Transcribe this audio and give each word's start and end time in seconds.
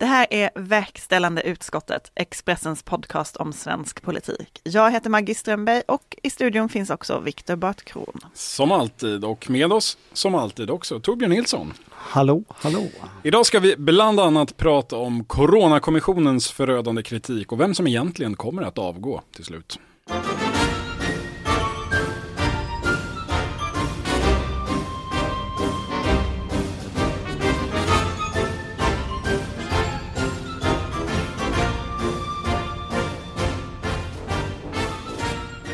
Det 0.00 0.06
här 0.06 0.26
är 0.30 0.50
Verkställande 0.54 1.42
utskottet, 1.42 2.12
Expressens 2.14 2.82
podcast 2.82 3.36
om 3.36 3.52
svensk 3.52 4.02
politik. 4.02 4.60
Jag 4.64 4.90
heter 4.92 5.10
Maggie 5.10 5.34
Strömberg 5.34 5.82
och 5.88 6.16
i 6.22 6.30
studion 6.30 6.68
finns 6.68 6.90
också 6.90 7.20
Viktor 7.20 7.56
Bartkron. 7.56 8.18
Som 8.34 8.72
alltid 8.72 9.24
och 9.24 9.50
med 9.50 9.72
oss, 9.72 9.98
som 10.12 10.34
alltid 10.34 10.70
också, 10.70 11.00
Torbjörn 11.00 11.30
Nilsson. 11.30 11.72
Hallå, 11.90 12.42
hallå. 12.48 12.82
Idag 13.22 13.46
ska 13.46 13.58
vi 13.60 13.74
bland 13.76 14.20
annat 14.20 14.56
prata 14.56 14.96
om 14.96 15.24
Coronakommissionens 15.24 16.50
förödande 16.50 17.02
kritik 17.02 17.52
och 17.52 17.60
vem 17.60 17.74
som 17.74 17.86
egentligen 17.86 18.36
kommer 18.36 18.62
att 18.62 18.78
avgå 18.78 19.22
till 19.32 19.44
slut. 19.44 19.78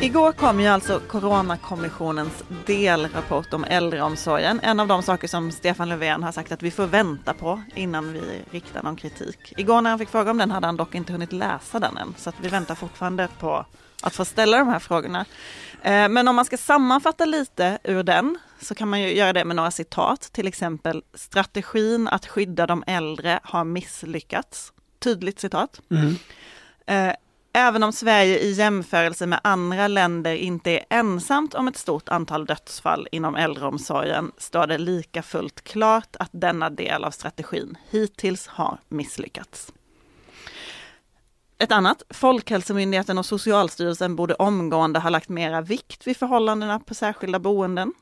Igår 0.03 0.31
kom 0.31 0.59
ju 0.59 0.67
alltså 0.67 1.01
Coronakommissionens 1.07 2.43
delrapport 2.65 3.53
om 3.53 3.63
äldreomsorgen. 3.63 4.59
En 4.63 4.79
av 4.79 4.87
de 4.87 5.03
saker 5.03 5.27
som 5.27 5.51
Stefan 5.51 5.89
Löfven 5.89 6.23
har 6.23 6.31
sagt 6.31 6.51
att 6.51 6.61
vi 6.63 6.71
får 6.71 6.87
vänta 6.87 7.33
på 7.33 7.61
innan 7.75 8.13
vi 8.13 8.21
riktar 8.51 8.83
någon 8.83 8.95
kritik. 8.95 9.53
Igår 9.57 9.81
när 9.81 9.89
han 9.89 9.99
fick 9.99 10.09
fråga 10.09 10.31
om 10.31 10.37
den 10.37 10.51
hade 10.51 10.65
han 10.67 10.77
dock 10.77 10.95
inte 10.95 11.13
hunnit 11.13 11.31
läsa 11.33 11.79
den 11.79 11.97
än, 11.97 12.13
så 12.17 12.29
att 12.29 12.35
vi 12.41 12.47
väntar 12.47 12.75
fortfarande 12.75 13.27
på 13.39 13.65
att 14.01 14.15
få 14.15 14.25
ställa 14.25 14.57
de 14.57 14.67
här 14.67 14.79
frågorna. 14.79 15.25
Eh, 15.81 16.07
men 16.09 16.27
om 16.27 16.35
man 16.35 16.45
ska 16.45 16.57
sammanfatta 16.57 17.25
lite 17.25 17.77
ur 17.83 18.03
den 18.03 18.37
så 18.61 18.75
kan 18.75 18.87
man 18.89 19.01
ju 19.01 19.15
göra 19.15 19.33
det 19.33 19.45
med 19.45 19.55
några 19.55 19.71
citat, 19.71 20.21
till 20.21 20.47
exempel 20.47 21.03
strategin 21.13 22.07
att 22.07 22.25
skydda 22.27 22.67
de 22.67 22.83
äldre 22.87 23.39
har 23.43 23.63
misslyckats. 23.63 24.73
Tydligt 24.99 25.39
citat. 25.39 25.81
Mm. 25.91 26.15
Eh, 27.09 27.15
Även 27.55 27.83
om 27.83 27.93
Sverige 27.93 28.37
i 28.39 28.51
jämförelse 28.51 29.25
med 29.25 29.39
andra 29.43 29.87
länder 29.87 30.35
inte 30.35 30.71
är 30.71 30.83
ensamt 30.89 31.53
om 31.53 31.67
ett 31.67 31.77
stort 31.77 32.09
antal 32.09 32.45
dödsfall 32.45 33.07
inom 33.11 33.35
äldreomsorgen 33.35 34.31
står 34.37 34.67
det 34.67 34.77
lika 34.77 35.23
fullt 35.23 35.61
klart 35.61 36.15
att 36.19 36.29
denna 36.31 36.69
del 36.69 37.03
av 37.03 37.11
strategin 37.11 37.77
hittills 37.89 38.47
har 38.47 38.77
misslyckats. 38.89 39.73
Ett 41.57 41.71
annat, 41.71 42.03
Folkhälsomyndigheten 42.09 43.17
och 43.17 43.25
Socialstyrelsen 43.25 44.15
borde 44.15 44.33
omgående 44.33 44.99
ha 44.99 45.09
lagt 45.09 45.29
mera 45.29 45.61
vikt 45.61 46.07
vid 46.07 46.17
förhållandena 46.17 46.79
på 46.79 46.93
särskilda 46.93 47.39
boenden. 47.39 47.93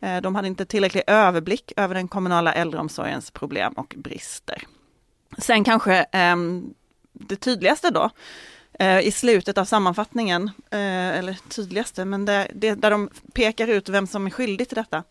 Eh, 0.00 0.20
de 0.20 0.34
hade 0.34 0.48
inte 0.48 0.66
tillräcklig 0.66 1.02
överblick 1.06 1.72
över 1.76 1.94
den 1.94 2.08
kommunala 2.08 2.52
äldreomsorgens 2.54 3.30
problem 3.30 3.72
och 3.72 3.94
brister. 3.96 4.62
Sen 5.38 5.64
kanske 5.64 5.94
ehm, 6.12 6.74
det 7.12 7.36
tydligaste 7.36 7.90
då, 7.90 8.10
Eh, 8.82 9.00
i 9.06 9.10
slutet 9.10 9.58
av 9.58 9.64
sammanfattningen, 9.64 10.44
eh, 10.70 11.18
eller 11.18 11.36
tydligaste, 11.48 12.04
men 12.04 12.24
det, 12.24 12.48
det, 12.54 12.74
där 12.74 12.90
de 12.90 13.10
pekar 13.32 13.68
ut 13.68 13.88
vem 13.88 14.06
som 14.06 14.26
är 14.26 14.30
skyldig 14.30 14.68
till 14.68 14.76
detta. 14.76 15.02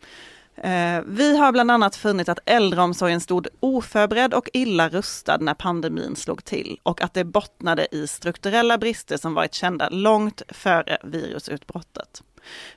Eh, 0.55 1.01
vi 1.05 1.37
har 1.37 1.51
bland 1.51 1.71
annat 1.71 1.95
funnit 1.95 2.29
att 2.29 2.39
äldreomsorgen 2.45 3.21
stod 3.21 3.47
oförberedd 3.59 4.33
och 4.33 4.49
illa 4.53 4.89
rustad 4.89 5.37
när 5.37 5.53
pandemin 5.53 6.15
slog 6.15 6.45
till 6.45 6.79
och 6.83 7.01
att 7.01 7.13
det 7.13 7.23
bottnade 7.23 7.87
i 7.95 8.07
strukturella 8.07 8.77
brister 8.77 9.17
som 9.17 9.33
varit 9.33 9.53
kända 9.53 9.89
långt 9.89 10.41
före 10.49 10.97
virusutbrottet. 11.03 12.23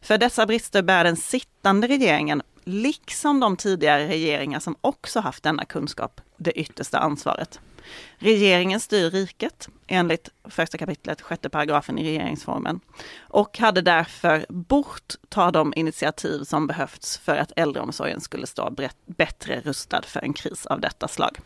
För 0.00 0.18
dessa 0.18 0.46
brister 0.46 0.82
bär 0.82 1.04
den 1.04 1.16
sittande 1.16 1.88
regeringen, 1.88 2.42
liksom 2.64 3.40
de 3.40 3.56
tidigare 3.56 4.08
regeringar 4.08 4.60
som 4.60 4.76
också 4.80 5.20
haft 5.20 5.42
denna 5.42 5.64
kunskap, 5.64 6.20
det 6.36 6.58
yttersta 6.58 6.98
ansvaret. 6.98 7.60
Regeringen 8.18 8.80
styr 8.80 9.10
riket 9.10 9.68
enligt 9.86 10.28
första 10.44 10.78
kapitlet, 10.78 11.20
sjätte 11.20 11.48
paragrafen 11.48 11.98
i 11.98 12.04
regeringsformen 12.04 12.80
och 13.20 13.58
hade 13.58 13.80
därför 13.80 14.46
bort 14.48 15.14
ta 15.28 15.50
de 15.50 15.72
initiativ 15.76 16.44
som 16.44 16.66
behövts 16.66 17.18
för 17.18 17.36
att 17.36 17.52
äldreomsorgen 17.56 18.20
skulle 18.20 18.46
stå 18.46 18.72
bättre 19.06 19.60
rustad 19.60 20.02
för 20.02 20.20
en 20.20 20.32
kris 20.32 20.66
av 20.66 20.80
detta 20.80 21.08
slag. 21.08 21.38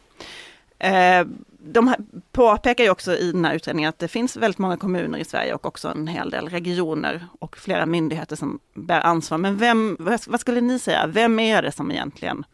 Eh, 0.79 1.27
de 1.59 1.95
påpekar 2.33 2.85
ju 2.85 2.91
också 2.91 3.17
i 3.17 3.33
den 3.33 3.45
här 3.45 3.55
utredningen 3.55 3.89
att 3.89 3.99
det 3.99 4.09
finns 4.09 4.37
väldigt 4.37 4.59
många 4.59 4.77
kommuner 4.77 5.19
i 5.19 5.25
Sverige 5.25 5.55
och 5.55 5.67
också 5.67 5.89
en 5.89 6.07
hel 6.07 6.31
del 6.31 6.49
regioner 6.49 7.27
och 7.41 7.57
flera 7.59 7.87
myndigheter 7.87 8.37
som 8.37 8.59
bär 8.75 9.01
ansvar. 9.01 9.39
Men 9.39 9.57
vem, 9.57 9.97
vad 10.27 10.41
skulle 10.41 10.61
ni 10.61 10.79
säga, 10.79 11.07
vem 11.07 11.39
är 11.41 11.63
det 11.63 11.73
som 11.73 11.91
egentligen 11.91 12.45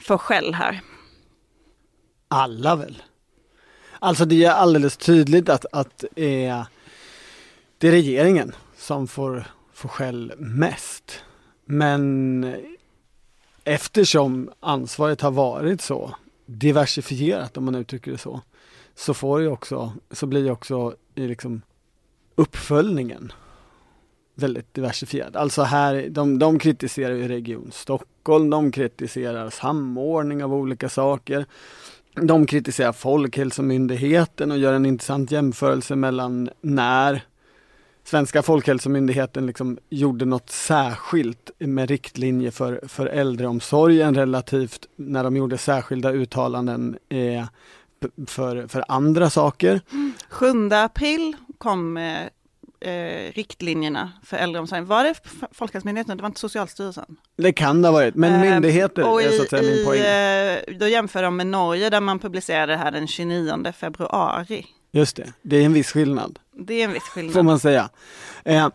får 0.00 0.18
skäll 0.18 0.54
här? 0.54 0.80
alla 2.28 2.76
väl? 2.76 3.02
Alltså 3.98 4.24
det 4.24 4.44
är 4.44 4.50
alldeles 4.50 4.96
tydligt 4.96 5.48
att, 5.48 5.66
att 5.72 6.02
eh, 6.04 6.66
det 7.78 7.88
är 7.88 7.90
regeringen 7.90 8.52
som 8.76 9.06
får, 9.08 9.44
får 9.72 9.88
skäll 9.88 10.32
mest. 10.38 11.12
Men 11.64 12.56
eftersom 13.64 14.50
ansvaret 14.60 15.20
har 15.20 15.30
varit 15.30 15.80
så 15.80 16.14
diversifierat 16.46 17.56
om 17.56 17.64
man 17.64 17.74
uttrycker 17.74 18.12
det 18.12 18.18
så, 18.18 18.40
så 18.94 19.14
får 19.14 19.40
ju 19.40 19.48
också, 19.48 19.92
så 20.10 20.26
blir 20.26 20.44
ju 20.44 20.50
också 20.50 20.94
eh, 21.14 21.24
liksom 21.26 21.62
uppföljningen 22.34 23.32
väldigt 24.34 24.74
diversifierad. 24.74 25.36
Alltså 25.36 25.62
här, 25.62 26.06
de, 26.10 26.38
de 26.38 26.58
kritiserar 26.58 27.14
ju 27.14 27.28
Region 27.28 27.70
Stockholm, 27.72 28.50
de 28.50 28.72
kritiserar 28.72 29.50
samordning 29.50 30.44
av 30.44 30.54
olika 30.54 30.88
saker. 30.88 31.46
De 32.22 32.46
kritiserar 32.46 32.92
Folkhälsomyndigheten 32.92 34.50
och 34.50 34.58
gör 34.58 34.72
en 34.72 34.86
intressant 34.86 35.30
jämförelse 35.30 35.96
mellan 35.96 36.50
när 36.60 37.22
Svenska 38.04 38.42
Folkhälsomyndigheten 38.42 39.46
liksom 39.46 39.78
gjorde 39.90 40.24
något 40.24 40.50
särskilt 40.50 41.50
med 41.58 41.88
riktlinjer 41.90 42.50
för, 42.50 42.80
för 42.88 43.06
äldreomsorgen 43.06 44.14
relativt 44.14 44.88
när 44.96 45.24
de 45.24 45.36
gjorde 45.36 45.58
särskilda 45.58 46.12
uttalanden 46.12 46.98
eh, 47.08 47.44
för, 48.26 48.66
för 48.68 48.84
andra 48.88 49.30
saker. 49.30 49.80
7 50.30 50.46
mm. 50.50 50.72
april 50.84 51.36
kom 51.58 51.96
eh, 51.96 52.18
eh, 52.80 53.32
riktlinjerna 53.32 54.12
för 54.24 54.36
äldreomsorgen. 54.36 54.86
Var 54.86 55.04
det 55.04 55.14
Folkhälsomyndigheten? 55.52 56.16
Det 56.16 56.22
var 56.22 56.28
inte 56.28 56.40
Socialstyrelsen? 56.40 57.16
Det 57.38 57.52
kan 57.52 57.82
det 57.82 57.88
ha 57.88 57.92
varit, 57.92 58.14
men 58.14 58.34
eh, 58.34 58.40
myndigheter 58.50 59.02
eh, 59.02 59.12
och 59.12 59.22
i, 59.22 59.24
är 59.24 59.30
så 59.30 59.42
att 59.42 59.48
säga 59.50 59.62
min 59.62 59.86
poäng. 59.86 60.00
Eh, 60.00 60.78
då 60.78 60.88
jämför 60.88 61.22
de 61.22 61.36
med 61.36 61.46
Norge 61.46 61.90
där 61.90 62.00
man 62.00 62.18
publicerade 62.18 62.72
det 62.72 62.76
här 62.76 62.90
den 62.90 63.06
29 63.06 63.72
februari. 63.72 64.66
Just 64.92 65.16
det, 65.16 65.32
det 65.42 65.56
är 65.56 65.64
en 65.64 65.72
viss 65.72 65.92
skillnad. 65.92 66.38
Det 66.52 66.74
är 66.74 66.84
en 66.84 66.92
viss 66.92 67.02
skillnad. 67.02 67.32
Får 67.34 67.42
man 67.42 67.58
säga. 67.60 67.88
Eh, 68.44 68.68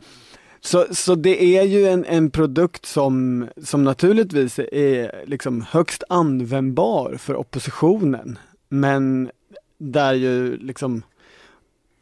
så, 0.59 0.85
så 0.91 1.15
det 1.15 1.57
är 1.57 1.63
ju 1.63 1.87
en, 1.87 2.05
en 2.05 2.31
produkt 2.31 2.85
som, 2.85 3.47
som 3.63 3.83
naturligtvis 3.83 4.59
är 4.59 5.23
liksom 5.27 5.65
högst 5.71 6.03
användbar 6.09 7.15
för 7.19 7.35
oppositionen, 7.35 8.39
men 8.69 9.31
där 9.79 10.13
ju 10.13 10.57
liksom 10.57 11.03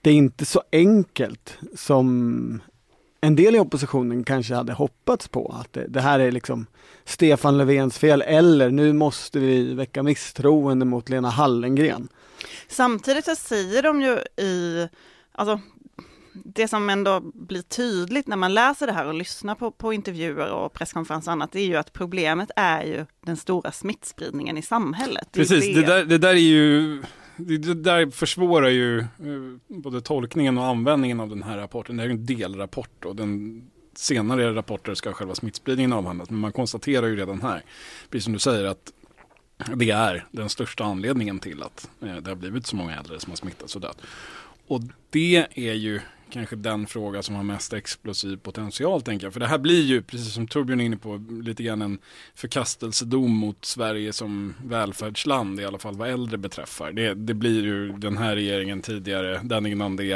det 0.01 0.09
är 0.09 0.13
inte 0.15 0.45
så 0.45 0.61
enkelt 0.71 1.57
som 1.75 2.61
en 3.21 3.35
del 3.35 3.55
i 3.55 3.59
oppositionen 3.59 4.23
kanske 4.23 4.55
hade 4.55 4.73
hoppats 4.73 5.27
på. 5.27 5.55
Att 5.61 5.73
det, 5.73 5.87
det, 5.87 6.01
här 6.01 6.19
är 6.19 6.31
liksom 6.31 6.65
Stefan 7.05 7.57
Löfvens 7.57 7.97
fel 7.97 8.21
eller 8.21 8.69
nu 8.71 8.93
måste 8.93 9.39
vi 9.39 9.73
väcka 9.73 10.03
misstroende 10.03 10.85
mot 10.85 11.09
Lena 11.09 11.29
Hallengren. 11.29 12.07
Samtidigt 12.67 13.25
så 13.25 13.35
säger 13.35 13.83
de 13.83 14.01
ju 14.01 14.43
i, 14.45 14.87
alltså 15.31 15.59
det 16.45 16.67
som 16.67 16.89
ändå 16.89 17.19
blir 17.33 17.61
tydligt 17.61 18.27
när 18.27 18.37
man 18.37 18.53
läser 18.53 18.85
det 18.87 18.93
här 18.93 19.07
och 19.07 19.13
lyssnar 19.13 19.55
på, 19.55 19.71
på 19.71 19.93
intervjuer 19.93 20.49
och 20.51 20.73
presskonferenser 20.73 21.29
och 21.29 21.33
annat, 21.33 21.51
det 21.51 21.59
är 21.59 21.65
ju 21.65 21.75
att 21.77 21.93
problemet 21.93 22.51
är 22.55 22.83
ju 22.83 23.05
den 23.25 23.37
stora 23.37 23.71
smittspridningen 23.71 24.57
i 24.57 24.61
samhället. 24.61 25.27
Precis, 25.31 25.65
det. 25.75 25.81
det 25.81 25.87
där, 25.87 26.05
det 26.05 26.17
där 26.17 26.29
är 26.29 26.33
ju 26.33 27.03
det 27.45 27.73
där 27.83 28.09
försvårar 28.09 28.69
ju 28.69 28.99
eh, 28.99 29.05
både 29.67 30.01
tolkningen 30.01 30.57
och 30.57 30.65
användningen 30.65 31.19
av 31.19 31.29
den 31.29 31.43
här 31.43 31.57
rapporten. 31.57 31.97
Det 31.97 32.03
är 32.03 32.07
ju 32.07 32.11
en 32.13 32.25
delrapport 32.25 33.05
och 33.05 33.15
den 33.15 33.63
senare 33.95 34.55
rapporter 34.55 34.93
ska 34.93 35.13
själva 35.13 35.35
smittspridningen 35.35 35.93
avhandlas. 35.93 36.29
Men 36.29 36.39
man 36.39 36.51
konstaterar 36.51 37.07
ju 37.07 37.15
redan 37.15 37.41
här, 37.41 37.61
precis 38.09 38.23
som 38.23 38.33
du 38.33 38.39
säger, 38.39 38.63
att 38.65 38.93
det 39.75 39.89
är 39.91 40.25
den 40.31 40.49
största 40.49 40.83
anledningen 40.83 41.39
till 41.39 41.63
att 41.63 41.89
eh, 42.01 42.15
det 42.15 42.29
har 42.31 42.35
blivit 42.35 42.67
så 42.67 42.75
många 42.75 42.95
äldre 42.97 43.19
som 43.19 43.31
har 43.31 43.35
smittats 43.37 43.75
och 43.75 43.81
dött. 43.81 43.97
Och 44.67 44.81
det 45.11 45.47
är 45.55 45.73
ju 45.73 45.99
kanske 46.31 46.55
den 46.55 46.87
fråga 46.87 47.21
som 47.23 47.35
har 47.35 47.43
mest 47.43 47.73
explosiv 47.73 48.37
potential 48.37 49.01
tänker 49.01 49.25
jag. 49.25 49.33
För 49.33 49.39
det 49.39 49.47
här 49.47 49.57
blir 49.57 49.81
ju, 49.83 50.01
precis 50.01 50.33
som 50.33 50.47
Torbjörn 50.47 50.81
är 50.81 50.85
inne 50.85 50.97
på, 50.97 51.25
lite 51.43 51.63
grann 51.63 51.81
en 51.81 51.97
förkastelsedom 52.35 53.31
mot 53.37 53.65
Sverige 53.65 54.13
som 54.13 54.53
välfärdsland, 54.65 55.59
i 55.59 55.65
alla 55.65 55.77
fall 55.77 55.95
vad 55.97 56.09
äldre 56.09 56.37
beträffar. 56.37 56.91
Det, 56.91 57.13
det 57.13 57.33
blir 57.33 57.63
ju 57.63 57.91
den 57.91 58.17
här 58.17 58.35
regeringen 58.35 58.81
tidigare, 58.81 59.39
den 59.43 59.65
innan 59.65 59.95
det, 59.95 60.11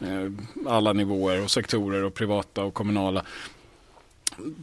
eh, 0.00 0.28
alla 0.68 0.92
nivåer 0.92 1.42
och 1.42 1.50
sektorer 1.50 2.04
och 2.04 2.14
privata 2.14 2.64
och 2.64 2.74
kommunala. 2.74 3.24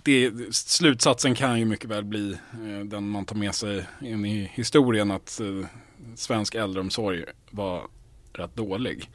Det, 0.03 0.31
slutsatsen 0.51 1.35
kan 1.35 1.59
ju 1.59 1.65
mycket 1.65 1.89
väl 1.89 2.03
bli 2.03 2.31
eh, 2.53 2.85
den 2.85 3.09
man 3.09 3.25
tar 3.25 3.35
med 3.35 3.55
sig 3.55 3.85
in 4.01 4.25
i 4.25 4.49
historien 4.53 5.11
att 5.11 5.39
eh, 5.39 5.67
svensk 6.15 6.55
äldreomsorg 6.55 7.25
var 7.51 7.87
rätt 8.33 8.55
dålig. 8.55 9.09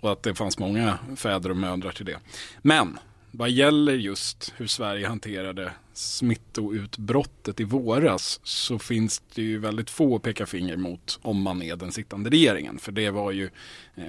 Och 0.00 0.12
att 0.12 0.22
det 0.22 0.34
fanns 0.34 0.58
många 0.58 0.98
fäder 1.16 1.50
och 1.50 1.56
mödrar 1.56 1.92
till 1.92 2.06
det. 2.06 2.18
Men 2.58 2.98
vad 3.30 3.50
gäller 3.50 3.92
just 3.94 4.52
hur 4.56 4.66
Sverige 4.66 5.06
hanterade 5.06 5.72
smittoutbrottet 5.94 7.60
i 7.60 7.64
våras 7.64 8.40
så 8.44 8.78
finns 8.78 9.22
det 9.34 9.42
ju 9.42 9.58
väldigt 9.58 9.90
få 9.90 10.16
att 10.16 10.22
peka 10.22 10.46
finger 10.46 10.76
mot 10.76 11.18
om 11.22 11.42
man 11.42 11.62
är 11.62 11.76
den 11.76 11.92
sittande 11.92 12.30
regeringen. 12.30 12.78
För 12.78 12.92
det 12.92 13.10
var 13.10 13.30
ju... 13.30 13.44
Eh... 13.94 14.02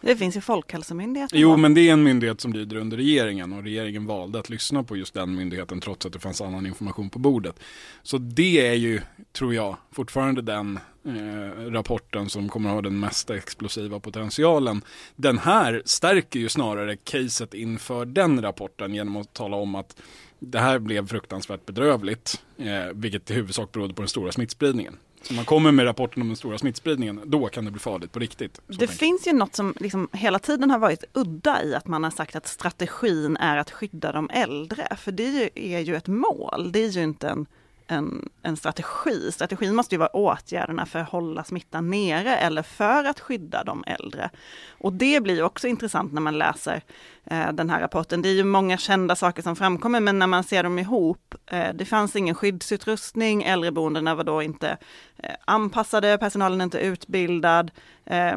Det 0.00 0.16
finns 0.16 0.36
ju 0.36 0.40
Folkhälsomyndigheten. 0.40 1.40
Jo, 1.40 1.56
men 1.56 1.74
det 1.74 1.88
är 1.88 1.92
en 1.92 2.02
myndighet 2.02 2.40
som 2.40 2.52
lyder 2.52 2.76
under 2.76 2.96
regeringen 2.96 3.52
och 3.52 3.62
regeringen 3.62 4.06
valde 4.06 4.38
att 4.38 4.50
lyssna 4.50 4.82
på 4.82 4.96
just 4.96 5.14
den 5.14 5.34
myndigheten 5.34 5.80
trots 5.80 6.06
att 6.06 6.12
det 6.12 6.18
fanns 6.18 6.40
annan 6.40 6.66
information 6.66 7.10
på 7.10 7.18
bordet. 7.18 7.56
Så 8.02 8.18
det 8.18 8.66
är 8.66 8.74
ju, 8.74 9.00
tror 9.32 9.54
jag, 9.54 9.76
fortfarande 9.92 10.42
den 10.42 10.78
eh, 11.04 11.60
rapporten 11.70 12.28
som 12.30 12.48
kommer 12.48 12.68
att 12.70 12.74
ha 12.74 12.82
den 12.82 13.00
mesta 13.00 13.36
explosiva 13.36 14.00
potentialen. 14.00 14.82
Den 15.16 15.38
här 15.38 15.82
stärker 15.84 16.40
ju 16.40 16.48
snarare 16.48 16.96
caset 16.96 17.54
inför 17.54 18.04
den 18.04 18.42
rapporten 18.42 18.94
genom 18.94 19.16
att 19.16 19.32
tala 19.34 19.56
om 19.56 19.74
att 19.74 20.00
det 20.40 20.58
här 20.58 20.78
blev 20.78 21.06
fruktansvärt 21.06 21.66
bedrövligt, 21.66 22.42
eh, 22.58 22.86
vilket 22.92 23.30
i 23.30 23.34
huvudsak 23.34 23.72
berodde 23.72 23.94
på 23.94 24.02
den 24.02 24.08
stora 24.08 24.32
smittspridningen. 24.32 24.96
Så 25.22 25.34
man 25.34 25.44
kommer 25.44 25.72
med 25.72 25.86
rapporten 25.86 26.22
om 26.22 26.28
den 26.28 26.36
stora 26.36 26.58
smittspridningen, 26.58 27.20
då 27.24 27.46
kan 27.48 27.64
det 27.64 27.70
bli 27.70 27.80
farligt 27.80 28.12
på 28.12 28.18
riktigt. 28.18 28.60
Det 28.66 28.86
finns 28.86 29.26
ju 29.26 29.32
något 29.32 29.54
som 29.54 29.74
liksom 29.80 30.08
hela 30.12 30.38
tiden 30.38 30.70
har 30.70 30.78
varit 30.78 31.04
udda 31.12 31.64
i 31.64 31.74
att 31.74 31.86
man 31.86 32.04
har 32.04 32.10
sagt 32.10 32.36
att 32.36 32.46
strategin 32.48 33.36
är 33.36 33.56
att 33.56 33.70
skydda 33.70 34.12
de 34.12 34.30
äldre, 34.32 34.88
för 34.98 35.12
det 35.12 35.50
är 35.74 35.80
ju 35.80 35.96
ett 35.96 36.06
mål, 36.06 36.72
det 36.72 36.78
är 36.78 36.88
ju 36.88 37.02
inte 37.02 37.28
en 37.28 37.46
en, 37.90 38.28
en 38.42 38.56
strategi. 38.56 39.32
Strategin 39.32 39.74
måste 39.74 39.94
ju 39.94 39.98
vara 39.98 40.08
åtgärderna 40.16 40.86
för 40.86 40.98
att 40.98 41.08
hålla 41.08 41.44
smittan 41.44 41.90
nere 41.90 42.36
eller 42.36 42.62
för 42.62 43.04
att 43.04 43.20
skydda 43.20 43.64
de 43.64 43.84
äldre. 43.86 44.30
Och 44.78 44.92
det 44.92 45.22
blir 45.22 45.42
också 45.42 45.68
intressant 45.68 46.12
när 46.12 46.20
man 46.20 46.38
läser 46.38 46.82
eh, 47.24 47.52
den 47.52 47.70
här 47.70 47.80
rapporten. 47.80 48.22
Det 48.22 48.28
är 48.28 48.32
ju 48.34 48.44
många 48.44 48.76
kända 48.76 49.16
saker 49.16 49.42
som 49.42 49.56
framkommer, 49.56 50.00
men 50.00 50.18
när 50.18 50.26
man 50.26 50.44
ser 50.44 50.62
dem 50.62 50.78
ihop, 50.78 51.34
eh, 51.46 51.72
det 51.74 51.84
fanns 51.84 52.16
ingen 52.16 52.34
skyddsutrustning, 52.34 53.42
äldreboendena 53.42 54.14
var 54.14 54.24
då 54.24 54.42
inte 54.42 54.76
eh, 55.16 55.30
anpassade, 55.44 56.18
personalen 56.18 56.60
inte 56.60 56.78
utbildad, 56.78 57.70
eh, 58.04 58.36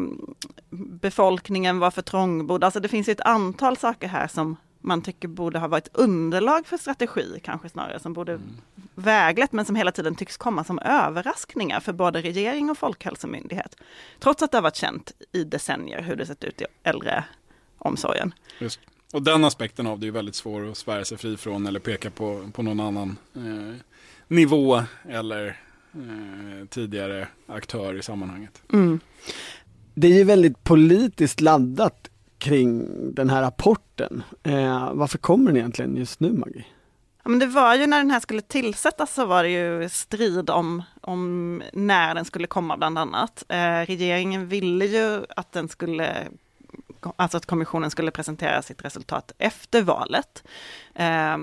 befolkningen 1.02 1.80
var 1.80 1.92
för 1.92 2.02
trångbodd. 2.02 2.64
Alltså 2.64 2.80
det 2.80 2.88
finns 2.88 3.08
ett 3.08 3.22
antal 3.22 3.78
saker 3.78 4.08
här 4.08 4.28
som 4.28 4.58
man 4.84 5.02
tycker 5.02 5.28
borde 5.28 5.60
ha 5.60 5.68
varit 5.68 5.88
underlag 5.94 6.68
för 6.68 6.78
strategi 6.78 7.40
kanske 7.44 7.70
snarare, 7.70 8.00
som 8.00 8.14
borde 8.14 8.32
mm. 8.32 8.44
väglett 8.96 9.52
men 9.52 9.66
som 9.66 9.76
hela 9.76 9.92
tiden 9.92 10.16
tycks 10.16 10.38
komma 10.38 10.64
som 10.64 10.80
överraskningar 10.80 11.80
för 11.80 11.94
både 11.94 12.22
regering 12.22 12.70
och 12.70 12.78
folkhälsomyndighet. 12.78 13.76
Trots 14.20 14.44
att 14.44 14.52
det 14.52 14.58
har 14.58 14.64
varit 14.64 14.76
känt 14.76 15.12
i 15.32 15.44
decennier 15.44 16.02
hur 16.02 16.16
det 16.16 16.26
sett 16.26 16.44
ut 16.44 16.62
i 16.62 16.66
äldreomsorgen. 16.84 18.34
Just. 18.60 18.80
Och 19.14 19.22
den 19.24 19.46
aspekten 19.46 19.88
av 19.88 20.00
det 20.00 20.08
är 20.08 20.12
väldigt 20.12 20.36
svår 20.36 20.70
att 20.72 20.78
svära 20.78 21.06
sig 21.06 21.18
fri 21.18 21.38
från 21.38 21.68
eller 21.68 21.80
peka 21.80 22.10
på, 22.12 22.50
på 22.54 22.64
någon 22.64 22.80
annan 22.80 23.18
eh, 23.36 23.76
nivå 24.28 24.84
eller 25.10 25.48
eh, 25.96 26.66
tidigare 26.70 27.28
aktör 27.48 27.94
i 27.98 28.02
sammanhanget. 28.02 28.62
Mm. 28.74 29.00
Det 29.96 30.08
är 30.08 30.14
ju 30.18 30.24
väldigt 30.24 30.64
politiskt 30.64 31.42
laddat 31.42 32.10
kring 32.44 32.88
den 33.16 33.30
här 33.30 33.42
rapporten. 33.42 34.24
Eh, 34.44 34.94
varför 34.94 35.18
kommer 35.18 35.48
den 35.52 35.58
egentligen 35.58 35.96
just 35.98 36.20
nu, 36.20 36.34
Maggie? 36.34 36.66
Ja, 37.24 37.30
men 37.30 37.40
det 37.40 37.46
var 37.48 37.76
ju 37.76 37.88
när 37.88 37.98
den 37.98 38.12
här 38.12 38.20
skulle 38.20 38.42
tillsättas 38.42 39.14
så 39.14 39.26
var 39.26 39.44
det 39.44 39.50
ju 39.50 39.90
strid 39.90 40.50
om, 40.50 40.84
om 41.02 41.62
när 41.74 42.16
den 42.16 42.26
skulle 42.26 42.48
komma 42.48 42.78
bland 42.78 42.98
annat. 42.98 43.44
Eh, 43.50 43.86
regeringen 43.88 44.48
ville 44.48 44.86
ju 44.86 45.22
att 45.36 45.52
den 45.52 45.70
skulle 45.70 46.28
alltså 47.16 47.38
att 47.38 47.46
kommissionen 47.46 47.90
skulle 47.92 48.12
presentera 48.12 48.62
sitt 48.62 48.86
resultat 48.86 49.32
efter 49.38 49.82
valet. 49.82 50.44
Eh, 50.96 51.38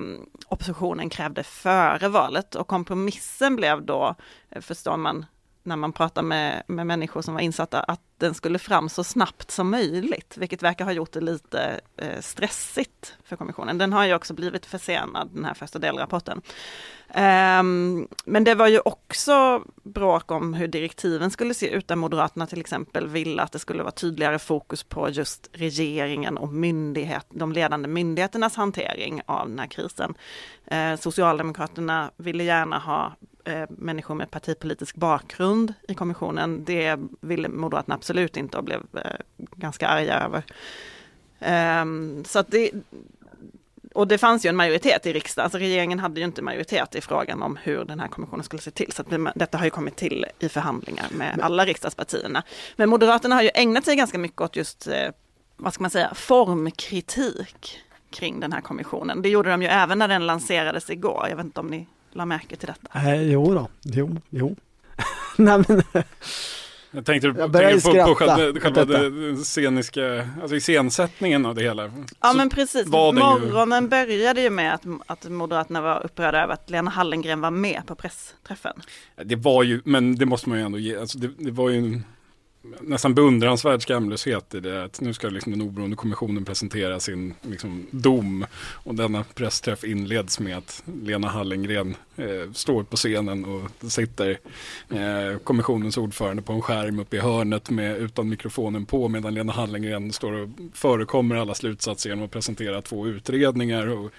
oppositionen 0.47 1.09
krävde 1.09 1.43
före 1.43 2.07
valet 2.09 2.55
och 2.55 2.67
kompromissen 2.67 3.55
blev 3.55 3.85
då, 3.85 4.15
förstår 4.61 4.97
man, 4.97 5.25
när 5.63 5.75
man 5.75 5.93
pratar 5.93 6.21
med, 6.21 6.63
med 6.67 6.87
människor 6.87 7.21
som 7.21 7.33
var 7.33 7.41
insatta, 7.41 7.79
att 7.81 8.01
den 8.17 8.33
skulle 8.33 8.59
fram 8.59 8.89
så 8.89 9.03
snabbt 9.03 9.51
som 9.51 9.69
möjligt, 9.71 10.35
vilket 10.37 10.63
verkar 10.63 10.85
ha 10.85 10.91
gjort 10.91 11.11
det 11.11 11.21
lite 11.21 11.79
eh, 11.97 12.19
stressigt 12.19 13.13
för 13.23 13.35
kommissionen. 13.35 13.77
Den 13.77 13.93
har 13.93 14.05
ju 14.05 14.15
också 14.15 14.33
blivit 14.33 14.65
försenad, 14.65 15.29
den 15.33 15.45
här 15.45 15.53
första 15.53 15.79
delrapporten. 15.79 16.41
Um, 17.15 18.07
men 18.25 18.43
det 18.43 18.55
var 18.55 18.67
ju 18.67 18.79
också 18.79 19.63
bråk 19.83 20.31
om 20.31 20.53
hur 20.53 20.67
direktiven 20.67 21.31
skulle 21.31 21.53
se 21.53 21.69
ut, 21.69 21.87
där 21.87 21.95
Moderaterna 21.95 22.47
till 22.47 22.59
exempel 22.59 23.07
ville 23.07 23.41
att 23.41 23.51
det 23.51 23.59
skulle 23.59 23.83
vara 23.83 23.91
tydligare 23.91 24.39
fokus 24.39 24.83
på 24.83 25.09
just 25.09 25.49
regeringen 25.53 26.37
och 26.37 26.53
myndighet, 26.53 27.25
de 27.29 27.51
ledande 27.51 27.87
myndigheternas 27.87 28.55
hantering 28.55 29.21
av 29.25 29.49
den 29.49 29.59
här 29.59 29.67
krisen. 29.67 30.13
Eh, 30.65 30.95
Socialdemokraterna 30.95 32.11
ville 32.17 32.43
gärna 32.43 32.77
ha 32.79 33.13
Eh, 33.45 33.63
människor 33.69 34.15
med 34.15 34.31
partipolitisk 34.31 34.95
bakgrund 34.95 35.73
i 35.87 35.93
kommissionen. 35.93 36.63
Det 36.65 36.99
ville 37.21 37.47
Moderaterna 37.49 37.95
absolut 37.95 38.37
inte 38.37 38.57
och 38.57 38.63
blev 38.63 38.81
eh, 38.93 39.03
ganska 39.37 39.87
arga 39.87 40.19
över. 40.19 40.43
Ehm, 41.39 42.23
så 42.25 42.39
att 42.39 42.47
det, 42.51 42.71
och 43.93 44.07
det 44.07 44.17
fanns 44.17 44.45
ju 44.45 44.49
en 44.49 44.55
majoritet 44.55 45.05
i 45.05 45.13
riksdagen, 45.13 45.43
alltså 45.45 45.57
regeringen 45.57 45.99
hade 45.99 46.19
ju 46.19 46.25
inte 46.25 46.41
majoritet 46.41 46.95
i 46.95 47.01
frågan 47.01 47.43
om 47.43 47.57
hur 47.57 47.85
den 47.85 47.99
här 47.99 48.07
kommissionen 48.07 48.43
skulle 48.43 48.61
se 48.61 48.71
till. 48.71 48.91
Så 48.91 49.03
detta 49.35 49.57
har 49.57 49.65
ju 49.65 49.71
kommit 49.71 49.95
till 49.95 50.25
i 50.39 50.49
förhandlingar 50.49 51.05
med 51.11 51.39
alla 51.41 51.65
riksdagspartierna. 51.65 52.43
Men 52.75 52.89
Moderaterna 52.89 53.35
har 53.35 53.41
ju 53.41 53.49
ägnat 53.53 53.85
sig 53.85 53.95
ganska 53.95 54.17
mycket 54.17 54.41
åt 54.41 54.55
just, 54.55 54.87
eh, 54.87 55.09
vad 55.57 55.73
ska 55.73 55.81
man 55.83 55.91
säga, 55.91 56.13
formkritik 56.13 57.79
kring 58.09 58.39
den 58.39 58.51
här 58.53 58.61
kommissionen. 58.61 59.21
Det 59.21 59.29
gjorde 59.29 59.49
de 59.49 59.61
ju 59.61 59.67
även 59.67 59.99
när 59.99 60.07
den 60.07 60.27
lanserades 60.27 60.89
igår. 60.89 61.25
Jag 61.29 61.35
vet 61.35 61.45
inte 61.45 61.59
om 61.59 61.67
ni 61.67 61.87
la 62.13 62.25
märke 62.25 62.55
till 62.55 62.67
detta? 62.67 62.99
Eh, 63.09 63.21
jo 63.31 63.53
då, 63.53 63.67
jo, 63.81 64.17
jo. 64.29 64.55
Nej, 65.37 65.63
men, 65.67 65.83
jag 66.93 67.05
tänkte, 67.05 67.27
jag 67.27 67.53
tänkte 67.53 67.89
på, 68.01 68.05
på 68.07 68.15
själva, 68.15 68.35
själva 68.59 68.85
det 68.85 69.35
sceniska, 69.35 70.27
alltså 70.41 70.55
iscensättningen 70.55 71.45
av 71.45 71.55
det 71.55 71.61
hela. 71.63 71.83
Ja 72.19 72.31
Så 72.31 72.37
men 72.37 72.49
precis, 72.49 72.87
morgonen 72.87 73.83
ju... 73.83 73.87
började 73.89 74.41
ju 74.41 74.49
med 74.49 74.73
att, 74.73 74.83
att 75.05 75.29
Moderaterna 75.31 75.81
var 75.81 76.03
upprörda 76.05 76.43
över 76.43 76.53
att 76.53 76.69
Lena 76.69 76.91
Hallengren 76.91 77.41
var 77.41 77.51
med 77.51 77.81
på 77.87 77.95
pressträffen. 77.95 78.81
Det 79.23 79.35
var 79.35 79.63
ju, 79.63 79.81
men 79.85 80.15
det 80.15 80.25
måste 80.25 80.49
man 80.49 80.57
ju 80.57 80.65
ändå 80.65 80.77
ge, 80.77 80.97
alltså 80.97 81.17
det, 81.19 81.29
det 81.37 81.51
var 81.51 81.69
ju 81.69 81.77
en 81.77 82.03
nästan 82.81 83.13
beundransvärd 83.15 83.81
skamlöshet 83.81 84.55
i 84.55 84.59
det. 84.59 84.83
Att 84.83 85.01
nu 85.01 85.13
ska 85.13 85.29
liksom 85.29 85.51
den 85.51 85.61
oberoende 85.61 85.95
kommissionen 85.95 86.45
presentera 86.45 86.99
sin 86.99 87.33
liksom, 87.41 87.85
dom. 87.91 88.45
Och 88.61 88.95
denna 88.95 89.23
pressträff 89.33 89.83
inleds 89.83 90.39
med 90.39 90.57
att 90.57 90.83
Lena 91.03 91.27
Hallengren 91.29 91.95
eh, 92.17 92.51
står 92.53 92.83
på 92.83 92.95
scenen 92.95 93.45
och 93.45 93.91
sitter 93.91 94.29
eh, 94.89 95.37
kommissionens 95.43 95.97
ordförande 95.97 96.41
på 96.41 96.53
en 96.53 96.61
skärm 96.61 96.99
uppe 96.99 97.15
i 97.15 97.19
hörnet 97.19 97.69
med, 97.69 97.97
utan 97.97 98.29
mikrofonen 98.29 98.85
på 98.85 99.07
medan 99.07 99.33
Lena 99.33 99.53
Hallengren 99.53 100.13
står 100.13 100.31
och 100.33 100.49
förekommer 100.73 101.35
alla 101.35 101.53
slutsatser 101.53 102.09
genom 102.09 102.25
att 102.25 102.31
presentera 102.31 102.81
två 102.81 103.07
utredningar. 103.07 103.87
Och, 103.87 104.11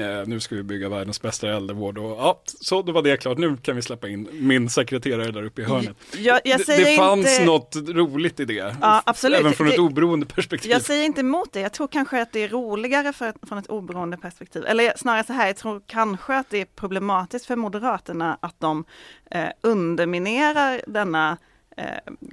eh, 0.00 0.26
nu 0.26 0.40
ska 0.40 0.54
vi 0.54 0.62
bygga 0.62 0.88
världens 0.88 1.22
bästa 1.22 1.48
äldrevård. 1.56 1.98
Och, 1.98 2.10
ja, 2.10 2.40
så 2.60 2.82
då 2.82 2.92
var 2.92 3.02
det 3.02 3.16
klart. 3.16 3.38
Nu 3.38 3.56
kan 3.56 3.76
vi 3.76 3.82
släppa 3.82 4.08
in 4.08 4.28
min 4.32 4.70
sekreterare 4.70 5.30
där 5.30 5.42
uppe 5.44 5.62
i 5.62 5.64
hörnet. 5.64 5.96
Jag, 6.18 6.40
jag 6.44 6.58
det, 6.66 6.76
det 6.76 6.96
fanns 6.96 7.32
inte... 7.32 7.44
något 7.44 7.74
roligt 7.94 8.40
i 8.40 8.52
Ja, 8.56 9.02
absolut. 9.06 9.40
Även 9.40 9.52
från 9.52 9.66
det, 9.66 9.72
ett 9.72 9.78
oberoende 9.78 10.26
perspektiv. 10.26 10.70
Jag 10.70 10.82
säger 10.82 11.04
inte 11.04 11.20
emot 11.20 11.52
det. 11.52 11.60
Jag 11.60 11.72
tror 11.72 11.86
kanske 11.88 12.22
att 12.22 12.32
det 12.32 12.40
är 12.44 12.48
roligare 12.48 13.12
för, 13.12 13.32
från 13.46 13.58
ett 13.58 13.66
oberoende 13.66 14.16
perspektiv. 14.16 14.64
Eller 14.66 14.92
snarare 14.96 15.24
så 15.24 15.32
här, 15.32 15.46
jag 15.46 15.56
tror 15.56 15.82
kanske 15.86 16.36
att 16.36 16.50
det 16.50 16.60
är 16.60 16.64
problematiskt 16.64 17.46
för 17.46 17.56
Moderaterna 17.56 18.38
att 18.42 18.60
de 18.60 18.84
eh, 19.30 19.48
underminerar 19.62 20.80
denna 20.86 21.36
Eh, 21.76 21.84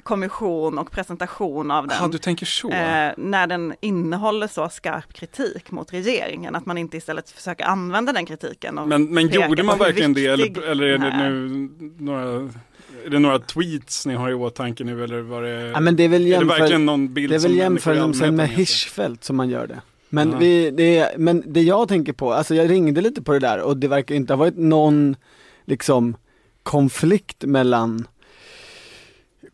kommission 0.04 0.78
och 0.78 0.92
presentation 0.92 1.72
av 1.72 1.88
den. 1.88 1.98
Aha, 1.98 2.08
du 2.08 2.18
tänker 2.18 2.46
så. 2.46 2.72
Eh, 2.72 3.12
när 3.18 3.48
den 3.48 3.74
innehåller 3.82 4.48
så 4.48 4.70
skarp 4.70 5.14
kritik 5.14 5.72
mot 5.72 5.94
regeringen, 5.94 6.56
att 6.56 6.66
man 6.66 6.78
inte 6.78 6.98
istället 6.98 7.30
försöker 7.30 7.66
använda 7.66 8.14
den 8.14 8.26
kritiken. 8.26 8.78
Och 8.78 8.88
men 8.88 9.14
men 9.14 9.28
gjorde 9.28 9.64
man 9.64 9.80
verkligen 9.80 10.14
det 10.14 10.26
eller, 10.26 10.62
eller 10.62 10.84
är 10.86 10.98
det 10.98 11.18
nu 11.18 11.50
några 11.98 12.24
är 13.06 13.10
det 13.10 13.20
några 13.20 13.40
tweets 13.40 14.06
ni 14.06 14.14
har 14.16 14.30
i 14.30 14.34
åtanke 14.34 14.84
nu 14.84 15.04
eller 15.04 15.22
var 15.22 15.42
det? 15.42 15.50
Ja, 15.50 15.80
men 15.80 15.96
det 15.96 16.04
är 16.04 16.10
väl, 16.10 16.28
jämför, 16.28 16.46
är 16.46 16.56
det 16.56 16.60
verkligen 16.62 16.86
någon 16.86 17.14
bild 17.14 17.32
det 17.32 17.36
är 17.36 17.40
väl 17.40 17.56
jämförelsen 17.58 18.36
med 18.36 18.50
Hirschfeldt 18.50 19.24
som 19.24 19.36
man 19.36 19.50
gör 19.50 19.68
det. 19.68 19.82
Men, 20.10 20.30
Aha. 20.30 20.40
vi, 20.40 20.72
det 20.72 20.98
är, 20.98 21.18
men 21.18 21.44
det 21.48 21.62
jag 21.62 21.88
tänker 21.88 22.14
på, 22.14 22.34
alltså 22.34 22.56
jag 22.56 22.70
ringde 22.70 23.02
lite 23.02 23.22
på 23.22 23.34
det 23.34 23.40
där 23.40 23.60
och 23.62 23.78
det 23.78 23.88
verkar 23.88 24.16
inte 24.16 24.34
ha 24.34 24.38
varit 24.38 24.58
någon 24.58 25.16
liksom 25.66 26.16
konflikt 26.64 27.44
mellan 27.44 28.08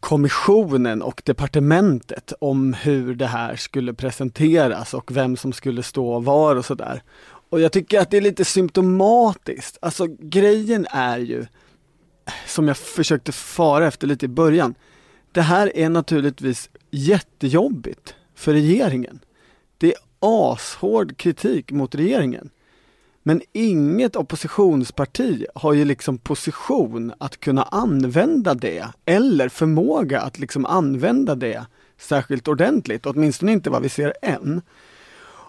kommissionen 0.03 1.01
och 1.01 1.21
departementet 1.25 2.33
om 2.39 2.73
hur 2.73 3.15
det 3.15 3.25
här 3.27 3.55
skulle 3.55 3.93
presenteras 3.93 4.93
och 4.93 5.15
vem 5.17 5.37
som 5.37 5.53
skulle 5.53 5.83
stå 5.83 6.19
var 6.19 6.55
och 6.55 6.65
sådär. 6.65 7.03
Och 7.49 7.59
jag 7.61 7.71
tycker 7.71 7.99
att 7.99 8.11
det 8.11 8.17
är 8.17 8.21
lite 8.21 8.45
symptomatiskt. 8.45 9.77
Alltså 9.81 10.07
grejen 10.19 10.87
är 10.89 11.17
ju, 11.17 11.45
som 12.45 12.67
jag 12.67 12.77
försökte 12.77 13.31
fara 13.31 13.87
efter 13.87 14.07
lite 14.07 14.25
i 14.25 14.29
början, 14.29 14.75
det 15.31 15.41
här 15.41 15.77
är 15.77 15.89
naturligtvis 15.89 16.69
jättejobbigt 16.91 18.15
för 18.35 18.53
regeringen. 18.53 19.19
Det 19.77 19.87
är 19.87 19.93
ashård 20.19 21.17
kritik 21.17 21.71
mot 21.71 21.95
regeringen. 21.95 22.49
Men 23.23 23.41
inget 23.51 24.15
oppositionsparti 24.15 25.45
har 25.55 25.73
ju 25.73 25.85
liksom 25.85 26.17
position 26.17 27.13
att 27.17 27.39
kunna 27.39 27.63
använda 27.63 28.53
det 28.53 28.85
eller 29.05 29.49
förmåga 29.49 30.21
att 30.21 30.39
liksom 30.39 30.65
använda 30.65 31.35
det 31.35 31.65
särskilt 31.97 32.47
ordentligt, 32.47 33.05
åtminstone 33.05 33.51
inte 33.51 33.69
vad 33.69 33.81
vi 33.81 33.89
ser 33.89 34.13
än. 34.21 34.61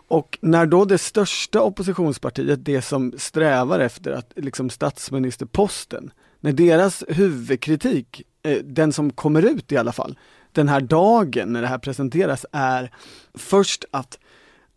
Och 0.09 0.39
när 0.41 0.67
då 0.67 0.85
det 0.85 0.99
största 0.99 1.61
oppositionspartiet, 1.63 2.65
det 2.65 2.83
som 2.83 3.13
strävar 3.19 3.81
efter 3.81 4.11
att 4.13 4.33
liksom 4.37 4.71
statsministerposten, 4.71 6.13
när 6.41 6.53
deras 6.53 7.05
huvudkritik, 7.09 8.23
eh, 8.43 8.59
den 8.65 8.93
som 8.93 9.11
kommer 9.11 9.43
ut 9.43 9.73
i 9.73 9.77
alla 9.77 9.93
fall, 9.93 10.19
den 10.53 10.69
här 10.69 10.81
dagen 10.81 11.53
när 11.53 11.61
det 11.63 11.69
här 11.69 11.79
presenteras 11.79 12.47
är 12.53 12.91
först 13.35 13.85
att 13.91 14.19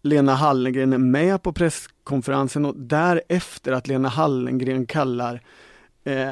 Lena 0.08 0.36
Hallengren 0.36 0.94
är 0.94 0.98
med 0.98 1.42
på 1.44 1.54
presskonferensen 1.54 2.66
och 2.66 2.76
därefter 2.78 3.72
att 3.72 3.88
Lena 3.88 4.08
Hallengren 4.10 4.86
kallar 4.86 5.42
eh, 6.04 6.32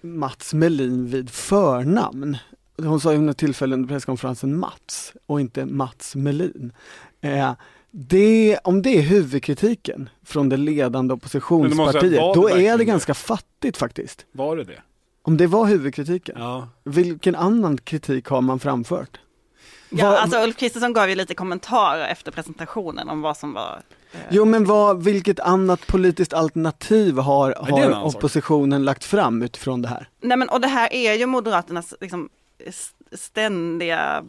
Mats 0.00 0.54
Melin 0.54 1.08
vid 1.10 1.30
förnamn. 1.30 2.36
Hon 2.78 3.00
sa 3.00 3.12
ju 3.12 3.18
något 3.18 3.36
tillfälle 3.38 3.74
under 3.74 3.88
presskonferensen 3.88 4.58
Mats 4.58 5.12
och 5.26 5.40
inte 5.40 5.66
Mats 5.66 6.14
Melin. 6.16 6.72
Eh, 7.20 7.52
det, 7.90 8.58
om 8.64 8.82
det 8.82 8.98
är 8.98 9.02
huvudkritiken 9.02 10.08
från 10.24 10.48
det 10.48 10.56
ledande 10.56 11.14
oppositionspartiet, 11.14 12.00
säga, 12.12 12.32
då 12.34 12.50
är 12.50 12.78
det 12.78 12.84
ganska 12.84 13.10
det? 13.12 13.18
fattigt 13.18 13.76
faktiskt. 13.76 14.26
Var 14.32 14.56
det 14.56 14.64
det? 14.64 14.78
Om 15.22 15.36
det 15.36 15.46
var 15.46 15.66
huvudkritiken, 15.66 16.34
ja. 16.38 16.68
vilken 16.84 17.34
annan 17.34 17.78
kritik 17.78 18.26
har 18.26 18.40
man 18.40 18.58
framfört? 18.58 19.18
Ja, 19.96 20.10
vad... 20.10 20.18
alltså 20.18 20.38
Ulf 20.44 20.56
Kristersson 20.56 20.92
gav 20.92 21.08
ju 21.08 21.14
lite 21.14 21.34
kommentarer 21.34 22.08
efter 22.08 22.32
presentationen 22.32 23.08
om 23.08 23.22
vad 23.22 23.36
som 23.36 23.52
var 23.52 23.82
eh, 24.12 24.18
Jo 24.30 24.44
men 24.44 24.64
vad, 24.64 25.02
vilket 25.04 25.40
annat 25.40 25.86
politiskt 25.86 26.32
alternativ 26.32 27.18
har, 27.18 27.52
har 27.70 28.04
oppositionen 28.04 28.80
sak? 28.80 28.86
lagt 28.86 29.04
fram 29.04 29.42
utifrån 29.42 29.82
det 29.82 29.88
här? 29.88 30.08
Nej 30.22 30.36
men 30.38 30.48
och 30.48 30.60
det 30.60 30.68
här 30.68 30.92
är 30.92 31.14
ju 31.14 31.26
Moderaternas 31.26 31.94
liksom, 32.00 32.28
ständiga 33.12 34.24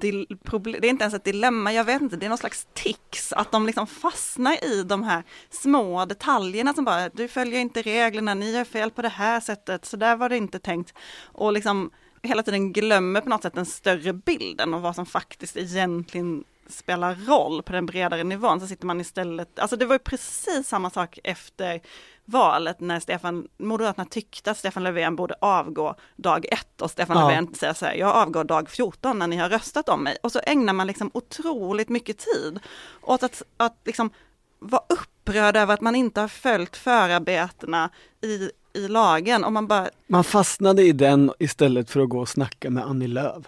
det 0.00 0.08
är 0.08 0.84
inte 0.84 1.04
ens 1.04 1.14
ett 1.14 1.24
dilemma, 1.24 1.72
jag 1.72 1.84
vet 1.84 2.02
inte, 2.02 2.16
det 2.16 2.26
är 2.26 2.28
någon 2.28 2.38
slags 2.38 2.66
tics, 2.74 3.32
att 3.32 3.52
de 3.52 3.66
liksom 3.66 3.86
fastnar 3.86 4.52
i 4.64 4.82
de 4.82 5.02
här 5.02 5.22
små 5.50 6.04
detaljerna 6.04 6.74
som 6.74 6.84
bara, 6.84 7.08
du 7.08 7.28
följer 7.28 7.60
inte 7.60 7.82
reglerna, 7.82 8.34
ni 8.34 8.50
gör 8.52 8.64
fel 8.64 8.90
på 8.90 9.02
det 9.02 9.08
här 9.08 9.40
sättet, 9.40 9.84
så 9.84 9.96
där 9.96 10.16
var 10.16 10.28
det 10.28 10.36
inte 10.36 10.58
tänkt. 10.58 10.94
Och 11.24 11.52
liksom 11.52 11.90
hela 12.22 12.42
tiden 12.42 12.72
glömmer 12.72 13.20
på 13.20 13.28
något 13.28 13.42
sätt 13.42 13.54
den 13.54 13.66
större 13.66 14.12
bilden 14.12 14.74
och 14.74 14.82
vad 14.82 14.94
som 14.94 15.06
faktiskt 15.06 15.56
egentligen 15.56 16.44
spelar 16.68 17.14
roll 17.14 17.62
på 17.62 17.72
den 17.72 17.86
bredare 17.86 18.24
nivån 18.24 18.60
så 18.60 18.66
sitter 18.66 18.86
man 18.86 19.00
istället, 19.00 19.58
alltså 19.58 19.76
det 19.76 19.86
var 19.86 19.94
ju 19.94 19.98
precis 19.98 20.68
samma 20.68 20.90
sak 20.90 21.18
efter 21.24 21.80
valet 22.24 22.80
när 22.80 23.00
Stefan, 23.00 23.48
Moderaterna 23.58 24.04
tyckte 24.04 24.50
att 24.50 24.58
Stefan 24.58 24.82
Löfven 24.82 25.16
borde 25.16 25.34
avgå 25.40 25.94
dag 26.16 26.46
ett 26.50 26.80
och 26.82 26.90
Stefan 26.90 27.16
ja. 27.16 27.28
Löfven 27.28 27.48
säger 27.56 27.72
så 27.74 27.86
här, 27.86 27.94
jag 27.94 28.16
avgår 28.16 28.44
dag 28.44 28.68
14 28.70 29.18
när 29.18 29.26
ni 29.26 29.36
har 29.36 29.48
röstat 29.48 29.88
om 29.88 30.04
mig 30.04 30.16
och 30.22 30.32
så 30.32 30.40
ägnar 30.46 30.72
man 30.72 30.86
liksom 30.86 31.10
otroligt 31.14 31.88
mycket 31.88 32.18
tid 32.18 32.60
åt 33.02 33.22
att, 33.22 33.42
att 33.56 33.76
liksom 33.84 34.10
vara 34.58 34.82
upprörd 34.88 35.56
över 35.56 35.74
att 35.74 35.80
man 35.80 35.94
inte 35.94 36.20
har 36.20 36.28
följt 36.28 36.76
förarbetena 36.76 37.90
i 38.20 38.50
i 38.72 38.88
lagen. 38.88 39.44
Och 39.44 39.52
man, 39.52 39.66
bara... 39.66 39.88
man 40.06 40.24
fastnade 40.24 40.82
i 40.82 40.92
den 40.92 41.32
istället 41.38 41.90
för 41.90 42.00
att 42.00 42.08
gå 42.08 42.18
och 42.20 42.28
snacka 42.28 42.70
med 42.70 42.84
Annie 42.84 43.06
Lööf. 43.06 43.42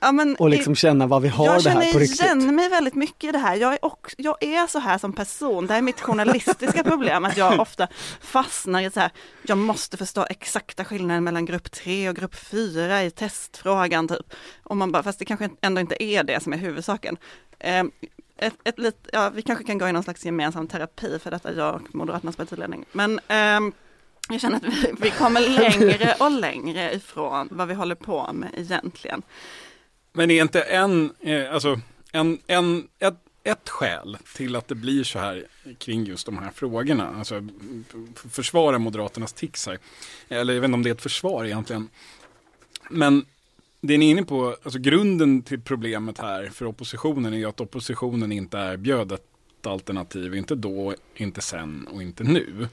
Ja, 0.00 0.12
men, 0.12 0.36
och 0.36 0.50
liksom 0.50 0.74
känna 0.74 1.06
vad 1.06 1.22
vi 1.22 1.28
har 1.28 1.60
det 1.62 1.70
här 1.70 1.92
på 1.92 1.98
riktigt. 1.98 2.20
Jag 2.20 2.28
känner 2.28 2.52
mig 2.52 2.68
väldigt 2.68 2.94
mycket 2.94 3.24
i 3.28 3.32
det 3.32 3.38
här. 3.38 3.56
Jag 3.56 3.72
är, 3.72 3.84
också, 3.84 4.14
jag 4.18 4.42
är 4.42 4.66
så 4.66 4.78
här 4.78 4.98
som 4.98 5.12
person. 5.12 5.66
Det 5.66 5.72
här 5.72 5.78
är 5.78 5.82
mitt 5.82 6.00
journalistiska 6.00 6.82
problem, 6.84 7.24
att 7.24 7.36
jag 7.36 7.60
ofta 7.60 7.88
fastnar 8.20 8.82
i 8.82 8.90
så 8.90 9.00
här, 9.00 9.10
jag 9.42 9.58
måste 9.58 9.96
förstå 9.96 10.26
exakta 10.30 10.84
skillnaden 10.84 11.24
mellan 11.24 11.44
grupp 11.44 11.70
3 11.70 12.08
och 12.08 12.16
grupp 12.16 12.34
4 12.34 13.02
i 13.02 13.10
testfrågan 13.10 14.08
typ. 14.08 14.32
Och 14.62 14.76
man 14.76 14.92
bara, 14.92 15.02
fast 15.02 15.18
det 15.18 15.24
kanske 15.24 15.48
ändå 15.60 15.80
inte 15.80 16.02
är 16.02 16.22
det 16.24 16.42
som 16.42 16.52
är 16.52 16.56
huvudsaken. 16.58 17.16
Eh, 17.58 17.84
ett, 18.38 18.54
ett 18.64 18.78
lit, 18.78 19.08
ja, 19.12 19.30
vi 19.34 19.42
kanske 19.42 19.64
kan 19.64 19.78
gå 19.78 19.88
i 19.88 19.92
någon 19.92 20.02
slags 20.02 20.24
gemensam 20.24 20.66
terapi 20.68 21.18
för 21.22 21.30
detta, 21.30 21.52
jag 21.52 21.74
och 21.74 21.94
Moderaternas 21.94 22.36
partiledning. 22.36 22.84
Men 22.92 23.20
eh, 23.28 23.60
jag 24.28 24.40
känner 24.40 24.56
att 24.56 24.64
vi, 24.64 24.92
vi 25.00 25.10
kommer 25.10 25.40
längre 25.40 26.14
och 26.20 26.30
längre 26.30 26.94
ifrån 26.94 27.48
vad 27.50 27.68
vi 27.68 27.74
håller 27.74 27.94
på 27.94 28.32
med 28.32 28.50
egentligen. 28.56 29.22
Men 30.12 30.30
är 30.30 30.42
inte 30.42 30.60
en, 30.62 31.12
eh, 31.20 31.52
alltså, 31.54 31.80
en, 32.12 32.38
en, 32.46 32.88
ett, 32.98 33.14
ett 33.44 33.68
skäl 33.68 34.18
till 34.36 34.56
att 34.56 34.68
det 34.68 34.74
blir 34.74 35.04
så 35.04 35.18
här 35.18 35.46
kring 35.78 36.04
just 36.04 36.26
de 36.26 36.38
här 36.38 36.50
frågorna, 36.50 37.08
alltså 37.18 37.46
försvara 38.30 38.78
Moderaternas 38.78 39.32
tics 39.32 39.66
här, 39.66 39.78
eller 40.28 40.54
jag 40.54 40.60
vet 40.60 40.68
inte 40.68 40.74
om 40.74 40.82
det 40.82 40.90
är 40.90 40.94
ett 40.94 41.02
försvar 41.02 41.44
egentligen, 41.44 41.88
men 42.90 43.24
det 43.80 43.98
ni 43.98 44.06
är 44.06 44.10
inne 44.10 44.22
på, 44.24 44.56
alltså 44.62 44.78
grunden 44.78 45.42
till 45.42 45.60
problemet 45.60 46.18
här 46.18 46.50
för 46.54 46.64
oppositionen 46.66 47.32
är 47.32 47.36
ju 47.38 47.46
att 47.48 47.60
oppositionen 47.60 48.32
inte 48.32 48.58
erbjöd 48.58 49.12
ett 49.12 49.30
alternativ, 49.66 50.34
inte 50.34 50.54
då, 50.54 50.94
inte 51.16 51.40
sen 51.40 51.86
och 51.92 52.02
inte 52.02 52.24
nu. 52.24 52.68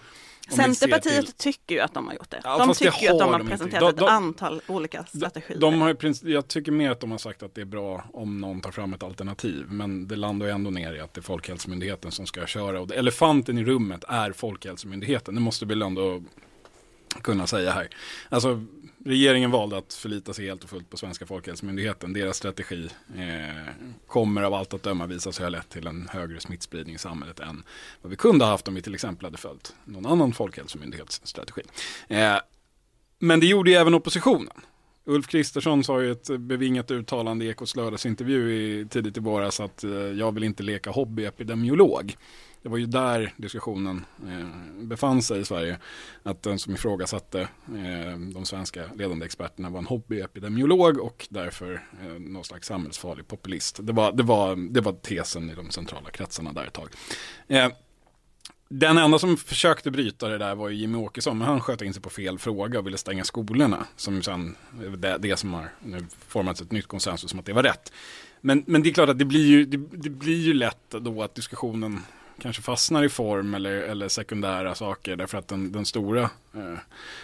Centerpartiet 0.50 1.26
till... 1.26 1.34
tycker 1.54 1.76
ju 1.76 1.82
att 1.82 1.94
de 1.94 2.08
har 2.08 2.14
gjort 2.14 2.30
det. 2.30 2.42
Ja, 2.44 2.58
de 2.66 2.74
tycker 2.74 2.92
har 3.08 3.14
att 3.14 3.20
de 3.20 3.32
har 3.32 3.40
de 3.40 3.48
presenterat 3.48 3.80
de, 3.96 4.00
de, 4.00 4.06
ett 4.06 4.12
antal 4.12 4.62
olika 4.68 5.06
strategier. 5.06 5.60
De, 5.60 5.82
har, 5.82 5.96
jag 6.28 6.48
tycker 6.48 6.72
mer 6.72 6.92
att 6.92 7.00
de 7.00 7.12
har 7.12 7.18
sagt 7.18 7.44
att 7.44 7.56
det 7.56 7.62
är 7.62 7.66
bra 7.66 8.04
om 8.14 8.38
någon 8.42 8.62
tar 8.62 8.72
fram 8.72 8.94
ett 8.94 9.04
alternativ. 9.04 9.66
Men 9.70 10.08
det 10.08 10.16
landar 10.16 10.46
ju 10.48 10.52
ändå 10.54 10.70
ner 10.70 10.94
i 10.94 11.00
att 11.00 11.14
det 11.14 11.20
är 11.20 11.24
Folkhälsomyndigheten 11.24 12.12
som 12.12 12.26
ska 12.26 12.46
köra. 12.46 12.82
Och 12.82 12.96
elefanten 12.96 13.58
i 13.58 13.64
rummet 13.64 14.04
är 14.08 14.32
Folkhälsomyndigheten. 14.32 15.36
Det 15.36 15.42
måste 15.42 15.66
väl 15.66 15.82
ändå 15.82 16.22
kunna 17.22 17.48
säga 17.48 17.72
här. 17.72 17.90
Alltså, 18.30 18.64
regeringen 19.06 19.52
valde 19.52 19.78
att 19.78 19.94
förlita 19.94 20.34
sig 20.34 20.46
helt 20.48 20.64
och 20.64 20.70
fullt 20.70 20.90
på 20.90 20.98
svenska 20.98 21.26
folkhälsomyndigheten. 21.26 22.14
Deras 22.14 22.38
strategi 22.38 22.88
eh, 23.16 23.74
kommer 24.08 24.42
av 24.44 24.54
allt 24.54 24.74
att 24.74 24.84
döma 24.84 25.06
visa 25.08 25.32
sig 25.32 25.46
ha 25.46 25.50
lett 25.50 25.70
till 25.70 25.88
en 25.88 26.08
högre 26.12 26.40
smittspridning 26.40 26.96
i 26.96 26.98
samhället 26.98 27.40
än 27.40 27.64
vad 28.02 28.10
vi 28.10 28.16
kunde 28.16 28.46
ha 28.46 28.50
haft 28.52 28.68
om 28.68 28.76
vi 28.76 28.82
till 28.82 28.94
exempel 28.94 29.26
hade 29.26 29.38
följt 29.38 29.76
någon 29.86 30.06
annan 30.06 30.34
folkhälsomyndighetsstrategi. 30.34 31.62
Eh, 32.08 32.38
men 33.20 33.40
det 33.40 33.46
gjorde 33.46 33.72
ju 33.72 33.78
även 33.78 33.94
oppositionen. 33.94 34.54
Ulf 35.06 35.28
Kristersson 35.28 35.84
sa 35.84 36.02
ju 36.02 36.12
ett 36.12 36.40
bevingat 36.40 36.92
uttalande 36.92 37.46
i 37.46 37.50
Ekots 37.50 37.76
lördagsintervju 37.76 38.50
i, 38.52 38.86
tidigt 38.86 39.18
i 39.18 39.20
våras 39.20 39.60
att 39.60 39.84
eh, 39.84 39.92
jag 39.92 40.32
vill 40.34 40.44
inte 40.44 40.64
leka 40.64 40.90
hobbyepidemiolog 40.90 42.16
det 42.64 42.70
var 42.70 42.78
ju 42.78 42.86
där 42.86 43.34
diskussionen 43.38 44.06
eh, 44.28 44.86
befann 44.86 45.22
sig 45.22 45.42
i 45.42 45.46
Sverige. 45.46 45.78
Att 46.24 46.44
den 46.44 46.60
som 46.60 46.74
ifrågasatte 46.74 47.42
eh, 47.42 48.20
de 48.34 48.46
svenska 48.46 48.84
ledande 48.96 49.26
experterna 49.26 49.70
var 49.70 49.80
en 49.80 49.86
hobbyepidemiolog 49.86 51.00
och 51.00 51.28
därför 51.30 51.74
eh, 52.04 52.08
någon 52.08 52.44
slags 52.44 52.68
samhällsfarlig 52.68 53.28
populist. 53.28 53.78
Det 53.82 53.94
var, 53.94 54.12
det, 54.12 54.24
var, 54.24 54.56
det 54.56 54.82
var 54.82 54.92
tesen 54.94 55.50
i 55.50 55.56
de 55.56 55.70
centrala 55.72 56.10
kretsarna 56.10 56.54
där 56.54 56.66
ett 56.66 56.74
tag. 56.74 56.90
Eh, 57.48 57.68
den 58.74 58.98
enda 58.98 59.20
som 59.20 59.38
försökte 59.38 59.92
bryta 59.92 60.28
det 60.30 60.38
där 60.38 60.56
var 60.56 60.70
ju 60.70 60.76
Jimmy 60.76 60.98
Åkesson, 60.98 61.38
men 61.38 61.48
han 61.48 61.60
sköt 61.62 61.82
in 61.82 61.94
sig 61.94 62.04
på 62.04 62.10
fel 62.10 62.38
fråga 62.40 62.80
och 62.80 62.88
ville 62.88 62.98
stänga 62.98 63.24
skolorna. 63.24 63.86
Som 63.96 64.22
sen, 64.22 64.56
eh, 64.86 64.92
det, 64.92 65.18
det 65.18 65.38
som 65.38 65.54
har 65.54 65.70
nu 65.84 66.06
formats 66.28 66.62
ett 66.62 66.72
nytt 66.72 66.88
konsensus 66.88 67.34
om 67.34 67.40
att 67.40 67.46
det 67.46 67.54
var 67.54 67.64
rätt. 67.64 67.92
Men, 68.42 68.64
men 68.68 68.84
det 68.84 68.90
är 68.90 68.94
klart 68.94 69.10
att 69.10 69.20
det 69.20 69.26
blir 69.26 69.46
ju, 69.46 69.66
det, 69.66 69.78
det 69.92 70.10
blir 70.10 70.36
ju 70.40 70.54
lätt 70.54 70.90
då 70.90 71.24
att 71.24 71.36
diskussionen 71.36 72.02
kanske 72.42 72.62
fastnar 72.62 73.04
i 73.04 73.10
form 73.10 73.54
eller, 73.54 73.72
eller 73.72 74.08
sekundära 74.10 74.76
saker 74.76 75.16
därför 75.16 75.38
att 75.38 75.48
den, 75.48 75.72
den 75.72 75.86
stora, 75.86 76.22
eh, 76.56 76.74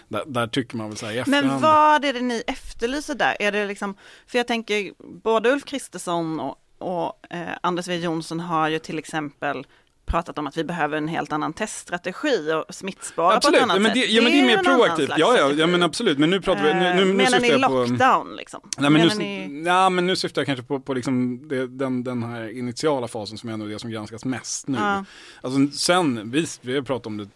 där, 0.07 0.23
där, 0.27 0.47
tycker 0.47 0.77
man 0.77 0.87
väl 0.89 0.97
säga 0.97 1.21
efterhand. 1.21 1.47
Men 1.47 1.59
vad 1.61 2.05
är 2.05 2.13
det 2.13 2.21
ni 2.21 2.43
efterlyser 2.47 3.15
där? 3.15 3.37
Är 3.39 3.51
det 3.51 3.65
liksom, 3.65 3.95
för 4.27 4.37
jag 4.37 4.47
tänker 4.47 4.91
både 5.23 5.49
Ulf 5.51 5.65
Kristersson 5.65 6.39
och, 6.39 6.55
och 6.77 7.19
eh, 7.29 7.47
Anders 7.61 7.85
W 7.85 8.05
Jonsson 8.05 8.39
har 8.39 8.69
ju 8.69 8.79
till 8.79 8.99
exempel 8.99 9.67
pratat 10.07 10.37
om 10.37 10.47
att 10.47 10.57
vi 10.57 10.63
behöver 10.63 10.97
en 10.97 11.07
helt 11.07 11.31
annan 11.31 11.53
teststrategi 11.53 12.51
och 12.67 12.75
smittspara 12.75 13.35
absolut. 13.35 13.59
på 13.61 13.65
ett 13.65 13.71
annat 13.71 13.81
men 13.81 13.93
det, 13.93 14.01
sätt. 14.01 14.09
Ja 14.11 14.21
men 14.21 14.31
det, 14.31 14.37
är, 14.37 14.41
ju 14.41 14.47
mer 14.47 14.63
proaktivt, 14.63 15.09
ja, 15.17 15.37
ja, 15.37 15.51
ja 15.51 15.67
men 15.67 15.83
absolut, 15.83 16.17
men 16.17 16.29
nu 16.29 16.41
pratar 16.41 16.63
vi, 16.63 16.73
nu, 16.73 16.79
nu, 16.79 16.95
nu 16.95 17.11
eh, 17.11 17.15
menar 17.29 17.39
ni 17.39 17.57
lockdown 17.57 18.27
på, 18.29 18.35
liksom? 18.37 18.59
Nej 18.77 18.89
men, 18.89 19.07
nu, 19.07 19.15
ni... 19.15 19.47
nej 19.47 19.89
men 19.89 20.07
nu 20.07 20.15
syftar 20.15 20.41
jag 20.41 20.45
kanske 20.47 20.65
på, 20.65 20.79
på 20.79 20.93
liksom 20.93 21.47
det, 21.47 21.67
den, 21.67 22.03
den 22.03 22.23
här 22.23 22.57
initiala 22.57 23.07
fasen 23.07 23.37
som 23.37 23.49
är 23.49 23.53
ändå 23.53 23.65
det 23.65 23.79
som 23.79 23.89
granskas 23.89 24.25
mest 24.25 24.67
nu. 24.67 24.77
Ja. 24.77 25.05
Alltså 25.41 25.77
sen, 25.77 26.31
visst, 26.31 26.65
vi 26.65 26.75
har 26.75 26.81
pratat 26.81 27.07
om 27.07 27.17
det 27.17 27.27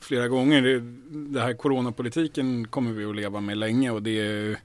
flera 0.00 0.28
gånger, 0.28 0.62
det, 0.62 0.80
det 1.32 1.40
här 1.40 1.54
coronapolitiken 1.54 2.68
kommer 2.68 2.92
vi 2.92 3.04
att 3.04 3.16
leva 3.16 3.40
med 3.40 3.58
länge 3.58 3.90
och 3.90 4.02
det 4.02 4.20
är 4.20 4.56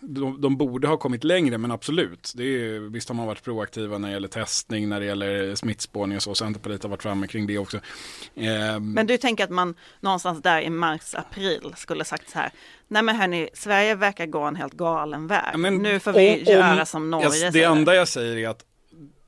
de, 0.00 0.40
de 0.40 0.56
borde 0.56 0.88
ha 0.88 0.96
kommit 0.96 1.24
längre, 1.24 1.58
men 1.58 1.70
absolut. 1.70 2.32
Det 2.36 2.42
är, 2.44 2.78
visst 2.90 3.08
har 3.08 3.16
man 3.16 3.26
varit 3.26 3.42
proaktiva 3.44 3.98
när 3.98 4.08
det 4.08 4.14
gäller 4.14 4.28
testning, 4.28 4.88
när 4.88 5.00
det 5.00 5.06
gäller 5.06 5.54
smittspårning 5.54 6.16
och 6.16 6.22
så. 6.22 6.34
Centerpartiet 6.34 6.82
har 6.82 6.90
varit 6.90 7.02
framme 7.02 7.26
kring 7.26 7.46
det 7.46 7.58
också. 7.58 7.76
Eh, 8.34 8.80
men 8.80 9.06
du 9.06 9.18
tänker 9.18 9.44
att 9.44 9.50
man 9.50 9.74
någonstans 10.00 10.42
där 10.42 10.60
i 10.62 10.70
mars, 10.70 11.14
april 11.14 11.74
skulle 11.76 12.04
sagt 12.04 12.30
så 12.30 12.38
här. 12.38 12.50
Nej 12.88 13.02
men 13.02 13.16
hörni, 13.16 13.48
Sverige 13.54 13.94
verkar 13.94 14.26
gå 14.26 14.40
en 14.40 14.56
helt 14.56 14.72
galen 14.72 15.26
väg. 15.26 15.58
Men, 15.58 15.76
nu 15.76 16.00
får 16.00 16.12
vi 16.12 16.40
om, 16.46 16.52
göra 16.52 16.86
som 16.86 17.10
Norge. 17.10 17.44
Jag, 17.44 17.52
det 17.52 17.62
enda 17.62 17.94
jag 17.94 18.08
säger 18.08 18.36
är 18.36 18.48
att 18.48 18.64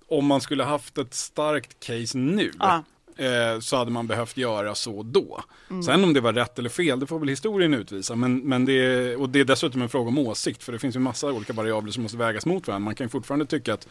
om 0.09 0.27
man 0.27 0.41
skulle 0.41 0.65
haft 0.65 0.99
ett 0.99 1.15
starkt 1.15 1.81
case 1.81 2.19
nu, 2.19 2.53
ja 2.59 2.83
eh, 3.16 3.61
så 3.61 3.76
hade 3.76 3.90
man 3.90 4.07
behövt 4.07 4.37
göra 4.37 4.75
så 4.75 5.02
då. 5.02 5.42
Mm. 5.71 5.83
Sen 5.83 6.04
om 6.04 6.14
det 6.14 6.21
var 6.21 6.33
rätt 6.33 6.59
eller 6.59 6.69
fel, 6.69 7.00
det 7.00 7.07
får 7.07 7.19
väl 7.19 7.28
historien 7.28 7.75
utvisa. 7.75 8.14
Men, 8.16 8.38
men 8.40 8.64
det, 8.64 9.16
och 9.16 9.28
det 9.31 9.40
är 9.40 9.45
dessutom 9.45 9.83
en 9.83 9.88
fråga 9.88 10.09
om 10.09 10.19
åsikt, 10.19 10.62
för 10.62 10.73
det 10.73 10.78
finns 10.78 10.97
ju 10.97 11.00
massa 11.00 11.26
olika 11.33 11.52
variabler 11.52 11.92
som 11.92 12.02
måste 12.02 12.19
vägas 12.19 12.47
mot 12.47 12.66
varandra. 12.69 12.85
Man 12.85 12.95
kan 12.95 13.04
ju 13.07 13.11
fortfarande 13.11 13.47
tycka 13.47 13.75
att 13.75 13.88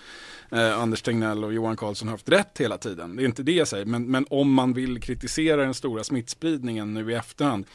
eh, 0.50 0.80
Anders 0.80 1.02
Tegnell 1.02 1.44
och 1.44 1.54
Johan 1.54 1.78
Carlsson 1.78 2.08
haft 2.08 2.30
rätt 2.30 2.56
hela 2.58 2.78
tiden. 2.78 3.16
Det 3.16 3.24
är 3.24 3.26
inte 3.26 3.44
det 3.44 3.52
jag 3.54 3.68
säger, 3.68 3.86
men, 3.86 4.12
men 4.12 4.26
om 4.30 4.54
man 4.54 4.74
vill 4.74 5.02
kritisera 5.02 5.62
den 5.62 5.74
stora 5.74 6.04
smittspridningen 6.04 6.94
nu 6.94 7.12
i 7.12 7.14
efterhand, 7.14 7.66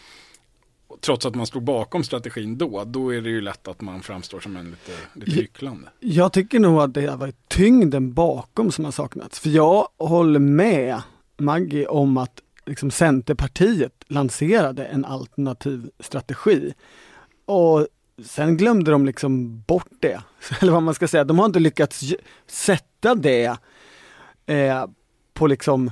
trots 1.00 1.26
att 1.26 1.34
man 1.34 1.46
stod 1.46 1.64
bakom 1.64 2.04
strategin 2.04 2.58
då, 2.58 2.84
då 2.86 3.14
är 3.14 3.20
det 3.20 3.28
ju 3.30 3.40
lätt 3.40 3.68
att 3.68 3.80
man 3.80 4.02
framstår 4.02 4.40
som 4.40 4.56
en 4.56 4.70
lite, 4.70 4.92
lite 5.14 5.40
hycklande. 5.40 5.88
Jag 6.00 6.32
tycker 6.32 6.60
nog 6.60 6.80
att 6.80 6.94
det 6.94 7.06
har 7.06 7.16
varit 7.16 7.48
tyngden 7.48 8.12
bakom 8.12 8.72
som 8.72 8.84
har 8.84 8.92
saknats. 8.92 9.40
För 9.40 9.50
jag 9.50 9.88
håller 9.98 10.38
med 10.38 11.02
Maggie 11.36 11.86
om 11.86 12.16
att 12.16 12.40
liksom 12.66 12.90
Centerpartiet 12.90 14.04
lanserade 14.08 14.84
en 14.84 15.04
alternativ 15.04 15.90
strategi. 16.00 16.74
Och 17.44 17.86
sen 18.24 18.56
glömde 18.56 18.90
de 18.90 19.06
liksom 19.06 19.62
bort 19.66 19.88
det, 20.00 20.20
eller 20.60 20.72
vad 20.72 20.82
man 20.82 20.94
ska 20.94 21.08
säga. 21.08 21.24
De 21.24 21.38
har 21.38 21.46
inte 21.46 21.58
lyckats 21.58 22.00
sätta 22.46 23.14
det 23.14 23.58
eh, 24.46 24.86
på 25.34 25.46
liksom 25.46 25.90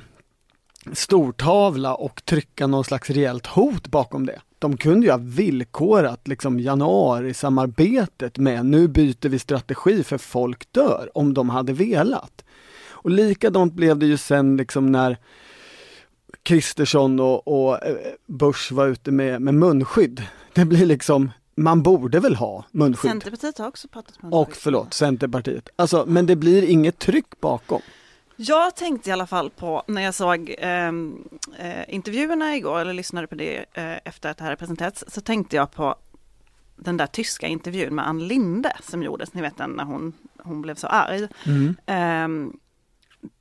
stortavla 0.92 1.94
och 1.94 2.24
trycka 2.24 2.66
någon 2.66 2.84
slags 2.84 3.10
rejält 3.10 3.46
hot 3.46 3.88
bakom 3.88 4.26
det. 4.26 4.40
De 4.58 4.76
kunde 4.76 5.06
ju 5.06 5.12
ha 5.12 5.18
villkorat 5.22 6.28
liksom 6.28 6.60
januarisamarbetet 6.60 8.38
med 8.38 8.66
nu 8.66 8.88
byter 8.88 9.28
vi 9.28 9.38
strategi 9.38 10.04
för 10.04 10.18
folk 10.18 10.72
dör, 10.72 11.10
om 11.14 11.34
de 11.34 11.48
hade 11.48 11.72
velat. 11.72 12.42
Och 13.04 13.10
likadant 13.10 13.72
blev 13.74 13.98
det 13.98 14.06
ju 14.06 14.16
sen 14.16 14.56
liksom 14.56 14.86
när 14.92 15.18
Kristersson 16.42 17.20
och, 17.20 17.48
och 17.48 17.86
eh, 17.86 17.96
Bush 18.26 18.72
var 18.72 18.86
ute 18.86 19.10
med, 19.10 19.42
med 19.42 19.54
munskydd. 19.54 20.22
Det 20.52 20.64
blir 20.64 20.86
liksom, 20.86 21.30
man 21.54 21.82
borde 21.82 22.20
väl 22.20 22.34
ha 22.34 22.64
munskydd. 22.70 23.10
Centerpartiet 23.10 23.58
har 23.58 23.68
också 23.68 23.88
pratat 23.88 24.22
munskydd. 24.22 24.40
Och 24.40 24.56
förlåt, 24.56 24.94
Centerpartiet. 24.94 25.68
Alltså, 25.76 26.04
men 26.06 26.26
det 26.26 26.36
blir 26.36 26.62
inget 26.68 26.98
tryck 26.98 27.40
bakom. 27.40 27.82
Jag 28.36 28.76
tänkte 28.76 29.10
i 29.10 29.12
alla 29.12 29.26
fall 29.26 29.50
på 29.50 29.82
när 29.86 30.02
jag 30.02 30.14
såg 30.14 30.54
ehm, 30.58 31.28
eh, 31.58 31.94
intervjuerna 31.94 32.56
igår, 32.56 32.80
eller 32.80 32.92
lyssnade 32.94 33.26
på 33.26 33.34
det 33.34 33.56
eh, 33.56 33.96
efter 34.04 34.30
att 34.30 34.36
det 34.36 34.44
här 34.44 34.50
har 34.50 34.56
presenterats, 34.56 35.04
så 35.08 35.20
tänkte 35.20 35.56
jag 35.56 35.72
på 35.72 35.94
den 36.76 36.96
där 36.96 37.06
tyska 37.06 37.46
intervjun 37.46 37.94
med 37.94 38.08
Ann 38.08 38.28
Linde 38.28 38.76
som 38.82 39.02
gjordes, 39.02 39.34
ni 39.34 39.42
vet 39.42 39.56
den 39.58 39.70
när 39.70 39.84
hon, 39.84 40.12
hon 40.42 40.62
blev 40.62 40.74
så 40.74 40.86
arg. 40.86 41.28
Mm. 41.46 41.76
Eh, 42.50 42.54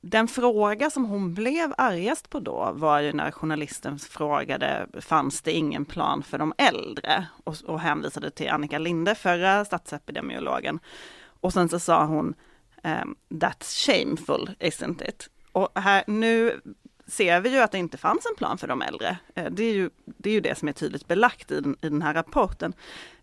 den 0.00 0.28
fråga 0.28 0.90
som 0.90 1.04
hon 1.04 1.34
blev 1.34 1.74
argast 1.78 2.30
på 2.30 2.40
då 2.40 2.70
var 2.74 3.00
ju 3.00 3.12
när 3.12 3.30
journalisten 3.30 3.98
frågade, 3.98 4.86
fanns 5.00 5.42
det 5.42 5.52
ingen 5.52 5.84
plan 5.84 6.22
för 6.22 6.38
de 6.38 6.52
äldre? 6.58 7.26
Och, 7.44 7.56
och 7.66 7.80
hänvisade 7.80 8.30
till 8.30 8.50
Annika 8.50 8.78
Linde, 8.78 9.14
förra 9.14 9.64
statsepidemiologen. 9.64 10.78
Och 11.24 11.52
sen 11.52 11.68
så 11.68 11.78
sa 11.78 12.04
hon, 12.04 12.34
ehm, 12.82 13.16
that's 13.28 13.86
shameful, 13.86 14.50
isn't 14.60 15.08
it? 15.08 15.28
Och 15.52 15.68
här, 15.74 16.04
nu 16.06 16.60
ser 17.06 17.40
vi 17.40 17.48
ju 17.48 17.58
att 17.58 17.72
det 17.72 17.78
inte 17.78 17.98
fanns 17.98 18.26
en 18.30 18.36
plan 18.36 18.58
för 18.58 18.68
de 18.68 18.82
äldre. 18.82 19.18
Eh, 19.34 19.46
det 19.50 19.62
är 19.64 19.72
ju 19.74 19.90
det, 20.04 20.30
är 20.30 20.34
ju 20.34 20.40
det 20.40 20.58
som 20.58 20.68
är 20.68 20.72
tydligt 20.72 21.08
belagt 21.08 21.50
i 21.50 21.60
den, 21.60 21.76
i 21.80 21.88
den 21.88 22.02
här 22.02 22.14
rapporten. 22.14 22.72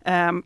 Ehm, 0.04 0.42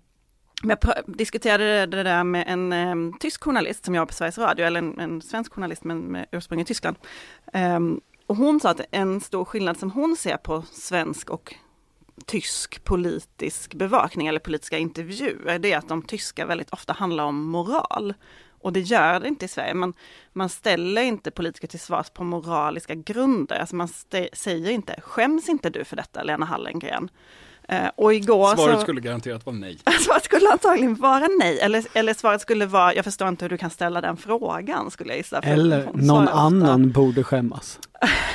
jag 0.63 0.79
diskuterade 1.07 1.87
det 1.87 2.03
där 2.03 2.25
med 2.25 2.45
en 2.47 2.73
eh, 2.73 3.19
tysk 3.21 3.45
journalist 3.45 3.85
som 3.85 3.95
jobbar 3.95 4.07
på 4.07 4.13
Sveriges 4.13 4.39
Radio, 4.39 4.67
eller 4.67 4.79
en, 4.79 5.01
en 5.01 5.23
svensk 5.23 5.53
journalist 5.55 5.85
men 5.85 5.99
med 6.01 6.27
ursprung 6.33 6.61
i 6.61 6.65
Tyskland. 6.65 6.97
Um, 7.53 8.01
och 8.27 8.37
hon 8.37 8.61
sa 8.61 8.71
att 8.71 8.81
en 8.91 9.21
stor 9.21 9.45
skillnad 9.45 9.77
som 9.79 9.91
hon 9.91 10.17
ser 10.17 10.37
på 10.37 10.63
svensk 10.73 11.31
och 11.31 11.55
tysk 12.27 12.85
politisk 12.85 13.75
bevakning 13.75 14.27
eller 14.27 14.39
politiska 14.41 14.79
intervjuer, 14.79 15.59
det 15.59 15.73
är 15.73 15.79
att 15.79 15.89
de 15.89 16.03
tyska 16.03 16.47
väldigt 16.47 16.71
ofta 16.71 16.93
handlar 16.93 17.25
om 17.25 17.45
moral. 17.45 18.15
Och 18.61 18.73
det 18.73 18.81
gör 18.81 19.21
det 19.21 19.29
inte 19.29 19.45
i 19.45 19.49
Sverige. 19.49 19.75
Man, 19.75 19.95
man 20.33 20.49
ställer 20.49 21.03
inte 21.03 21.31
politiker 21.31 21.67
till 21.69 21.81
svars 21.81 22.11
på 22.11 22.25
moraliska 22.25 22.95
grunder. 22.95 23.57
Alltså 23.59 23.77
man 23.77 23.89
säger 24.33 24.71
inte, 24.71 25.01
skäms 25.03 25.49
inte 25.49 25.71
du 25.71 25.85
för 25.85 25.97
detta 25.97 26.23
Lena 26.23 26.47
Hallengren? 26.47 27.11
Eh, 27.69 27.89
och 27.97 28.15
igår 28.15 28.55
svaret 28.57 28.79
så, 28.79 28.83
skulle 28.83 29.01
garanterat 29.01 29.47
vara 29.47 29.57
nej. 29.57 29.79
Svaret 30.01 30.25
skulle 30.25 30.49
antagligen 30.51 30.95
vara 30.95 31.29
nej, 31.39 31.61
eller, 31.61 31.85
eller 31.93 32.15
svaret 32.15 32.41
skulle 32.41 32.67
vara, 32.67 32.95
jag 32.95 33.05
förstår 33.05 33.29
inte 33.29 33.45
hur 33.45 33.51
du 33.51 33.59
kan 33.59 33.71
ställa 33.71 34.01
den 34.01 34.17
frågan, 34.17 34.91
skulle 34.91 35.11
jag 35.11 35.17
gissa. 35.17 35.39
Eller 35.39 35.89
någon 35.95 36.29
annan 36.29 36.83
ofta. 36.85 37.01
borde 37.01 37.25
skämmas. 37.25 37.79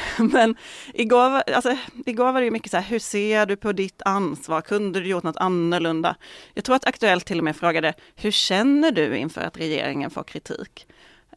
Men 0.19 0.55
igår, 0.93 1.43
alltså, 1.55 1.77
igår 2.05 2.31
var 2.31 2.39
det 2.41 2.45
ju 2.45 2.51
mycket 2.51 2.71
så 2.71 2.77
här, 2.77 2.83
hur 2.83 2.99
ser 2.99 3.45
du 3.45 3.55
på 3.55 3.71
ditt 3.71 4.01
ansvar? 4.05 4.61
Kunde 4.61 4.99
du 4.99 5.07
gjort 5.07 5.23
något 5.23 5.37
annorlunda? 5.37 6.15
Jag 6.53 6.63
tror 6.63 6.75
att 6.75 6.87
Aktuellt 6.91 7.25
till 7.25 7.37
och 7.37 7.43
med 7.45 7.55
frågade, 7.55 7.93
hur 8.15 8.31
känner 8.31 8.91
du 8.91 9.17
inför 9.17 9.41
att 9.41 9.57
regeringen 9.57 10.09
får 10.09 10.23
kritik? 10.23 10.87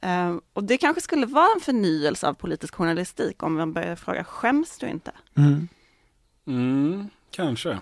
Uh, 0.07 0.37
och 0.53 0.65
det 0.65 0.77
kanske 0.79 1.01
skulle 1.01 1.27
vara 1.27 1.49
en 1.55 1.61
förnyelse 1.61 2.29
av 2.29 2.35
politisk 2.35 2.75
journalistik 2.75 3.43
om 3.43 3.55
man 3.57 3.73
börjar 3.73 3.97
fråga, 3.97 4.25
skäms 4.25 4.79
du 4.79 4.89
inte? 4.89 5.11
Mm. 5.37 5.69
Mm. 6.47 7.09
Kanske. 7.37 7.79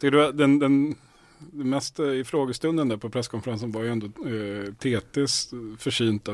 Tycker 0.00 0.10
du 0.10 0.32
den, 0.32 0.58
den 0.58 0.96
det 1.40 1.64
mesta 1.64 2.06
eh, 2.12 2.12
i 2.12 2.24
frågestunden 2.24 2.88
där 2.88 2.96
på 2.96 3.10
presskonferensen 3.10 3.72
var 3.72 3.82
ju 3.82 3.90
ändå 3.90 4.06
eh, 4.06 4.72
TTs 4.74 5.50
försynta 5.78 6.32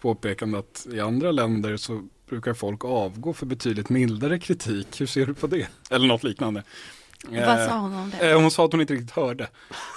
påpekande 0.00 0.58
att 0.58 0.86
i 0.92 1.00
andra 1.00 1.30
länder 1.30 1.76
så 1.76 2.02
brukar 2.28 2.54
folk 2.54 2.84
avgå 2.84 3.32
för 3.32 3.46
betydligt 3.46 3.88
mildare 3.88 4.38
kritik. 4.38 5.00
Hur 5.00 5.06
ser 5.06 5.26
du 5.26 5.34
på 5.34 5.46
det? 5.46 5.66
Eller 5.90 6.06
något 6.08 6.24
liknande. 6.24 6.62
Vad 7.26 7.38
eh, 7.38 7.66
sa 7.68 7.78
hon 7.78 7.94
om 7.94 8.10
det? 8.10 8.30
Eh, 8.30 8.40
hon 8.40 8.50
sa 8.50 8.64
att 8.64 8.72
hon 8.72 8.80
inte 8.80 8.94
riktigt 8.94 9.10
hörde. 9.16 9.44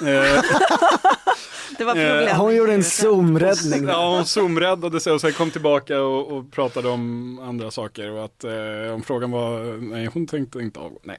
Eh, 0.02 0.42
Det 1.78 1.84
var 1.84 1.94
problem. 1.94 2.28
Eh, 2.28 2.38
hon 2.42 2.56
gjorde 2.56 2.74
en 2.74 2.84
zoomräddning. 2.84 3.84
Ja, 3.88 4.16
hon 4.16 4.26
zoomräddade 4.26 5.00
sig 5.00 5.14
och 5.14 5.22
sen 5.22 5.34
kom 5.34 5.52
tillbaka 5.52 6.02
och, 6.02 6.32
och 6.38 6.52
pratade 6.52 6.88
om 6.90 7.40
andra 7.40 7.72
saker. 7.72 8.12
Och 8.12 8.26
att 8.26 8.44
eh, 8.44 8.94
om 8.94 9.04
frågan 9.06 9.32
var, 9.32 9.82
nej 9.90 10.10
hon 10.14 10.28
tänkte 10.28 10.60
inte 10.60 10.80
avgå. 10.80 11.00
Nej. 11.04 11.18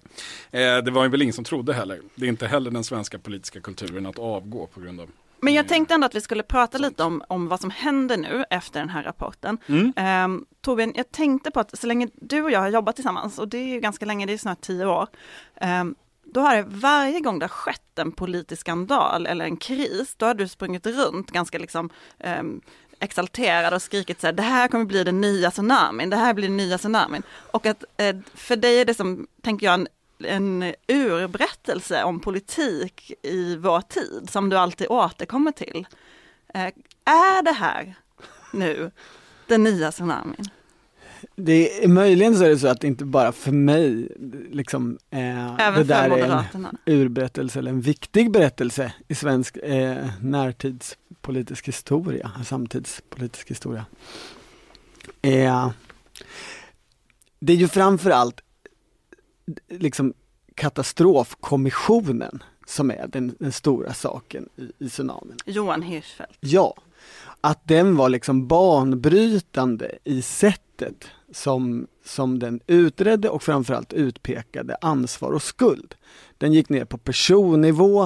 Eh, 0.50 0.78
det 0.82 0.90
var 0.90 1.08
väl 1.08 1.22
ingen 1.22 1.32
som 1.32 1.44
trodde 1.44 1.74
heller. 1.74 2.00
Det 2.14 2.24
är 2.26 2.28
inte 2.28 2.46
heller 2.46 2.70
den 2.70 2.84
svenska 2.84 3.18
politiska 3.18 3.60
kulturen 3.60 4.06
att 4.06 4.18
avgå 4.18 4.66
på 4.66 4.80
grund 4.80 5.00
av 5.00 5.08
men 5.42 5.54
jag 5.54 5.68
tänkte 5.68 5.94
ändå 5.94 6.04
att 6.06 6.14
vi 6.14 6.20
skulle 6.20 6.42
prata 6.42 6.78
lite 6.78 7.02
om, 7.04 7.22
om 7.28 7.48
vad 7.48 7.60
som 7.60 7.70
händer 7.70 8.16
nu 8.16 8.44
efter 8.50 8.80
den 8.80 8.88
här 8.88 9.02
rapporten. 9.02 9.58
Mm. 9.66 9.92
Ehm, 9.96 10.44
Torbjörn, 10.60 10.92
jag 10.96 11.10
tänkte 11.12 11.50
på 11.50 11.60
att 11.60 11.78
så 11.78 11.86
länge 11.86 12.08
du 12.14 12.42
och 12.42 12.50
jag 12.50 12.60
har 12.60 12.68
jobbat 12.68 12.96
tillsammans, 12.96 13.38
och 13.38 13.48
det 13.48 13.58
är 13.58 13.68
ju 13.74 13.80
ganska 13.80 14.06
länge, 14.06 14.26
det 14.26 14.32
är 14.32 14.38
snart 14.38 14.60
tio 14.60 14.86
år, 14.86 15.06
ehm, 15.60 15.94
då 16.32 16.40
har 16.40 16.54
det 16.56 16.64
varje 16.66 17.20
gång 17.20 17.38
det 17.38 17.44
har 17.44 17.48
skett 17.50 17.98
en 17.98 18.12
politisk 18.12 18.60
skandal 18.60 19.26
eller 19.26 19.44
en 19.44 19.56
kris, 19.56 20.14
då 20.16 20.26
har 20.26 20.34
du 20.34 20.48
sprungit 20.48 20.86
runt 20.86 21.30
ganska 21.30 21.58
liksom 21.58 21.90
eh, 22.18 22.42
exalterad 22.98 23.74
och 23.74 23.82
skrikit 23.82 24.20
så 24.20 24.26
här, 24.26 24.32
det 24.32 24.42
här 24.42 24.68
kommer 24.68 24.84
bli 24.84 25.04
den 25.04 25.20
nya 25.20 25.50
tsunamin, 25.50 26.10
det 26.10 26.16
här 26.16 26.34
blir 26.34 26.48
den 26.48 26.56
nya 26.56 26.78
tsunamin. 26.78 27.22
Och 27.50 27.66
att 27.66 27.84
eh, 27.96 28.16
för 28.34 28.56
dig 28.56 28.80
är 28.80 28.84
det 28.84 28.94
som, 28.94 29.26
tänker 29.42 29.66
jag, 29.66 29.74
en, 29.74 29.88
en 30.24 30.74
urberättelse 30.88 32.04
om 32.04 32.20
politik 32.20 33.12
i 33.22 33.56
vår 33.56 33.80
tid, 33.80 34.28
som 34.30 34.48
du 34.48 34.56
alltid 34.56 34.86
återkommer 34.90 35.52
till. 35.52 35.86
Eh, 36.54 36.64
är 37.04 37.42
det 37.42 37.52
här 37.52 37.94
nu 38.52 38.90
den 39.46 39.62
nya 39.64 39.90
tsunamin? 39.90 40.50
Det 41.42 41.84
är, 41.84 41.88
möjligen 41.88 42.36
så 42.36 42.44
är 42.44 42.48
det 42.48 42.58
så 42.58 42.68
att 42.68 42.80
det 42.80 42.86
inte 42.86 43.04
bara 43.04 43.32
för 43.32 43.52
mig, 43.52 44.08
liksom, 44.50 44.98
eh, 45.10 45.56
det 45.74 45.84
där 45.84 46.10
är 46.10 46.42
en 46.54 46.66
urberättelse 46.86 47.58
eller 47.58 47.70
en 47.70 47.80
viktig 47.80 48.30
berättelse 48.30 48.92
i 49.08 49.14
svensk 49.14 49.56
eh, 49.56 50.06
närtidspolitisk 50.20 51.68
historia, 51.68 52.30
samtidspolitisk 52.46 53.50
historia. 53.50 53.84
Eh, 55.22 55.70
det 57.40 57.52
är 57.52 57.56
ju 57.56 57.68
framförallt 57.68 58.40
liksom 59.70 60.14
katastrofkommissionen 60.54 62.42
som 62.66 62.90
är 62.90 63.06
den, 63.08 63.34
den 63.38 63.52
stora 63.52 63.94
saken 63.94 64.48
i, 64.56 64.86
i 64.86 64.88
tsunamin. 64.88 65.36
Johan 65.46 65.82
Hirschfeldt. 65.82 66.36
Ja, 66.40 66.74
att 67.40 67.60
den 67.68 67.96
var 67.96 68.08
liksom 68.08 68.46
banbrytande 68.46 69.98
i 70.04 70.22
sättet 70.22 71.08
som, 71.30 71.86
som 72.04 72.38
den 72.38 72.60
utredde 72.66 73.28
och 73.28 73.42
framförallt 73.42 73.92
utpekade 73.92 74.76
ansvar 74.80 75.32
och 75.32 75.42
skuld. 75.42 75.94
Den 76.38 76.52
gick 76.52 76.68
ner 76.68 76.84
på 76.84 76.98
personnivå. 76.98 78.02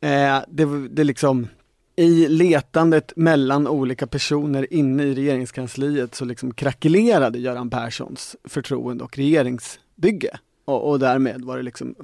Eh, 0.00 0.40
det, 0.48 0.88
det 0.88 1.04
liksom, 1.04 1.48
I 1.96 2.28
letandet 2.28 3.12
mellan 3.16 3.68
olika 3.68 4.06
personer 4.06 4.72
inne 4.72 5.02
i 5.04 5.14
regeringskansliet 5.14 6.14
så 6.14 6.24
liksom 6.24 6.54
krackelerade 6.54 7.38
Göran 7.38 7.70
Perssons 7.70 8.36
förtroende 8.44 9.04
och 9.04 9.16
regeringsbygge. 9.18 10.30
Och, 10.64 10.90
och 10.90 10.98
därmed 10.98 11.42
var 11.44 11.56
det 11.56 11.62
liksom 11.62 11.94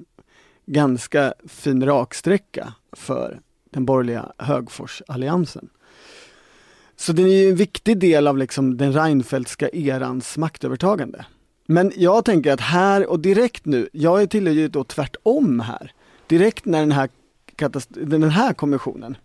ganska 0.67 1.35
fin 1.49 1.85
raksträcka 1.85 2.75
för 2.93 3.41
den 3.71 3.85
borgerliga 3.85 4.33
Högforsalliansen. 4.39 5.69
Så 7.01 7.13
den 7.13 7.27
är 7.27 7.33
ju 7.33 7.49
en 7.51 7.57
viktig 7.57 7.99
del 7.99 8.27
av 8.27 8.39
liksom 8.39 8.77
den 8.77 8.93
Reinfeldtska 8.93 9.69
erans 9.73 10.39
maktövertagande. 10.39 11.25
Men 11.67 11.93
jag 11.97 12.25
tänker 12.25 12.53
att 12.53 12.61
här 12.61 13.07
och 13.07 13.21
direkt 13.21 13.65
nu, 13.65 13.89
jag 13.93 14.31
tillhör 14.31 14.55
ju 14.55 14.69
då 14.69 14.85
tvärtom 14.85 15.61
här. 15.61 15.93
Direkt 16.27 16.65
när 16.65 16.81
den 16.81 16.93
här, 16.93 17.09
den 17.89 18.23
här 18.31 18.53
kommissionen 18.55 19.17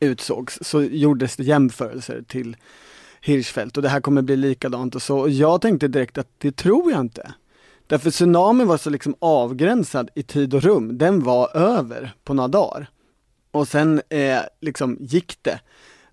utsågs 0.00 0.58
så 0.60 0.82
gjordes 0.82 1.36
det 1.36 1.42
jämförelser 1.44 2.22
till 2.28 2.56
Hirschfeldt 3.20 3.76
och 3.76 3.82
det 3.82 3.88
här 3.88 4.00
kommer 4.00 4.22
bli 4.22 4.36
likadant 4.36 4.94
och 4.94 5.02
så. 5.02 5.18
Och 5.18 5.30
jag 5.30 5.60
tänkte 5.60 5.88
direkt 5.88 6.18
att 6.18 6.28
det 6.38 6.56
tror 6.56 6.90
jag 6.92 7.00
inte. 7.00 7.32
Därför 7.86 8.10
tsunamin 8.10 8.66
var 8.66 8.76
så 8.76 8.90
liksom 8.90 9.14
avgränsad 9.18 10.10
i 10.14 10.22
tid 10.22 10.54
och 10.54 10.62
rum, 10.62 10.98
den 10.98 11.22
var 11.22 11.56
över 11.56 12.12
på 12.24 12.34
några 12.34 12.48
dagar. 12.48 12.86
Och 13.50 13.68
sen 13.68 14.02
eh, 14.08 14.40
liksom 14.60 14.96
gick 15.00 15.38
det 15.42 15.60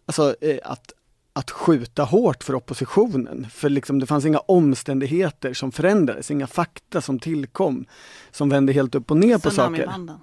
alltså, 0.06 0.36
eh, 0.42 0.58
att, 0.64 0.92
att 1.34 1.52
skjuta 1.52 2.04
hårt 2.04 2.44
för 2.44 2.56
oppositionen. 2.56 3.48
För 3.54 3.70
liksom, 3.70 4.00
det 4.00 4.06
fanns 4.06 4.26
inga 4.26 4.40
omständigheter 4.40 5.54
som 5.54 5.72
förändrades, 5.72 6.32
inga 6.32 6.48
fakta 6.48 7.02
som 7.02 7.20
tillkom 7.20 7.86
som 8.32 8.50
vände 8.50 8.74
helt 8.74 8.96
upp 8.96 9.12
och 9.12 9.18
ner 9.18 9.38
på 9.38 9.50
saker. 9.50 9.84
Ja, 9.84 9.98
men... 9.98 10.18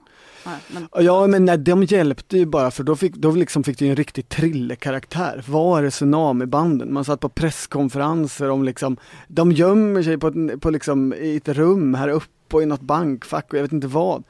Ja, 0.98 1.26
men 1.26 1.44
nej, 1.44 1.58
de 1.58 1.84
hjälpte 1.84 2.38
ju 2.38 2.46
bara 2.46 2.70
för 2.70 2.82
då 2.84 2.96
fick, 2.96 3.14
då 3.14 3.30
liksom 3.30 3.64
fick 3.64 3.78
det 3.78 3.84
ju 3.84 3.90
en 3.90 3.96
riktig 3.96 4.28
thriller 4.28 5.44
Var 5.50 5.82
är 5.82 5.90
tsunamibanden? 5.90 6.92
Man 6.92 7.04
satt 7.04 7.20
på 7.20 7.28
presskonferenser 7.28 8.50
om 8.50 8.64
liksom, 8.64 8.96
de 9.28 9.52
gömmer 9.52 10.02
sig 10.02 10.18
på, 10.18 10.28
ett, 10.28 10.60
på 10.60 10.70
liksom, 10.70 11.14
i 11.14 11.36
ett 11.36 11.48
rum 11.48 11.94
här 11.94 12.08
uppe 12.08 12.56
och 12.56 12.62
i 12.62 12.66
något 12.66 12.80
bankfack 12.80 13.46
och 13.48 13.54
jag 13.58 13.62
vet 13.62 13.72
inte 13.72 13.86
vad. 13.86 14.24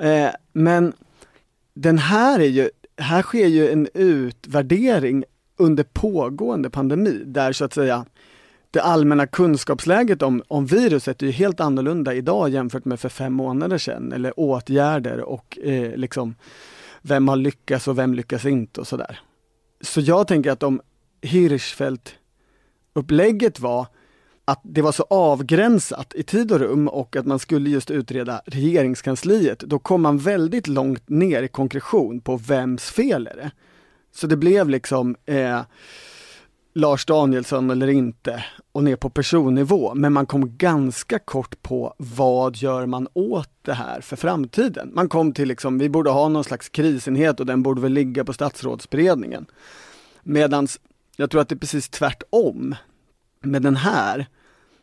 Eh, 0.00 0.30
men 0.52 0.92
den 1.74 1.98
här 1.98 2.38
är 2.40 2.44
ju 2.44 2.70
här 3.00 3.22
sker 3.22 3.46
ju 3.46 3.72
en 3.72 3.88
utvärdering 3.94 5.24
under 5.56 5.84
pågående 5.84 6.70
pandemi 6.70 7.22
där 7.26 7.52
så 7.52 7.64
att 7.64 7.74
säga 7.74 8.04
det 8.70 8.80
allmänna 8.80 9.26
kunskapsläget 9.26 10.22
om, 10.22 10.42
om 10.48 10.66
viruset 10.66 11.22
är 11.22 11.26
ju 11.26 11.32
helt 11.32 11.60
annorlunda 11.60 12.14
idag 12.14 12.48
jämfört 12.48 12.84
med 12.84 13.00
för 13.00 13.08
fem 13.08 13.32
månader 13.32 13.78
sedan 13.78 14.12
eller 14.12 14.40
åtgärder 14.40 15.20
och 15.20 15.58
eh, 15.62 15.96
liksom 15.96 16.34
vem 17.02 17.28
har 17.28 17.36
lyckats 17.36 17.88
och 17.88 17.98
vem 17.98 18.14
lyckas 18.14 18.44
inte 18.46 18.80
och 18.80 18.86
sådär. 18.86 19.20
Så 19.80 20.00
jag 20.00 20.28
tänker 20.28 20.50
att 20.50 20.62
om 20.62 20.80
Hirschfeldt-upplägget 21.22 23.60
var 23.60 23.86
att 24.50 24.60
det 24.62 24.82
var 24.82 24.92
så 24.92 25.06
avgränsat 25.10 26.14
i 26.14 26.22
tid 26.22 26.52
och 26.52 26.58
rum 26.58 26.88
och 26.88 27.16
att 27.16 27.26
man 27.26 27.38
skulle 27.38 27.70
just 27.70 27.90
utreda 27.90 28.40
regeringskansliet, 28.46 29.58
då 29.60 29.78
kom 29.78 30.02
man 30.02 30.18
väldigt 30.18 30.66
långt 30.68 31.08
ner 31.08 31.42
i 31.42 31.48
konkretion 31.48 32.20
på 32.20 32.36
vems 32.36 32.90
fel 32.90 33.26
är 33.26 33.36
det? 33.36 33.50
Så 34.14 34.26
det 34.26 34.36
blev 34.36 34.68
liksom 34.70 35.16
eh, 35.26 35.60
Lars 36.74 37.06
Danielsson 37.06 37.70
eller 37.70 37.88
inte 37.88 38.44
och 38.72 38.84
ner 38.84 38.96
på 38.96 39.10
personnivå, 39.10 39.94
men 39.94 40.12
man 40.12 40.26
kom 40.26 40.56
ganska 40.56 41.18
kort 41.18 41.62
på 41.62 41.94
vad 41.98 42.56
gör 42.56 42.86
man 42.86 43.08
åt 43.12 43.50
det 43.62 43.72
här 43.74 44.00
för 44.00 44.16
framtiden? 44.16 44.90
Man 44.94 45.08
kom 45.08 45.32
till 45.32 45.48
liksom, 45.48 45.78
vi 45.78 45.88
borde 45.88 46.10
ha 46.10 46.28
någon 46.28 46.44
slags 46.44 46.68
krisenhet 46.68 47.40
och 47.40 47.46
den 47.46 47.62
borde 47.62 47.80
väl 47.80 47.92
ligga 47.92 48.24
på 48.24 48.32
statsrådsberedningen. 48.32 49.46
Medans 50.22 50.80
jag 51.16 51.30
tror 51.30 51.40
att 51.40 51.48
det 51.48 51.54
är 51.54 51.64
precis 51.64 51.88
tvärtom 51.88 52.74
med 53.42 53.62
den 53.62 53.76
här, 53.76 54.26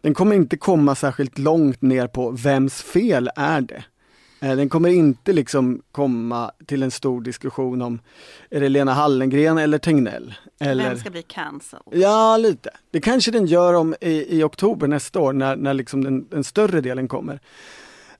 den 0.07 0.13
kommer 0.13 0.35
inte 0.35 0.57
komma 0.57 0.95
särskilt 0.95 1.37
långt 1.37 1.81
ner 1.81 2.07
på 2.07 2.31
vems 2.31 2.81
fel 2.81 3.29
är 3.35 3.61
det? 3.61 3.83
Eh, 4.41 4.55
den 4.55 4.69
kommer 4.69 4.89
inte 4.89 5.33
liksom 5.33 5.81
komma 5.91 6.51
till 6.65 6.83
en 6.83 6.91
stor 6.91 7.21
diskussion 7.21 7.81
om 7.81 7.99
är 8.49 8.61
det 8.61 8.69
Lena 8.69 8.93
Hallengren 8.93 9.57
eller 9.57 9.77
Tegnell? 9.77 10.33
Eller... 10.59 10.89
Vem 10.89 10.97
ska 10.99 11.09
bli 11.09 11.21
cancelled? 11.23 11.85
Ja, 11.91 12.37
lite. 12.37 12.69
Det 12.91 13.01
kanske 13.01 13.31
den 13.31 13.45
gör 13.45 13.73
om 13.73 13.95
i, 14.01 14.39
i 14.39 14.43
oktober 14.43 14.87
nästa 14.87 15.19
år 15.19 15.33
när, 15.33 15.55
när 15.55 15.73
liksom 15.73 16.03
den, 16.03 16.25
den 16.29 16.43
större 16.43 16.81
delen 16.81 17.07
kommer. 17.07 17.39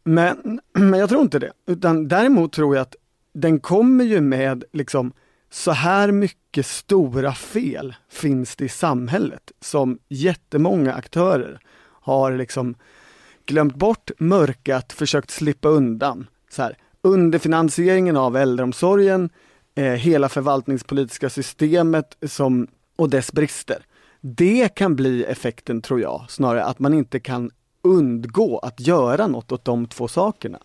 Men, 0.04 0.60
men 0.74 1.00
jag 1.00 1.10
tror 1.10 1.22
inte 1.22 1.40
det. 1.40 1.52
Utan 1.68 2.08
däremot 2.08 2.54
tror 2.54 2.76
jag 2.76 2.82
att 2.82 2.96
den 3.34 3.60
kommer 3.60 4.04
ju 4.06 4.22
med 4.22 4.64
liksom 4.74 5.12
så 5.52 5.72
här 5.72 6.12
mycket 6.12 6.66
stora 6.66 7.34
fel 7.34 7.96
finns 8.10 8.56
det 8.56 8.66
i 8.66 8.70
samhället 8.70 9.52
som 9.62 10.00
jättemånga 10.10 10.94
aktörer 10.94 11.60
har 12.08 12.32
liksom 12.32 12.76
glömt 13.46 13.76
bort, 13.76 14.12
mörkat, 14.18 14.94
försökt 14.94 15.32
slippa 15.32 15.68
undan. 15.68 16.28
Så 16.50 16.62
här, 16.62 16.78
underfinansieringen 17.02 18.18
av 18.18 18.38
äldreomsorgen, 18.38 19.30
eh, 19.76 19.94
hela 19.94 20.30
förvaltningspolitiska 20.30 21.30
systemet 21.30 22.18
som, 22.28 22.68
och 22.96 23.10
dess 23.10 23.32
brister. 23.34 23.86
Det 24.22 24.76
kan 24.76 24.96
bli 24.96 25.24
effekten 25.24 25.82
tror 25.82 26.02
jag, 26.02 26.26
snarare 26.30 26.64
att 26.64 26.80
man 26.80 26.94
inte 26.94 27.20
kan 27.20 27.52
undgå 27.82 28.60
att 28.60 28.80
göra 28.80 29.28
något 29.28 29.52
åt 29.52 29.66
de 29.66 29.88
två 29.88 30.08
sakerna. 30.08 30.60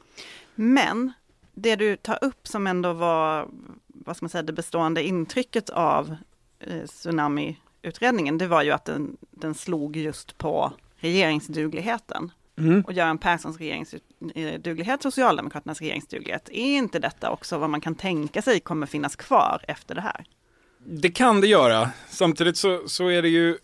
Men 0.55 1.13
det 1.55 1.77
du 1.77 1.97
tar 1.97 2.19
upp 2.25 2.47
som 2.47 2.67
ändå 2.67 2.93
var, 2.93 3.49
vad 3.87 4.17
ska 4.17 4.25
man 4.25 4.31
säga, 4.31 4.43
det 4.43 4.53
bestående 4.53 5.03
intrycket 5.03 5.71
av 5.71 6.17
eh, 6.61 6.83
tsunamiutredningen, 6.87 8.39
det 8.39 8.47
var 8.47 8.63
ju 8.63 8.71
att 8.71 8.85
den, 8.85 9.17
den 9.31 9.55
slog 9.55 9.97
just 9.97 10.39
på 10.39 10.73
regeringsdugligheten. 11.03 12.31
Mm. 12.59 12.81
Och 12.83 12.93
Göran 12.93 13.19
Perssons 13.19 13.59
regeringsduglighet, 13.59 15.03
Socialdemokraternas 15.03 15.81
regeringsduglighet, 15.81 16.49
är 16.53 16.77
inte 16.79 16.99
detta 16.99 17.31
också 17.31 17.59
vad 17.59 17.71
man 17.71 17.81
kan 17.81 17.95
tänka 17.95 18.43
sig 18.43 18.61
kommer 18.61 18.87
finnas 18.87 19.17
kvar 19.17 19.65
efter 19.69 19.95
det 19.95 20.01
här? 20.01 20.25
Det 20.87 21.11
kan 21.11 21.41
det 21.41 21.47
göra. 21.47 21.91
Samtidigt 22.09 22.57
så, 22.57 22.83
så 22.87 23.09
är 23.09 23.23
det 23.23 23.29
ju 23.29 23.59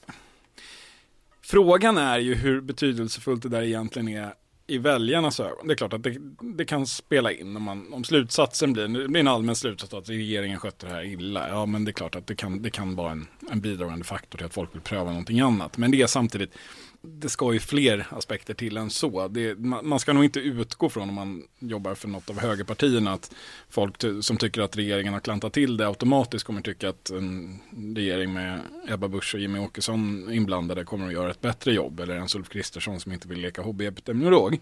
Frågan 1.42 1.98
är 1.98 2.18
ju 2.18 2.34
hur 2.34 2.60
betydelsefullt 2.60 3.42
det 3.42 3.48
där 3.48 3.62
egentligen 3.62 4.08
är 4.08 4.32
i 4.66 4.78
väljarnas 4.78 5.40
ögon. 5.40 5.66
Det 5.68 5.74
är 5.74 5.76
klart 5.76 5.92
att 5.92 6.02
det, 6.02 6.16
det 6.56 6.64
kan 6.64 6.86
spela 6.86 7.32
in 7.32 7.56
om, 7.56 7.62
man, 7.62 7.92
om 7.92 8.04
slutsatsen 8.04 8.72
blir, 8.72 8.88
det 8.88 9.08
blir 9.08 9.20
en 9.20 9.28
allmän 9.28 9.56
slutsats 9.56 9.94
att 9.94 10.08
regeringen 10.08 10.58
skötte 10.58 10.86
det 10.86 10.92
här 10.92 11.04
illa. 11.04 11.48
Ja, 11.48 11.66
men 11.66 11.84
det 11.84 11.90
är 11.90 11.92
klart 11.92 12.16
att 12.16 12.26
det 12.26 12.34
kan, 12.34 12.62
det 12.62 12.70
kan 12.70 12.94
vara 12.94 13.12
en, 13.12 13.26
en 13.50 13.60
bidragande 13.60 14.04
faktor 14.04 14.36
till 14.38 14.46
att 14.46 14.54
folk 14.54 14.74
vill 14.74 14.80
pröva 14.82 15.10
någonting 15.10 15.40
annat. 15.40 15.76
Men 15.76 15.90
det 15.90 16.02
är 16.02 16.06
samtidigt, 16.06 16.50
det 17.02 17.28
ska 17.28 17.52
ju 17.52 17.58
fler 17.58 18.06
aspekter 18.10 18.54
till 18.54 18.76
än 18.76 18.90
så. 18.90 19.28
Det, 19.28 19.58
man, 19.58 19.88
man, 19.88 20.00
ska 20.00 20.12
nog 20.12 20.24
inte 20.24 20.40
utgå 20.40 20.88
från 20.88 21.08
om 21.08 21.14
man 21.14 21.42
jobbar 21.58 21.94
för 21.94 22.08
något 22.08 22.30
av 22.30 22.38
högerpartierna 22.40 23.12
att 23.12 23.34
folk 23.68 23.98
ty 23.98 24.22
som 24.22 24.36
tycker 24.36 24.60
att 24.62 24.76
regeringen 24.76 25.12
har 25.12 25.20
klantat 25.20 25.52
till 25.52 25.76
det 25.76 25.88
automatiskt 25.88 26.44
kommer 26.44 26.60
tycka 26.60 26.88
att 26.88 27.10
en 27.10 27.58
regering 27.96 28.32
med 28.32 28.60
Ebba 28.88 29.08
Busch 29.08 29.34
och 29.34 29.40
Jimmy 29.40 29.58
Åkesson 29.58 30.32
inblandade 30.32 30.84
kommer 30.84 31.06
att 31.06 31.12
göra 31.12 31.30
ett 31.30 31.40
bättre 31.40 31.72
jobb 31.72 32.00
eller 32.00 32.14
ens 32.14 32.34
Ulf 32.34 32.48
Kristersson 32.48 33.00
som 33.00 33.12
inte 33.12 33.28
vill 33.28 33.38
leka 33.40 33.62
hobbyepidemiolog. 33.62 34.60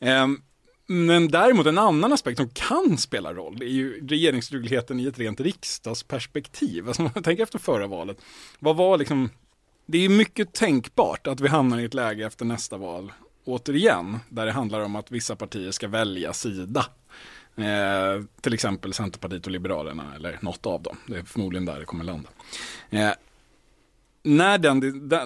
Ehm, 0.00 0.40
men 0.86 1.28
däremot 1.28 1.66
en 1.66 1.78
annan 1.78 2.12
aspekt 2.12 2.38
som 2.38 2.48
kan 2.48 2.98
spela 2.98 3.34
roll 3.34 3.62
är 3.62 3.66
ju 3.66 4.06
regeringsdugligheten 4.06 5.00
i 5.00 5.06
ett 5.06 5.18
rent 5.18 5.40
riksdagsperspektiv. 5.40 6.86
Alltså 6.88 7.02
man 7.02 7.12
efter 7.24 7.58
förra 7.58 7.86
valet. 7.86 8.16
Vad 8.58 8.76
var 8.76 8.98
liksom 8.98 9.28
det 9.90 10.04
är 10.04 10.08
mycket 10.08 10.52
tänkbart 10.54 11.26
att 11.26 11.40
vi 11.40 11.48
hamnar 11.48 11.78
i 11.78 11.84
ett 11.84 11.94
läge 11.94 12.26
efter 12.26 12.44
nästa 12.44 12.76
val, 12.76 13.12
återigen, 13.44 14.18
där 14.28 14.46
det 14.46 14.52
handlar 14.52 14.80
om 14.80 14.96
att 14.96 15.10
vissa 15.10 15.36
partier 15.36 15.70
ska 15.70 15.88
välja 15.88 16.32
sida. 16.32 16.86
Eh, 17.56 18.22
till 18.40 18.54
exempel 18.54 18.92
Centerpartiet 18.92 19.46
och 19.46 19.50
Liberalerna 19.52 20.06
eller 20.16 20.38
något 20.42 20.66
av 20.66 20.82
dem. 20.82 20.96
Det 21.06 21.16
är 21.16 21.22
förmodligen 21.22 21.64
där 21.64 21.78
det 21.78 21.84
kommer 21.84 22.04
landa. 22.04 22.28
Eh, 22.90 23.10
när 24.22 24.58
den, 24.58 24.78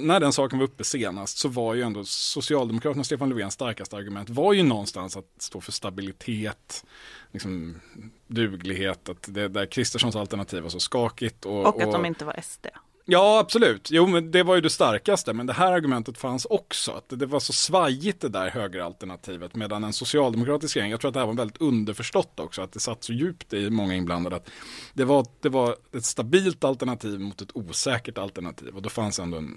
när 0.09 0.21
den 0.21 0.33
saken 0.33 0.59
var 0.59 0.67
uppe 0.67 0.85
senast 0.85 1.39
så 1.39 1.49
var 1.49 1.75
ju 1.75 1.83
ändå 1.83 2.05
Socialdemokraterna 2.05 3.01
och 3.01 3.07
Stefan 3.07 3.29
Löfvens 3.29 3.55
starkaste 3.55 3.97
argument 3.97 4.31
var 4.31 4.53
ju 4.53 4.63
någonstans 4.63 5.17
att 5.17 5.29
stå 5.39 5.61
för 5.61 5.73
stabilitet, 5.73 6.85
liksom 7.33 7.81
duglighet, 8.27 9.09
att 9.09 9.27
det 9.35 9.49
där 9.49 9.67
Kristerssons 9.67 10.17
alternativ 10.17 10.63
var 10.63 10.71
så 10.71 10.81
skakigt. 10.81 11.45
Och, 11.45 11.59
och 11.61 11.69
att 11.83 11.87
och, 11.89 11.93
de 11.93 12.05
inte 12.07 12.25
var 12.25 12.39
SD. 12.43 12.67
Ja, 13.07 13.39
absolut. 13.39 13.91
Jo, 13.91 14.07
men 14.07 14.31
det 14.31 14.43
var 14.43 14.55
ju 14.55 14.61
det 14.61 14.71
starkaste. 14.71 15.33
Men 15.33 15.47
det 15.47 15.53
här 15.53 15.73
argumentet 15.73 16.19
fanns 16.19 16.45
också. 16.45 16.93
Att 16.93 17.19
det 17.19 17.27
var 17.27 17.41
så 17.41 17.53
svajigt 17.53 18.21
det 18.21 18.29
där 18.29 18.51
högeralternativet. 18.51 19.55
Medan 19.55 19.85
en 19.85 19.93
socialdemokratisk 19.93 20.77
regering, 20.77 20.91
jag 20.91 21.01
tror 21.01 21.09
att 21.09 21.15
det 21.15 21.21
här 21.21 21.27
var 21.27 21.35
väldigt 21.35 21.61
underförstått 21.61 22.41
också. 22.41 22.63
Att 22.63 22.73
det 22.73 22.81
satt 22.81 23.05
så 23.05 23.13
djupt 23.13 23.53
i 23.53 23.71
många 23.71 23.95
inblandade. 23.95 24.37
Att 24.37 24.51
det 24.93 25.05
var, 25.05 25.27
det 25.43 25.49
var 25.49 25.77
ett 25.97 26.05
stabilt 26.05 26.65
alternativ 26.65 27.21
mot 27.21 27.41
ett 27.43 27.57
osäkert 27.57 28.19
alternativ. 28.19 28.77
Och 28.77 28.83
då 28.83 28.89
fanns 28.89 29.19
ändå 29.19 29.39
en, 29.39 29.55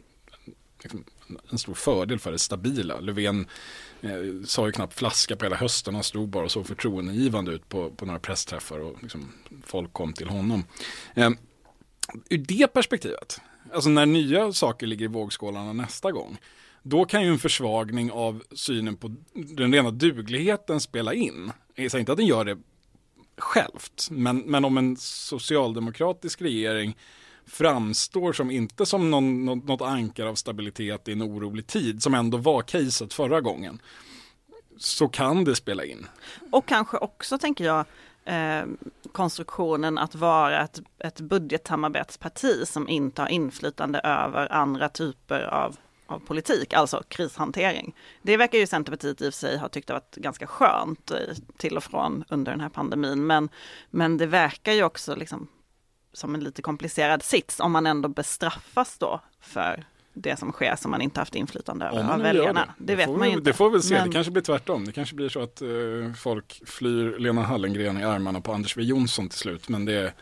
liksom, 0.84 1.04
en, 1.52 1.58
stor 1.58 1.74
fördel 1.74 2.20
för 2.20 2.32
det 2.32 2.40
stabila. 2.40 3.00
Löfven 3.00 3.48
eh, 4.02 4.12
sa 4.46 4.66
ju 4.66 4.72
knappt 4.72 4.94
flaska 4.94 5.36
på 5.36 5.46
hela 5.46 5.56
hösten. 5.56 5.94
Han 5.96 6.04
stod 6.04 6.30
bara 6.30 6.46
och 6.46 6.52
såg 6.52 6.68
förtroendeingivande 6.68 7.52
ut 7.52 7.70
på, 7.70 7.90
på 7.92 8.06
några 8.06 8.20
pressträffar. 8.20 8.80
Och 8.80 9.04
liksom, 9.04 9.32
folk 9.66 9.94
kom 9.94 10.14
till 10.14 10.28
honom. 10.30 10.64
Eh, 11.16 11.30
ur 12.30 12.38
det 12.38 12.68
perspektivet, 12.74 13.42
alltså 13.74 13.90
när 13.90 14.06
nya 14.06 14.52
saker 14.54 14.88
ligger 14.88 15.06
i 15.06 15.08
vågskålarna 15.08 15.74
nästa 15.74 16.12
gång, 16.12 16.38
då 16.84 17.06
kan 17.06 17.24
ju 17.24 17.30
en 17.30 17.40
försvagning 17.40 18.12
av 18.12 18.44
synen 18.52 18.98
på 18.98 19.16
den 19.34 19.74
rena 19.74 19.92
dugligheten 19.92 20.80
spela 20.80 21.14
in. 21.14 21.52
Jag 21.76 21.92
säger 21.92 22.00
inte 22.00 22.12
att 22.12 22.18
den 22.18 22.26
gör 22.28 22.46
det 22.46 22.58
självt, 23.38 24.08
men, 24.12 24.38
men 24.40 24.66
om 24.66 24.78
en 24.78 24.98
socialdemokratisk 25.00 26.42
regering 26.42 26.98
framstår 27.46 28.34
som 28.34 28.52
inte 28.52 28.86
som 28.86 29.12
någon, 29.12 29.46
något, 29.46 29.64
något 29.66 29.82
ankar 29.82 30.26
av 30.26 30.36
stabilitet 30.36 31.08
i 31.08 31.12
en 31.12 31.24
orolig 31.24 31.68
tid, 31.68 32.04
som 32.04 32.14
ändå 32.14 32.38
var 32.38 32.62
caset 32.62 33.14
förra 33.14 33.42
gången, 33.42 33.82
så 34.78 35.08
kan 35.10 35.44
det 35.44 35.56
spela 35.56 35.84
in. 35.86 36.06
Och 36.52 36.66
kanske 36.66 36.98
också 36.98 37.38
tänker 37.38 37.66
jag, 37.66 37.86
Ehm, 38.30 38.78
konstruktionen 39.12 39.98
att 39.98 40.16
vara 40.16 40.62
ett, 40.64 40.82
ett 41.00 41.20
budgetsamarbetsparti 41.22 42.66
som 42.68 42.90
inte 42.90 43.22
har 43.22 43.30
inflytande 43.30 44.00
över 44.00 44.52
andra 44.52 44.90
typer 44.90 45.42
av 45.44 45.76
av 46.10 46.20
politik, 46.20 46.74
alltså 46.74 47.04
krishantering. 47.08 47.96
Det 48.22 48.38
verkar 48.38 48.58
ju 48.58 48.68
Centerpartiet 48.68 49.22
i 49.22 49.30
och 49.30 49.34
för 49.34 49.38
sig 49.40 49.58
ha 49.58 49.70
tyckt 49.70 49.90
varit 49.90 50.16
ganska 50.16 50.48
skönt 50.48 51.12
till 51.58 51.78
och 51.78 51.84
från 51.84 52.24
under 52.30 52.52
den 52.52 52.62
här 52.62 52.70
pandemin, 52.70 53.28
men, 53.28 53.50
men 53.90 54.18
det 54.18 54.26
verkar 54.26 54.72
ju 54.74 54.84
också 54.84 55.16
liksom 55.16 55.48
som 56.14 56.36
en 56.36 56.44
lite 56.44 56.62
komplicerad 56.62 57.24
sits 57.24 57.60
om 57.60 57.72
man 57.72 57.88
ändå 57.88 58.10
bestraffas 58.10 58.98
då 58.98 59.20
för 59.40 59.84
det 60.22 60.38
som 60.40 60.52
sker 60.52 60.76
som 60.76 60.92
man 60.92 61.02
inte 61.02 61.20
haft 61.20 61.36
inflytande 61.36 61.86
över 61.86 62.14
av 62.14 62.20
väljarna. 62.20 62.66
Det, 62.78 62.94
det, 62.94 62.96
vet 62.96 63.10
man 63.10 63.28
ju 63.30 63.34
inte. 63.34 63.50
Det 63.50 63.54
får 63.54 63.70
vi 63.70 63.82
se, 63.82 63.94
men... 63.94 64.08
det 64.08 64.14
kanske 64.14 64.32
blir 64.32 64.44
tvärtom. 64.44 64.86
Det 64.86 64.92
kanske 64.92 65.16
blir 65.16 65.30
så 65.30 65.44
att 65.44 65.62
uh, 65.62 66.14
folk 66.14 66.62
flyr 66.66 67.18
Lena 67.20 67.44
Hallengren 67.44 67.98
i 68.00 68.04
armarna 68.04 68.42
på 68.42 68.54
Anders 68.54 68.74
W 68.76 68.90
Jonsson 68.90 69.30
till 69.30 69.40
slut. 69.40 69.70
Men 69.70 69.86
det 69.86 70.14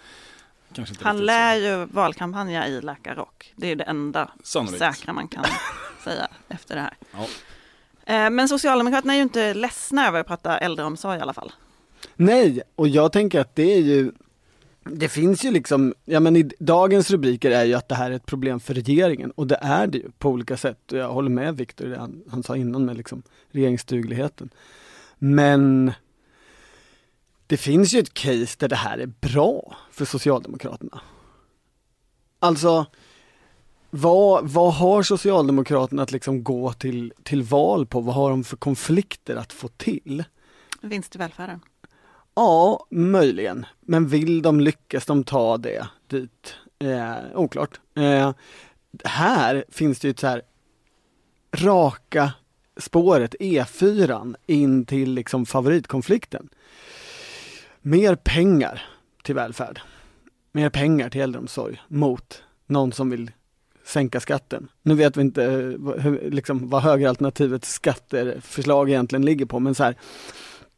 kanske 0.74 0.94
inte 0.94 1.04
Han 1.04 1.18
lär 1.26 1.56
så. 1.56 1.62
ju 1.62 1.86
valkampanja 1.86 2.68
i 2.68 2.82
Läkarrock. 2.82 3.54
Det 3.56 3.72
är 3.72 3.76
det 3.76 3.84
enda 3.84 4.30
Sannolikt. 4.44 4.80
säkra 4.80 5.14
man 5.14 5.28
kan 5.28 5.46
säga 6.04 6.28
efter 6.48 6.76
det 6.76 6.82
här. 6.82 6.94
Ja. 7.12 7.20
Uh, 7.22 8.30
men 8.30 8.50
Socialdemokraterna 8.50 9.14
är 9.14 9.18
ju 9.18 9.24
inte 9.24 9.54
ledsna 9.54 10.08
över 10.08 10.20
att 10.20 10.28
prata 10.28 10.58
äldreomsorg 10.58 11.18
i 11.20 11.22
alla 11.22 11.34
fall. 11.34 11.52
Nej, 12.16 12.62
och 12.76 12.88
jag 12.88 13.12
tänker 13.12 13.40
att 13.40 13.56
det 13.56 13.74
är 13.76 13.80
ju 13.82 14.12
det 14.90 15.10
finns 15.10 15.46
ju 15.46 15.52
liksom, 15.52 15.94
ja 16.06 16.20
men 16.20 16.36
i 16.36 16.50
dagens 16.60 17.12
rubriker 17.12 17.52
är 17.52 17.64
ju 17.66 17.74
att 17.74 17.90
det 17.90 17.96
här 17.96 18.12
är 18.12 18.16
ett 18.16 18.26
problem 18.26 18.60
för 18.60 18.74
regeringen 18.74 19.32
och 19.32 19.48
det 19.48 19.58
är 19.62 19.88
det 19.88 19.98
ju 19.98 20.12
på 20.18 20.30
olika 20.30 20.58
sätt. 20.58 20.80
Jag 20.92 21.10
håller 21.14 21.30
med 21.30 21.58
Viktor 21.58 21.86
det 21.88 21.98
han, 21.98 22.24
han, 22.30 22.44
sa 22.44 22.56
innan 22.58 22.86
med 22.86 22.98
liksom 22.98 23.24
regeringsdugligheten. 23.52 24.50
Men 25.18 25.92
det 27.48 27.58
finns 27.58 27.94
ju 27.94 28.00
ett 28.00 28.14
case 28.14 28.56
där 28.60 28.68
det 28.68 28.76
här 28.76 28.98
är 28.98 29.12
bra 29.34 29.76
för 29.92 30.06
Socialdemokraterna. 30.06 31.02
Alltså, 32.40 32.86
vad, 33.90 34.50
vad 34.50 34.74
har 34.74 35.04
Socialdemokraterna 35.04 36.04
att 36.04 36.12
liksom 36.12 36.44
gå 36.44 36.74
till, 36.74 37.14
till 37.24 37.44
val 37.44 37.86
på? 37.86 38.02
Vad 38.02 38.16
har 38.16 38.30
de 38.30 38.44
för 38.44 38.58
konflikter 38.58 39.36
att 39.36 39.54
få 39.54 39.68
till? 39.68 40.24
Vinst 40.82 41.16
i 41.16 41.18
välfärden. 41.18 41.60
Ja, 42.38 42.88
möjligen. 42.92 43.66
Men 43.82 44.08
vill 44.08 44.42
de, 44.42 44.60
lyckas 44.62 45.06
de 45.06 45.24
ta 45.24 45.58
det 45.58 45.88
dit? 46.08 46.54
Eh, 46.80 47.14
oklart. 47.36 47.80
Eh, 47.96 48.32
här 49.04 49.66
finns 49.70 50.00
det 50.00 50.08
ju 50.08 50.10
ett 50.10 50.20
så 50.20 50.28
här 50.28 50.42
raka 51.58 52.34
spåret, 52.78 53.36
E4, 53.40 54.36
in 54.46 54.86
till 54.86 55.14
liksom 55.14 55.46
favoritkonflikten. 55.46 56.50
Mer 57.82 58.16
pengar 58.16 58.86
till 59.24 59.36
välfärd. 59.36 59.80
Mer 60.52 60.70
pengar 60.70 61.10
till 61.10 61.22
äldreomsorg 61.22 61.82
mot 61.88 62.44
någon 62.66 62.92
som 62.94 63.10
vill 63.10 63.32
sänka 63.86 64.20
skatten. 64.20 64.68
Nu 64.82 64.96
vet 64.96 65.18
vi 65.18 65.22
inte 65.22 65.44
eh, 65.46 65.60
hur, 66.02 66.30
liksom, 66.32 66.70
vad 66.70 66.82
högeralternativets 66.82 67.70
skatteförslag 67.70 68.90
egentligen 68.90 69.26
ligger 69.26 69.46
på, 69.46 69.60
men 69.60 69.76
så 69.76 69.84
här, 69.84 69.96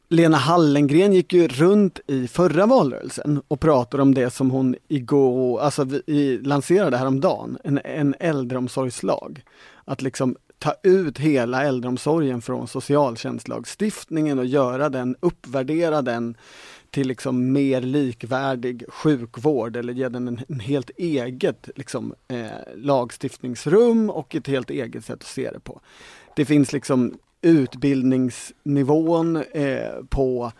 Lena 0.10 0.38
Hallengren 0.38 1.13
gick 1.13 1.34
ju 1.34 1.48
runt 1.48 2.00
i 2.08 2.28
förra 2.28 2.65
valrörelsen 2.65 3.41
och 3.48 3.60
pratade 3.60 4.04
om 4.04 4.13
det 4.13 4.30
som 4.34 4.52
hon 4.52 4.76
igår, 4.88 5.60
alltså 5.60 5.88
vi 6.06 6.39
lanserade 6.43 6.98
häromdagen, 6.98 7.58
en, 7.63 7.80
en 7.84 8.15
äldreomsorgslag. 8.20 9.41
Att 9.86 10.02
liksom 10.02 10.36
ta 10.60 10.74
ut 10.84 11.17
hela 11.17 11.63
äldreomsorgen 11.63 12.41
från 12.41 12.67
socialtjänstlagstiftningen 12.67 14.39
och 14.39 14.46
göra 14.46 14.89
den, 14.89 15.15
uppvärdera 15.20 16.02
den 16.02 16.36
till 16.89 17.08
liksom 17.08 17.52
mer 17.52 17.82
likvärdig 17.82 18.84
sjukvård 18.89 19.76
eller 19.76 19.93
ge 19.93 20.10
den 20.10 20.28
en, 20.28 20.39
en 20.48 20.60
helt 20.60 20.89
eget 20.98 21.70
liksom, 21.76 22.13
eh, 22.28 22.46
lagstiftningsrum 22.78 24.10
och 24.10 24.36
ett 24.36 24.48
helt 24.48 24.70
eget 24.70 25.06
sätt 25.06 25.22
att 25.22 25.28
se 25.28 25.52
det 25.52 25.60
på. 25.60 25.82
Det 26.36 26.46
finns 26.46 26.74
liksom 26.74 27.17
utbildningsnivån 27.41 29.36
eh, 29.36 29.89
på 30.10 30.52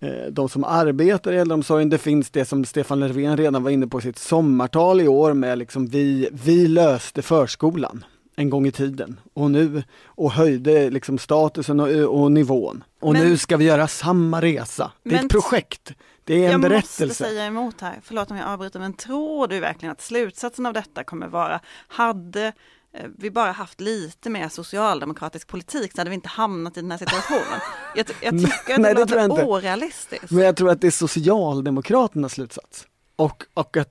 eh, 0.00 0.32
de 0.32 0.48
som 0.48 0.64
arbetar 0.64 1.32
i 1.32 1.36
äldreomsorgen. 1.38 1.88
Det 1.90 1.98
finns 1.98 2.30
det 2.30 2.44
som 2.44 2.64
Stefan 2.64 3.00
Löfven 3.00 3.36
redan 3.36 3.62
var 3.62 3.70
inne 3.70 3.86
på 3.86 3.98
i 3.98 4.02
sitt 4.02 4.18
sommartal 4.18 5.00
i 5.00 5.08
år 5.08 5.34
med 5.34 5.58
liksom 5.58 5.86
vi, 5.86 6.28
vi 6.32 6.68
löste 6.68 7.22
förskolan 7.22 8.04
en 8.36 8.50
gång 8.50 8.66
i 8.66 8.72
tiden 8.72 9.20
och 9.34 9.50
nu 9.50 9.82
och 10.04 10.32
höjde 10.32 10.90
liksom 10.90 11.18
statusen 11.18 11.80
och, 11.80 11.88
och 11.88 12.32
nivån. 12.32 12.84
Och 13.00 13.12
men, 13.12 13.26
nu 13.28 13.36
ska 13.38 13.56
vi 13.56 13.64
göra 13.64 13.88
samma 13.88 14.42
resa. 14.42 14.92
Det 15.02 15.14
är 15.14 15.20
ett 15.24 15.28
projekt. 15.30 15.92
Det 16.24 16.44
är 16.44 16.52
en 16.52 16.60
berättelse. 16.60 16.98
Jag 17.00 17.08
måste 17.08 17.24
säga 17.24 17.44
emot 17.46 17.80
här, 17.80 17.94
förlåt 18.02 18.30
om 18.30 18.36
jag 18.36 18.48
avbryter, 18.48 18.80
men 18.80 18.92
tror 18.94 19.48
du 19.48 19.60
verkligen 19.60 19.92
att 19.92 20.00
slutsatsen 20.02 20.66
av 20.66 20.72
detta 20.72 21.04
kommer 21.04 21.26
vara, 21.28 21.60
hade 21.88 22.52
Eh, 22.92 23.08
vi 23.16 23.30
bara 23.30 23.52
haft 23.52 23.80
lite 23.80 24.30
mer 24.30 24.48
socialdemokratisk 24.48 25.48
politik 25.48 25.92
så 25.94 26.00
hade 26.00 26.10
vi 26.10 26.14
inte 26.14 26.28
hamnat 26.28 26.76
i 26.76 26.80
den 26.80 26.90
här 26.90 26.98
situationen. 26.98 27.60
Jag, 27.96 28.06
jag 28.22 28.38
tycker 28.38 28.74
att 28.74 28.80
Nej, 28.80 28.94
det, 28.94 29.04
det 29.04 29.16
låter 29.16 29.24
inte. 29.24 29.44
orealistiskt. 29.44 30.30
Men 30.30 30.44
jag 30.44 30.56
tror 30.56 30.70
att 30.70 30.80
det 30.80 30.86
är 30.86 30.90
Socialdemokraternas 30.90 32.32
slutsats. 32.32 32.86
Och, 33.16 33.44
och 33.54 33.76
att 33.76 33.88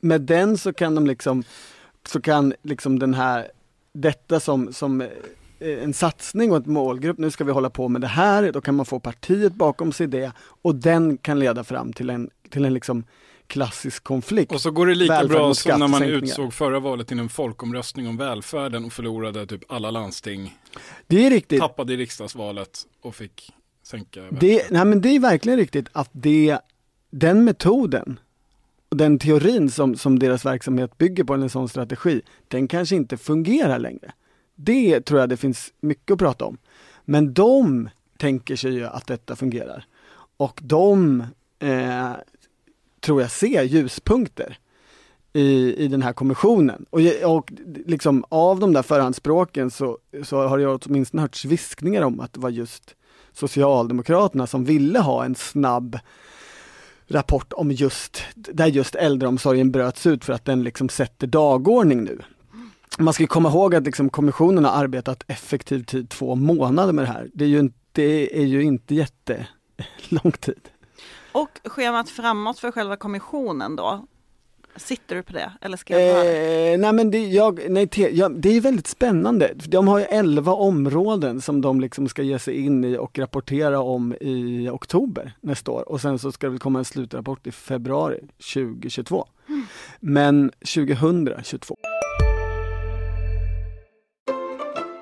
med 0.00 0.20
den 0.20 0.58
så 0.58 0.72
kan 0.72 0.94
de 0.94 1.06
liksom, 1.06 1.42
så 2.06 2.20
kan 2.20 2.54
liksom 2.62 2.98
den 2.98 3.14
här, 3.14 3.48
detta 3.94 4.40
som, 4.40 4.72
som 4.72 5.00
eh, 5.00 5.08
en 5.58 5.94
satsning 5.94 6.50
och 6.50 6.56
ett 6.56 6.66
målgrupp, 6.66 7.18
nu 7.18 7.30
ska 7.30 7.44
vi 7.44 7.52
hålla 7.52 7.70
på 7.70 7.88
med 7.88 8.00
det 8.00 8.06
här, 8.06 8.52
då 8.52 8.60
kan 8.60 8.74
man 8.74 8.86
få 8.86 9.00
partiet 9.00 9.52
bakom 9.54 9.92
sig 9.92 10.06
det 10.06 10.32
och 10.42 10.74
den 10.74 11.16
kan 11.18 11.38
leda 11.38 11.64
fram 11.64 11.92
till 11.92 12.10
en, 12.10 12.30
till 12.50 12.64
en 12.64 12.74
liksom 12.74 13.04
klassisk 13.52 14.04
konflikt. 14.04 14.52
Och 14.52 14.60
så 14.60 14.70
går 14.70 14.86
det 14.86 14.94
lika 14.94 15.24
bra 15.24 15.54
som 15.54 15.78
när 15.80 15.88
man 15.88 16.02
utsåg 16.02 16.52
förra 16.54 16.80
valet 16.80 17.06
till 17.08 17.18
en 17.18 17.28
folkomröstning 17.28 18.08
om 18.08 18.16
välfärden 18.16 18.84
och 18.84 18.92
förlorade 18.92 19.46
typ 19.46 19.62
alla 19.68 19.90
landsting. 19.90 20.58
Det 21.06 21.26
är 21.26 21.30
riktigt. 21.30 21.60
Tappade 21.60 21.92
i 21.92 21.96
riksdagsvalet 21.96 22.78
och 23.02 23.14
fick 23.14 23.52
sänka 23.82 24.20
välfärden. 24.20 24.48
det, 24.48 24.70
nej 24.70 24.84
men 24.84 25.00
det 25.00 25.08
är 25.08 25.20
verkligen 25.20 25.58
riktigt 25.58 25.86
att 25.92 26.08
det, 26.12 26.58
den 27.10 27.44
metoden 27.44 28.20
och 28.88 28.96
den 28.96 29.18
teorin 29.18 29.70
som, 29.70 29.96
som 29.96 30.18
deras 30.18 30.44
verksamhet 30.44 30.98
bygger 30.98 31.24
på, 31.24 31.34
en 31.34 31.50
sån 31.50 31.68
strategi, 31.68 32.20
den 32.48 32.68
kanske 32.68 32.96
inte 32.96 33.16
fungerar 33.16 33.78
längre. 33.78 34.12
Det 34.56 35.00
tror 35.00 35.20
jag 35.20 35.28
det 35.28 35.36
finns 35.36 35.72
mycket 35.80 36.12
att 36.12 36.18
prata 36.18 36.44
om. 36.44 36.56
Men 37.04 37.34
de 37.34 37.88
tänker 38.18 38.56
sig 38.56 38.72
ju 38.72 38.86
att 38.86 39.06
detta 39.06 39.36
fungerar. 39.36 39.84
Och 40.36 40.60
de 40.62 41.20
eh, 41.58 42.10
tror 43.02 43.22
jag, 43.22 43.30
se 43.30 43.62
ljuspunkter 43.64 44.58
i, 45.32 45.74
i 45.84 45.88
den 45.88 46.02
här 46.02 46.12
kommissionen. 46.12 46.86
Och, 46.90 47.00
och 47.24 47.52
liksom 47.86 48.24
av 48.28 48.60
de 48.60 48.72
där 48.72 48.82
förhandsspråken 48.82 49.70
så, 49.70 49.98
så 50.22 50.42
har 50.46 50.58
jag 50.58 50.80
åtminstone 50.84 51.22
hört 51.22 51.44
viskningar 51.44 52.02
om 52.02 52.20
att 52.20 52.32
det 52.32 52.40
var 52.40 52.50
just 52.50 52.94
Socialdemokraterna 53.34 54.46
som 54.46 54.64
ville 54.64 54.98
ha 54.98 55.24
en 55.24 55.34
snabb 55.34 55.98
rapport 57.08 57.52
om 57.52 57.72
just, 57.72 58.22
där 58.34 58.66
just 58.66 58.94
äldreomsorgen 58.94 59.70
bröts 59.70 60.06
ut 60.06 60.24
för 60.24 60.32
att 60.32 60.44
den 60.44 60.62
liksom 60.62 60.88
sätter 60.88 61.26
dagordning 61.26 62.04
nu. 62.04 62.20
Man 62.98 63.14
ska 63.14 63.26
komma 63.26 63.48
ihåg 63.48 63.74
att 63.74 63.84
liksom 63.84 64.10
kommissionen 64.10 64.64
har 64.64 64.72
arbetat 64.72 65.22
effektiv 65.26 65.84
tid 65.84 66.08
två 66.10 66.34
månader 66.34 66.92
med 66.92 67.04
det 67.04 67.08
här. 67.12 67.30
Det 67.34 67.44
är 67.44 67.48
ju, 67.48 67.70
det 67.92 68.38
är 68.40 68.44
ju 68.46 68.62
inte 68.62 68.94
jättelång 68.94 70.32
tid. 70.40 70.60
Och 71.32 71.60
schemat 71.64 72.10
framåt 72.10 72.58
för 72.58 72.70
själva 72.70 72.96
kommissionen 72.96 73.76
då? 73.76 74.06
Sitter 74.76 75.16
du 75.16 75.22
på 75.22 75.32
det 75.32 75.52
eller 75.60 75.76
ska 75.76 76.00
jag 76.00 76.18
eh, 76.26 76.78
Nej 76.78 76.92
men 76.92 77.10
det, 77.10 77.18
jag, 77.24 77.60
nej, 77.68 77.86
te, 77.88 78.16
jag, 78.16 78.40
det 78.40 78.48
är 78.48 78.60
väldigt 78.60 78.86
spännande. 78.86 79.54
De 79.54 79.88
har 79.88 79.98
ju 79.98 80.04
11 80.04 80.52
områden 80.52 81.40
som 81.40 81.60
de 81.60 81.80
liksom 81.80 82.08
ska 82.08 82.22
ge 82.22 82.38
sig 82.38 82.54
in 82.60 82.84
i 82.84 82.98
och 82.98 83.18
rapportera 83.18 83.80
om 83.80 84.12
i 84.20 84.68
oktober 84.68 85.32
nästa 85.40 85.70
år 85.70 85.88
och 85.88 86.00
sen 86.00 86.18
så 86.18 86.32
ska 86.32 86.46
det 86.46 86.50
väl 86.50 86.60
komma 86.60 86.78
en 86.78 86.84
slutrapport 86.84 87.46
i 87.46 87.50
februari 87.52 88.20
2022. 88.54 89.26
Mm. 89.48 89.66
Men 90.00 90.50
2022. 90.76 91.76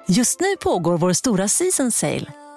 Just 0.09 0.41
nu 0.41 0.47
pågår 0.63 0.99
vår 0.99 1.13
stora 1.13 1.49
season 1.49 1.91
sale 1.93 2.33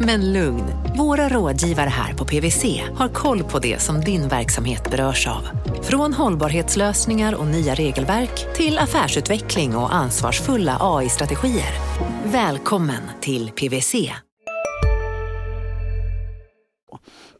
Men 0.00 0.32
lugn, 0.32 0.64
våra 0.98 1.28
rådgivare 1.28 1.88
här 1.88 2.14
på 2.14 2.24
PWC 2.24 2.80
har 2.98 3.08
koll 3.08 3.42
på 3.42 3.58
det 3.58 3.82
som 3.82 4.00
din 4.00 4.28
verksamhet 4.28 4.90
berörs 4.90 5.26
av. 5.28 5.42
Från 5.82 6.12
hållbarhetslösningar 6.12 7.34
och 7.34 7.46
nya 7.46 7.74
regelverk 7.74 8.54
till 8.56 8.78
affärsutveckling 8.78 9.76
och 9.76 9.94
ansvarsfulla 9.94 10.76
AI-strategier. 10.80 11.72
Välkommen 12.26 13.02
till 13.20 13.48
PWC. 13.50 13.94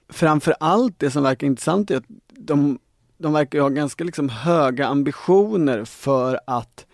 Framför 0.09 0.55
allt 0.61 0.95
det 0.99 1.11
som 1.11 1.23
verkar 1.23 1.47
intressant 1.47 1.91
är 1.91 1.97
att 1.97 2.05
de, 2.39 2.79
de 3.19 3.33
verkar 3.33 3.61
ha 3.61 3.69
ganska 3.69 4.05
liksom 4.05 4.29
höga 4.29 4.87
ambitioner 4.87 5.85
för 5.85 6.41
att 6.47 6.87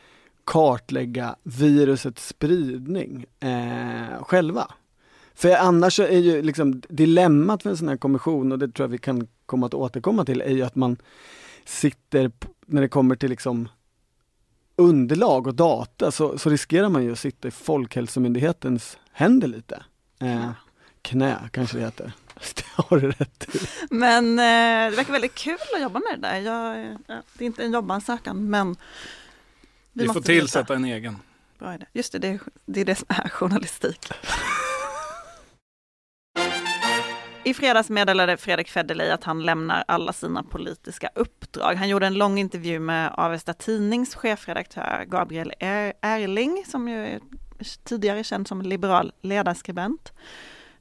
kartlägga 0.46 1.36
virusets 1.44 2.28
spridning 2.28 3.24
eh, 3.40 4.22
själva. 4.22 4.66
För 5.34 5.56
annars 5.56 6.00
är 6.00 6.18
ju 6.18 6.42
liksom 6.42 6.82
dilemmat 6.88 7.62
för 7.62 7.70
en 7.70 7.76
sån 7.76 7.88
här 7.88 7.96
kommission, 7.96 8.52
och 8.52 8.58
det 8.58 8.68
tror 8.68 8.84
jag 8.84 8.90
vi 8.92 8.98
kan 8.98 9.28
komma 9.46 9.66
att 9.66 9.74
återkomma 9.74 10.24
till, 10.24 10.40
är 10.40 10.50
ju 10.50 10.62
att 10.62 10.74
man 10.74 10.96
sitter, 11.64 12.30
när 12.66 12.80
det 12.82 12.88
kommer 12.88 13.16
till 13.16 13.30
liksom 13.30 13.68
underlag 14.76 15.46
och 15.46 15.54
data, 15.54 16.10
så, 16.12 16.38
så 16.38 16.50
riskerar 16.50 16.88
man 16.88 17.02
ju 17.04 17.12
att 17.12 17.18
sitta 17.18 17.48
i 17.48 17.50
Folkhälsomyndighetens 17.50 18.98
händer 19.12 19.48
lite. 19.48 19.82
Eh, 20.20 20.50
knä 21.02 21.36
kanske 21.50 21.76
det 21.76 21.84
heter. 21.84 22.12
Det 22.56 22.64
har 22.74 22.98
du 23.00 23.10
rätt 23.10 23.54
i. 23.54 23.58
Men 23.90 24.26
eh, 24.38 24.90
det 24.90 24.96
verkar 24.96 25.12
väldigt 25.12 25.34
kul 25.34 25.58
att 25.76 25.82
jobba 25.82 25.98
med 26.00 26.18
det 26.18 26.22
där. 26.28 26.36
Jag, 26.40 26.76
det 27.34 27.44
är 27.44 27.46
inte 27.46 27.62
en 27.64 27.72
jobbansökan, 27.72 28.50
men 28.50 28.76
vi, 29.92 30.06
vi 30.06 30.08
får 30.12 30.20
tillsätta 30.20 30.62
veta. 30.62 30.74
en 30.74 30.84
egen. 30.84 31.16
Bra 31.58 31.74
idé. 31.74 31.84
Just 31.92 32.12
det, 32.12 32.18
det 32.18 32.38
det 32.66 32.80
är 32.80 32.84
det 32.84 32.94
som 32.94 33.06
är 33.08 33.28
journalistik. 33.28 34.06
I 37.44 37.54
fredags 37.54 37.90
meddelade 37.90 38.36
Fredrik 38.36 38.68
Federley 38.68 39.10
att 39.10 39.24
han 39.24 39.42
lämnar 39.42 39.84
alla 39.88 40.12
sina 40.12 40.42
politiska 40.42 41.10
uppdrag. 41.14 41.74
Han 41.74 41.88
gjorde 41.88 42.06
en 42.06 42.14
lång 42.14 42.38
intervju 42.38 42.80
med 42.80 43.10
Avesta 43.16 43.54
Tidnings 43.54 44.14
chefredaktör 44.14 45.04
Gabriel 45.08 45.52
Erling, 46.00 46.64
som 46.68 46.88
ju 46.88 47.06
är 47.06 47.20
tidigare 47.84 48.24
känd 48.24 48.48
som 48.48 48.62
liberal 48.62 49.12
ledarskribent. 49.22 50.12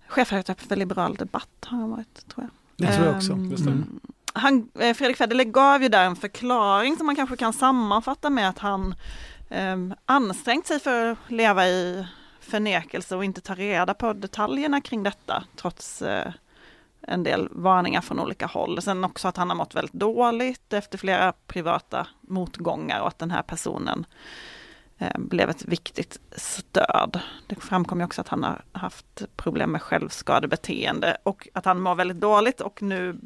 Chefredaktör 0.08 0.54
för 0.68 0.76
Liberal 0.76 1.16
Debatt 1.16 1.50
har 1.66 1.78
han 1.78 1.90
varit, 1.92 2.30
tror 2.34 2.50
jag. 2.78 2.88
Det 2.88 2.94
tror 2.94 3.08
jag 3.08 3.16
också. 3.16 3.34
Mm. 3.34 4.00
Han, 4.34 4.58
eh, 4.80 4.94
Fredrik 4.94 5.18
Federley 5.18 5.46
gav 5.46 5.84
ju 5.84 5.90
där 5.90 6.06
en 6.06 6.16
förklaring 6.16 6.98
som 6.98 7.06
man 7.06 7.16
kanske 7.16 7.38
kan 7.38 7.54
sammanfatta 7.54 8.30
med 8.30 8.50
att 8.50 8.60
han 8.60 8.96
eh, 9.50 9.76
ansträngt 10.06 10.68
sig 10.68 10.80
för 10.80 11.12
att 11.12 11.18
leva 11.28 11.68
i 11.68 12.08
förnekelse 12.40 13.16
och 13.16 13.26
inte 13.26 13.42
ta 13.42 13.56
reda 13.56 13.94
på 13.94 14.14
detaljerna 14.14 14.82
kring 14.82 15.04
detta 15.04 15.44
trots 15.56 16.02
eh, 16.02 16.28
en 17.02 17.24
del 17.24 17.48
varningar 17.52 18.02
från 18.02 18.20
olika 18.20 18.46
håll. 18.46 18.82
Sen 18.82 19.04
också 19.04 19.28
att 19.28 19.38
han 19.38 19.50
har 19.50 19.58
mått 19.58 19.76
väldigt 19.76 19.94
dåligt 19.94 20.74
efter 20.74 20.98
flera 20.98 21.34
privata 21.48 22.08
motgångar 22.22 23.02
och 23.02 23.08
att 23.08 23.20
den 23.20 23.32
här 23.32 23.42
personen 23.42 24.06
eh, 24.98 25.18
blev 25.20 25.50
ett 25.50 25.66
viktigt 25.66 26.20
stöd. 26.36 27.20
Det 27.48 27.56
framkom 27.56 28.00
ju 28.00 28.06
också 28.06 28.22
att 28.22 28.28
han 28.28 28.44
har 28.44 28.62
haft 28.72 29.26
problem 29.38 29.72
med 29.72 29.82
självskadebeteende 29.82 31.18
och 31.24 31.48
att 31.54 31.66
han 31.66 31.82
mår 31.82 31.96
väldigt 31.96 32.20
dåligt 32.20 32.62
och 32.62 32.82
nu 32.82 33.20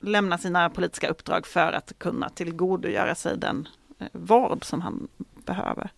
lämnar 0.00 0.38
sina 0.38 0.70
politiska 0.70 1.08
uppdrag 1.08 1.46
för 1.46 1.72
att 1.72 1.98
kunna 1.98 2.28
tillgodogöra 2.28 3.14
sig 3.14 3.36
den 3.38 3.68
eh, 3.98 4.06
vård 4.12 4.64
som 4.64 4.80
han 4.80 5.08
behöver. 5.44 5.90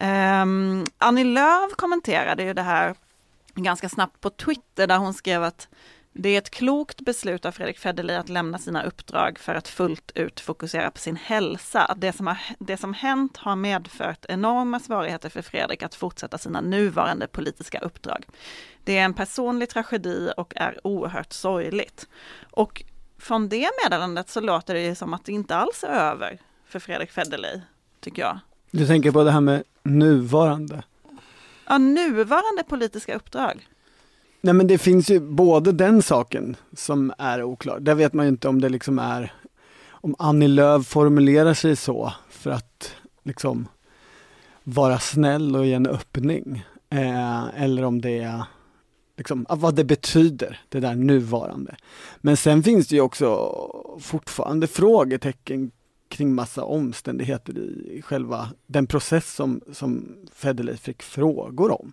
Um, 0.00 0.84
Annie 0.98 1.24
Lööf 1.24 1.72
kommenterade 1.76 2.42
ju 2.44 2.54
det 2.54 2.62
här 2.62 2.94
ganska 3.62 3.88
snabbt 3.88 4.20
på 4.20 4.30
Twitter 4.30 4.86
där 4.86 4.98
hon 4.98 5.14
skrev 5.14 5.42
att 5.42 5.68
det 6.16 6.28
är 6.28 6.38
ett 6.38 6.50
klokt 6.50 7.00
beslut 7.00 7.44
av 7.44 7.52
Fredrik 7.52 7.78
Federley 7.78 8.16
att 8.16 8.28
lämna 8.28 8.58
sina 8.58 8.82
uppdrag 8.82 9.38
för 9.38 9.54
att 9.54 9.68
fullt 9.68 10.10
ut 10.14 10.40
fokusera 10.40 10.90
på 10.90 10.98
sin 10.98 11.16
hälsa. 11.16 11.94
Det 11.96 12.12
som, 12.12 12.26
har, 12.26 12.36
det 12.58 12.76
som 12.76 12.94
hänt 12.94 13.36
har 13.36 13.56
medfört 13.56 14.24
enorma 14.28 14.80
svårigheter 14.80 15.28
för 15.28 15.42
Fredrik 15.42 15.82
att 15.82 15.94
fortsätta 15.94 16.38
sina 16.38 16.60
nuvarande 16.60 17.26
politiska 17.26 17.78
uppdrag. 17.78 18.26
Det 18.84 18.98
är 18.98 19.04
en 19.04 19.14
personlig 19.14 19.68
tragedi 19.70 20.30
och 20.36 20.52
är 20.56 20.80
oerhört 20.84 21.32
sorgligt. 21.32 22.08
Och 22.50 22.84
från 23.18 23.48
det 23.48 23.70
meddelandet 23.84 24.28
så 24.28 24.40
låter 24.40 24.74
det 24.74 24.82
ju 24.84 24.94
som 24.94 25.14
att 25.14 25.24
det 25.24 25.32
inte 25.32 25.56
alls 25.56 25.82
är 25.84 25.88
över 25.88 26.38
för 26.66 26.78
Fredrik 26.78 27.10
Federley, 27.10 27.60
tycker 28.00 28.22
jag. 28.22 28.38
Du 28.70 28.86
tänker 28.86 29.10
på 29.10 29.24
det 29.24 29.30
här 29.30 29.40
med 29.40 29.62
nuvarande? 29.82 30.82
Ja, 31.68 31.78
nuvarande 31.78 32.64
politiska 32.68 33.16
uppdrag? 33.16 33.66
Nej 34.40 34.54
men 34.54 34.66
det 34.66 34.78
finns 34.78 35.10
ju 35.10 35.20
både 35.20 35.72
den 35.72 36.02
saken 36.02 36.56
som 36.76 37.12
är 37.18 37.42
oklar. 37.42 37.80
Där 37.80 37.94
vet 37.94 38.12
man 38.12 38.26
ju 38.26 38.28
inte 38.28 38.48
om 38.48 38.60
det 38.60 38.68
liksom 38.68 38.98
är 38.98 39.32
om 39.88 40.14
Annie 40.18 40.48
Lööf 40.48 40.86
formulerar 40.86 41.54
sig 41.54 41.76
så 41.76 42.12
för 42.30 42.50
att 42.50 42.94
liksom 43.22 43.68
vara 44.64 44.98
snäll 44.98 45.56
och 45.56 45.66
ge 45.66 45.72
en 45.74 45.86
öppning. 45.86 46.64
Eh, 46.90 47.62
eller 47.62 47.82
om 47.82 48.00
det 48.00 48.18
är 48.18 48.42
liksom, 49.16 49.46
vad 49.48 49.74
det 49.74 49.84
betyder, 49.84 50.60
det 50.68 50.80
där 50.80 50.94
nuvarande. 50.94 51.76
Men 52.20 52.36
sen 52.36 52.62
finns 52.62 52.86
det 52.86 52.94
ju 52.96 53.00
också 53.02 53.54
fortfarande 54.00 54.66
frågetecken 54.66 55.70
kring 56.14 56.34
massa 56.34 56.64
omständigheter 56.64 57.58
i 57.86 58.02
själva 58.02 58.48
den 58.66 58.86
process 58.86 59.34
som, 59.34 59.60
som 59.72 60.16
Federley 60.32 60.76
fick 60.76 61.02
frågor 61.02 61.80
om. 61.82 61.92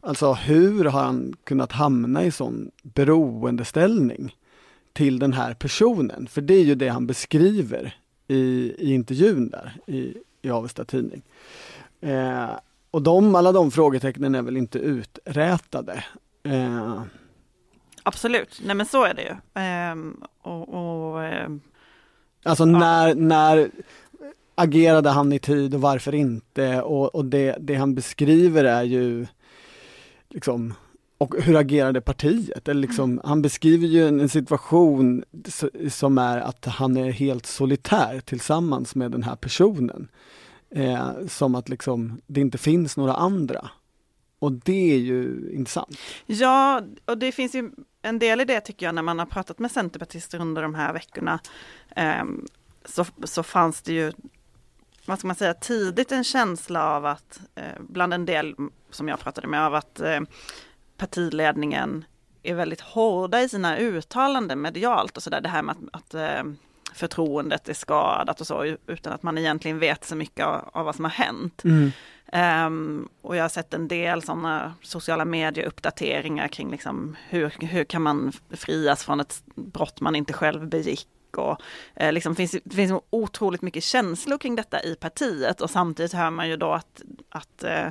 Alltså 0.00 0.32
hur 0.32 0.84
har 0.84 1.02
han 1.02 1.34
kunnat 1.44 1.72
hamna 1.72 2.24
i 2.24 2.30
sån 2.30 2.70
beroendeställning 2.82 4.36
till 4.92 5.18
den 5.18 5.32
här 5.32 5.54
personen? 5.54 6.26
För 6.26 6.40
det 6.40 6.54
är 6.54 6.64
ju 6.64 6.74
det 6.74 6.88
han 6.88 7.06
beskriver 7.06 7.98
i, 8.28 8.74
i 8.78 8.94
intervjun 8.94 9.48
där 9.50 9.72
i, 9.86 10.14
i 10.42 10.50
Avesta 10.50 10.84
Tidning. 10.84 11.22
Eh, 12.00 12.46
och 12.90 13.02
de, 13.02 13.34
alla 13.34 13.52
de 13.52 13.70
frågetecknen 13.70 14.34
är 14.34 14.42
väl 14.42 14.56
inte 14.56 14.78
uträtade. 14.78 16.04
Eh. 16.42 17.02
Absolut, 18.02 18.60
nej 18.66 18.76
men 18.76 18.86
så 18.86 19.04
är 19.04 19.14
det 19.14 19.22
ju. 19.22 19.36
Ehm, 19.54 20.20
och, 20.42 20.68
och, 21.12 21.24
ehm, 21.24 21.60
Alltså 22.44 22.64
när, 22.64 23.08
ja. 23.08 23.14
när 23.14 23.70
agerade 24.54 25.10
han 25.10 25.32
i 25.32 25.38
tid 25.38 25.74
och 25.74 25.80
varför 25.80 26.14
inte? 26.14 26.82
Och, 26.82 27.14
och 27.14 27.24
det, 27.24 27.56
det 27.60 27.74
han 27.74 27.94
beskriver 27.94 28.64
är 28.64 28.82
ju 28.82 29.26
liksom 30.28 30.74
och 31.18 31.34
hur 31.42 31.56
agerade 31.56 32.00
partiet? 32.00 32.68
Eller 32.68 32.80
liksom, 32.80 33.10
mm. 33.10 33.22
Han 33.24 33.42
beskriver 33.42 33.86
ju 33.86 34.08
en, 34.08 34.20
en 34.20 34.28
situation 34.28 35.24
som 35.90 36.18
är 36.18 36.40
att 36.40 36.64
han 36.66 36.96
är 36.96 37.10
helt 37.12 37.46
solitär 37.46 38.20
tillsammans 38.20 38.94
med 38.94 39.10
den 39.10 39.22
här 39.22 39.36
personen. 39.36 40.08
Eh, 40.70 41.08
som 41.28 41.54
att 41.54 41.68
liksom, 41.68 42.20
det 42.26 42.40
inte 42.40 42.58
finns 42.58 42.96
några 42.96 43.14
andra. 43.14 43.68
Och 44.38 44.52
det 44.52 44.92
är 44.92 44.98
ju 44.98 45.50
intressant. 45.54 45.98
Ja, 46.26 46.82
och 47.04 47.18
det 47.18 47.32
finns 47.32 47.54
ju 47.54 47.70
en 48.02 48.18
del 48.18 48.40
i 48.40 48.44
det 48.44 48.60
tycker 48.60 48.86
jag 48.86 48.94
när 48.94 49.02
man 49.02 49.18
har 49.18 49.26
pratat 49.26 49.58
med 49.58 49.70
centerpartister 49.70 50.40
under 50.40 50.62
de 50.62 50.74
här 50.74 50.92
veckorna. 50.92 51.38
Ehm, 51.94 52.46
så, 52.84 53.04
så 53.24 53.42
fanns 53.42 53.82
det 53.82 53.92
ju, 53.92 54.12
vad 55.06 55.18
ska 55.18 55.26
man 55.26 55.36
säga, 55.36 55.54
tidigt 55.54 56.12
en 56.12 56.24
känsla 56.24 56.90
av 56.96 57.06
att, 57.06 57.40
eh, 57.54 57.62
bland 57.80 58.14
en 58.14 58.26
del 58.26 58.54
som 58.90 59.08
jag 59.08 59.20
pratade 59.20 59.46
med, 59.46 59.60
av 59.60 59.74
att 59.74 60.00
eh, 60.00 60.20
partiledningen 60.96 62.04
är 62.42 62.54
väldigt 62.54 62.80
hårda 62.80 63.40
i 63.40 63.48
sina 63.48 63.78
uttalanden 63.78 64.60
medialt 64.60 65.16
och 65.16 65.22
sådär, 65.22 65.40
det 65.40 65.48
här 65.48 65.62
med 65.62 65.76
att, 65.76 65.94
att 65.94 66.14
eh, 66.14 66.44
förtroendet 66.94 67.68
är 67.68 67.74
skadat 67.74 68.40
och 68.40 68.46
så, 68.46 68.76
utan 68.86 69.12
att 69.12 69.22
man 69.22 69.38
egentligen 69.38 69.78
vet 69.78 70.04
så 70.04 70.16
mycket 70.16 70.46
av, 70.46 70.70
av 70.72 70.84
vad 70.84 70.94
som 70.96 71.04
har 71.04 71.12
hänt. 71.12 71.62
Mm. 71.64 71.90
Um, 72.72 73.08
och 73.22 73.36
jag 73.36 73.44
har 73.44 73.48
sett 73.48 73.74
en 73.74 73.88
del 73.88 74.22
sådana 74.22 74.74
sociala 74.82 75.24
medier-uppdateringar 75.24 76.48
kring 76.48 76.70
liksom 76.70 77.16
hur, 77.28 77.54
hur 77.60 77.84
kan 77.84 78.02
man 78.02 78.32
frias 78.50 79.04
från 79.04 79.20
ett 79.20 79.42
brott 79.54 80.00
man 80.00 80.16
inte 80.16 80.32
själv 80.32 80.68
begick 80.68 81.06
politik 81.34 81.38
och 81.38 81.60
eh, 82.02 82.12
liksom 82.12 82.36
finns, 82.36 82.56
finns 82.70 82.92
otroligt 83.10 83.62
mycket 83.62 83.84
känslor 83.84 84.38
kring 84.38 84.56
detta 84.56 84.82
i 84.82 84.94
partiet 85.00 85.60
och 85.60 85.70
samtidigt 85.70 86.12
hör 86.12 86.30
man 86.30 86.48
ju 86.48 86.56
då 86.56 86.72
att, 86.72 87.02
att 87.30 87.64
eh, 87.64 87.88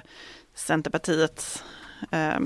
Centerpartiets 0.55 1.63
eh, 2.11 2.39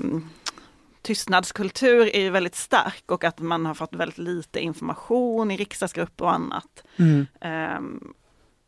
tystnadskultur 1.02 2.16
är 2.16 2.22
ju 2.22 2.30
väldigt 2.30 2.56
stark 2.56 3.04
och 3.12 3.24
att 3.24 3.40
man 3.40 3.66
har 3.66 3.74
fått 3.74 3.96
väldigt 3.96 4.18
lite 4.18 4.60
information 4.60 5.52
i 5.52 5.58
riksdagsgrupp 5.58 6.22
och 6.22 6.34
annat. 6.34 6.84
Mm. 6.96 7.28
Um, 7.78 8.14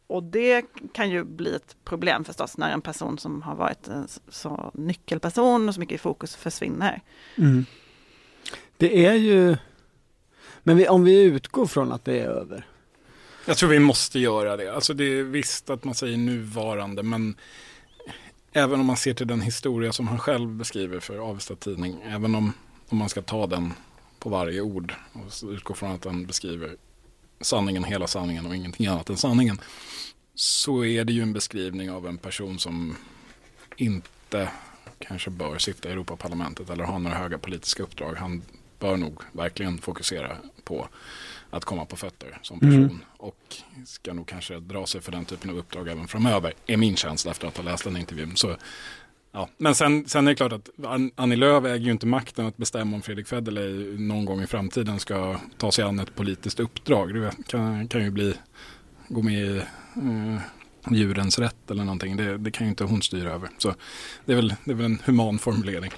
och 0.08 0.24
det 0.24 0.66
kan 0.94 1.10
ju 1.10 1.24
bli 1.24 1.56
ett 1.56 1.76
problem 1.86 2.24
förstås 2.26 2.58
när 2.58 2.72
en 2.72 2.82
person 2.82 3.18
som 3.18 3.42
har 3.42 3.56
varit 3.56 3.88
en 3.88 4.08
så 4.30 4.72
nyckelperson 4.74 5.68
och 5.68 5.74
så 5.76 5.80
mycket 5.80 5.96
i 5.96 5.98
fokus 5.98 6.36
försvinner. 6.36 7.02
Mm. 7.38 7.66
Det 8.78 9.06
är 9.08 9.14
ju 9.14 9.58
men 10.64 10.78
vi, 10.78 10.88
om 10.88 11.04
vi 11.04 11.22
utgår 11.22 11.66
från 11.66 11.92
att 11.92 12.06
det 12.06 12.14
är 12.20 12.26
över. 12.28 12.68
Jag 13.46 13.58
tror 13.58 13.70
vi 13.70 13.80
måste 13.80 14.20
göra 14.20 14.58
det. 14.58 14.74
Alltså 14.76 14.94
det 14.94 15.04
är 15.04 15.24
visst 15.24 15.70
att 15.70 15.84
man 15.84 15.96
säger 15.96 16.18
nuvarande, 16.18 17.04
men 17.04 17.36
även 18.52 18.80
om 18.80 18.86
man 18.86 18.98
ser 18.98 19.14
till 19.14 19.28
den 19.28 19.42
historia 19.42 19.92
som 19.92 20.08
han 20.08 20.20
själv 20.20 20.50
beskriver 20.50 21.00
för 21.00 21.18
Avesta 21.18 21.56
Tidning, 21.56 22.02
även 22.02 22.36
om, 22.36 22.54
om 22.90 22.98
man 22.98 23.10
ska 23.10 23.22
ta 23.22 23.48
den 23.48 23.74
på 24.20 24.30
varje 24.30 24.62
ord 24.62 24.94
och 25.14 25.50
utgå 25.50 25.74
från 25.74 25.92
att 25.92 26.02
den 26.02 26.26
beskriver 26.26 26.76
sanningen, 27.42 27.84
hela 27.84 28.08
sanningen 28.08 28.46
och 28.46 28.56
ingenting 28.56 28.88
annat 28.88 29.10
än 29.10 29.18
sanningen, 29.18 29.62
så 30.36 30.86
är 30.86 31.04
det 31.06 31.14
ju 31.14 31.22
en 31.22 31.34
beskrivning 31.34 31.92
av 31.92 32.08
en 32.08 32.18
person 32.18 32.60
som 32.60 32.96
inte 33.76 34.50
kanske 35.00 35.30
bör 35.30 35.58
sitta 35.58 35.90
i 35.90 35.92
Europaparlamentet 35.92 36.70
eller 36.70 36.84
ha 36.84 36.98
några 36.98 37.16
höga 37.18 37.38
politiska 37.38 37.84
uppdrag. 37.84 38.16
Han 38.16 38.42
bör 38.80 38.98
nog 38.98 39.22
verkligen 39.32 39.78
fokusera 39.78 40.38
på 40.64 40.88
att 41.50 41.66
komma 41.66 41.86
på 41.86 41.96
fötter 41.96 42.38
som 42.42 42.60
person. 42.60 42.74
Mm. 42.84 43.00
Och 43.18 43.56
ska 43.86 44.14
nog 44.14 44.28
kanske 44.28 44.60
dra 44.60 44.86
sig 44.86 45.02
för 45.02 45.12
den 45.12 45.26
typen 45.26 45.50
av 45.50 45.58
uppdrag 45.58 45.88
även 45.88 46.08
framöver, 46.08 46.54
är 46.68 46.78
min 46.78 46.96
känsla 46.96 47.32
efter 47.32 47.48
att 47.48 47.58
ha 47.58 47.64
läst 47.64 47.84
den 47.84 47.98
intervjun. 47.98 48.36
Så, 48.36 48.56
ja. 49.32 49.50
Men 49.58 49.76
sen, 49.76 50.06
sen 50.08 50.28
är 50.28 50.32
det 50.32 50.36
klart 50.36 50.54
att 50.54 50.70
Annie 51.16 51.36
Lööf 51.36 51.66
äger 51.66 51.86
ju 51.86 51.92
inte 51.92 52.06
makten 52.08 52.46
att 52.46 52.58
bestämma 52.58 52.96
om 52.96 53.02
Fredrik 53.02 53.28
Federley 53.28 53.98
någon 54.00 54.26
gång 54.26 54.42
i 54.42 54.48
framtiden 54.48 55.00
ska 55.00 55.38
ta 55.58 55.72
sig 55.72 55.86
an 55.86 56.00
ett 56.00 56.16
politiskt 56.16 56.60
uppdrag. 56.60 57.14
Det 57.14 57.32
kan, 57.48 57.88
kan 57.88 58.04
ju 58.04 58.10
bli, 58.12 58.34
gå 59.08 59.22
med 59.22 59.46
i 59.48 59.58
eh, 59.96 60.40
djurens 60.94 61.40
rätt 61.40 61.72
eller 61.72 61.84
någonting. 61.84 62.18
Det, 62.18 62.38
det, 62.38 62.52
kan 62.52 62.68
ju 62.68 62.70
inte 62.70 62.84
hon 62.84 63.02
styra 63.02 63.32
över. 63.32 63.50
Så 63.58 63.74
det 64.26 64.32
är 64.32 64.36
väl, 64.36 64.56
det 64.66 64.72
är 64.72 64.76
väl 64.76 64.86
en 64.86 65.02
human 65.06 65.40
formulering. 65.40 65.92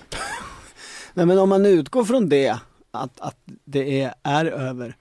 Nej, 1.13 1.25
men 1.25 1.39
om 1.39 1.49
man 1.49 1.65
utgår 1.65 2.03
från 2.05 2.29
det 2.29 2.59
att, 2.91 3.19
att 3.19 3.37
det 3.65 4.01
är, 4.01 4.13
är 4.23 4.45
över, 4.45 4.95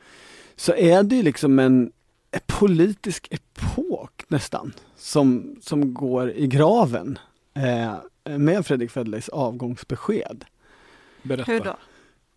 så 0.56 0.74
är 0.74 1.02
det 1.02 1.22
liksom 1.22 1.58
en, 1.58 1.92
en 2.30 2.40
politisk 2.46 3.28
epok 3.30 4.22
nästan, 4.28 4.72
som, 4.96 5.56
som 5.62 5.94
går 5.94 6.30
i 6.30 6.46
graven 6.46 7.18
eh, 7.54 7.94
med 8.38 8.66
Fredrik 8.66 8.90
Federleys 8.90 9.28
avgångsbesked. 9.28 10.44
Berätta. 11.22 11.52
Hur 11.52 11.60
då? 11.60 11.76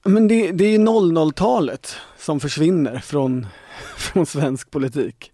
Men 0.06 0.28
det, 0.28 0.52
det 0.52 0.66
är 0.66 0.80
00-talet 0.80 1.96
som 2.18 2.40
försvinner 2.40 3.00
från, 3.00 3.48
från 3.98 4.26
svensk 4.26 4.72
politik. 4.72 5.32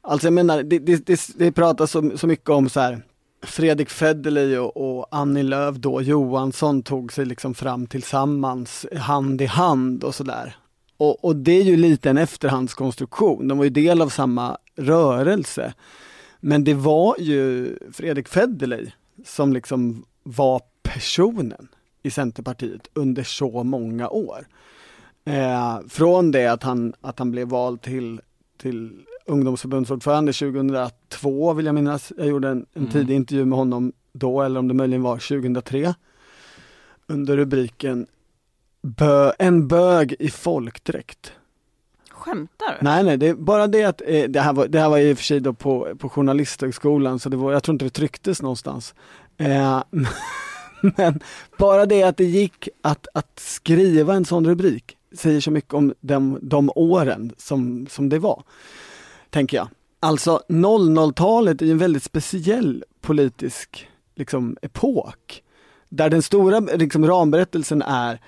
Alltså 0.00 0.26
jag 0.26 0.32
menar, 0.34 0.62
det, 0.62 0.78
det, 0.78 1.28
det 1.36 1.52
pratas 1.52 1.90
så, 1.90 2.18
så 2.18 2.26
mycket 2.26 2.48
om 2.50 2.68
så 2.68 2.80
här 2.80 3.02
Fredrik 3.42 3.90
Federley 3.90 4.56
och, 4.58 5.06
Annie 5.10 5.42
Lööf 5.42 5.76
då, 5.76 6.02
Johansson, 6.02 6.82
tog 6.82 7.12
sig 7.12 7.24
liksom 7.26 7.54
fram 7.54 7.86
tillsammans, 7.86 8.86
hand 8.96 9.42
i 9.42 9.46
hand 9.46 10.04
och 10.04 10.14
sådär. 10.14 10.56
Och, 10.96 11.24
och 11.24 11.36
det 11.36 11.52
är 11.52 11.62
ju 11.62 11.76
lite 11.76 12.10
en 12.10 12.18
efterhandskonstruktion, 12.18 13.48
de 13.48 13.58
var 13.58 13.64
ju 13.64 13.70
del 13.70 14.02
av 14.02 14.08
samma 14.08 14.58
rörelse. 14.76 15.74
Men 16.40 16.64
det 16.64 16.74
var 16.74 17.16
ju 17.20 17.74
Fredrik 17.92 18.28
Federley 18.28 18.86
som 19.26 19.52
liksom 19.52 20.04
var 20.22 20.60
personen 20.82 21.68
i 22.02 22.10
Centerpartiet 22.10 22.88
under 22.94 23.22
så 23.22 23.62
många 23.64 24.08
år. 24.08 24.46
Eh, 25.24 25.80
från 25.88 26.30
det 26.30 26.46
att 26.46 26.62
han, 26.62 26.92
att 27.00 27.18
han 27.18 27.30
blev 27.30 27.48
vald 27.48 27.82
till, 27.82 28.20
till 28.58 29.02
ungdomsförbundsordförande 29.24 30.32
2002 30.32 31.52
vill 31.52 31.66
jag 31.66 31.74
minnas. 31.74 32.12
Jag 32.16 32.26
gjorde 32.26 32.48
en, 32.48 32.58
en 32.72 32.82
mm. 32.82 32.90
tidig 32.92 33.14
intervju 33.16 33.44
med 33.44 33.58
honom 33.58 33.92
då, 34.12 34.42
eller 34.42 34.60
om 34.60 34.68
det 34.68 34.74
möjligen 34.74 35.02
var 35.02 35.16
2003, 35.18 35.94
under 37.06 37.36
rubriken 37.36 38.06
Bö, 38.82 39.32
En 39.38 39.68
bög 39.68 40.16
i 40.18 40.30
folkdräkt. 40.30 41.32
Skämtar 42.10 42.66
du? 42.68 42.76
Nej, 42.84 43.04
nej, 43.04 43.16
det 43.16 43.28
är 43.28 43.34
bara 43.34 43.66
det 43.66 43.84
att 43.84 44.02
eh, 44.06 44.24
det, 44.28 44.40
här 44.40 44.52
var, 44.52 44.66
det 44.66 44.80
här 44.80 44.88
var 44.88 44.98
i 44.98 45.12
och 45.12 45.18
för 45.18 45.24
sig 45.24 45.40
då 45.40 45.52
på, 45.52 45.88
på 45.98 46.08
Journalisthögskolan, 46.08 47.18
så 47.18 47.28
det 47.28 47.36
var, 47.36 47.52
jag 47.52 47.62
tror 47.62 47.74
inte 47.74 47.84
det 47.84 47.90
trycktes 47.90 48.42
någonstans. 48.42 48.94
Eh, 49.36 49.82
men 50.96 51.20
bara 51.58 51.86
det 51.86 52.02
att 52.02 52.16
det 52.16 52.24
gick 52.24 52.68
att, 52.82 53.06
att 53.14 53.38
skriva 53.38 54.14
en 54.14 54.24
sån 54.24 54.46
rubrik 54.46 54.96
säger 55.12 55.40
så 55.40 55.50
mycket 55.50 55.74
om 55.74 55.94
dem, 56.00 56.38
de 56.42 56.70
åren 56.74 57.32
som, 57.36 57.86
som 57.90 58.08
det 58.08 58.18
var 58.18 58.42
tänker 59.30 59.56
jag. 59.56 59.68
Alltså 60.00 60.40
00-talet 60.48 61.62
är 61.62 61.66
en 61.70 61.78
väldigt 61.78 62.02
speciell 62.02 62.84
politisk 63.00 63.88
liksom, 64.14 64.56
epok. 64.62 65.42
Där 65.88 66.10
den 66.10 66.22
stora 66.22 66.60
liksom, 66.60 67.06
ramberättelsen 67.06 67.82
är 67.82 68.20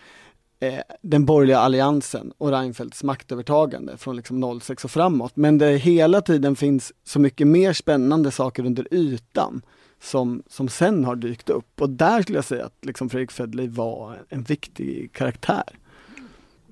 eh, 0.61 0.79
den 1.03 1.25
borgerliga 1.25 1.59
alliansen 1.59 2.33
och 2.39 2.51
Reinfeldts 2.51 3.05
maktövertagande 3.05 3.97
från 3.97 4.17
liksom, 4.17 4.61
06 4.61 4.85
och 4.85 4.91
framåt. 4.91 5.33
Men 5.37 5.59
det 5.59 5.71
hela 5.77 6.21
tiden 6.21 6.57
finns 6.57 6.93
så 7.05 7.21
mycket 7.21 7.47
mer 7.47 7.73
spännande 7.73 8.31
saker 8.31 8.67
under 8.67 8.89
ytan 8.95 9.63
som, 10.03 10.43
som 10.47 10.69
sen 10.69 11.05
har 11.05 11.17
dykt 11.17 11.51
upp. 11.51 11.81
Och 11.81 11.91
där 11.91 12.23
skulle 12.23 12.39
jag 12.39 12.45
säga 12.45 12.65
att 12.67 12.85
liksom, 12.85 13.09
Fredrik 13.11 13.33
Federley 13.33 13.69
var 13.69 14.19
en 14.29 14.43
viktig 14.43 15.13
karaktär. 15.13 15.65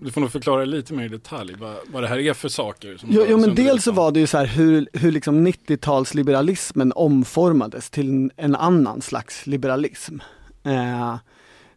Du 0.02 0.10
får 0.10 0.20
nog 0.20 0.32
förklara 0.32 0.64
lite 0.64 0.94
mer 0.94 1.04
i 1.04 1.08
detalj 1.08 1.54
vad, 1.58 1.76
vad 1.88 2.02
det 2.02 2.06
här 2.06 2.18
är 2.18 2.34
för 2.34 2.48
saker. 2.48 2.96
Som 2.96 3.08
jo, 3.12 3.26
jo 3.28 3.38
men 3.38 3.54
dels 3.54 3.84
så 3.84 3.92
var 3.92 4.12
det 4.12 4.20
ju 4.20 4.26
så 4.26 4.38
här 4.38 4.46
hur, 4.46 4.88
hur 4.92 5.12
liksom 5.12 5.46
90-talsliberalismen 5.46 6.92
omformades 6.94 7.90
till 7.90 8.30
en 8.36 8.54
annan 8.56 9.00
slags 9.02 9.46
liberalism. 9.46 10.18
Eh, 10.64 11.16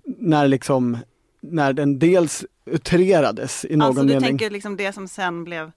när 0.03 0.47
liksom, 0.47 0.97
när 1.41 1.73
den 1.73 1.99
dels 1.99 2.45
utrerades 2.65 3.65
i 3.69 3.75
någon 3.75 3.95
mening. 3.95 3.99
Alltså 4.07 4.19
du 4.19 4.25
tänker 4.27 4.49
liksom 4.49 4.77
det 4.77 4.93
som 4.93 5.07
sen 5.07 5.43
blev 5.43 5.71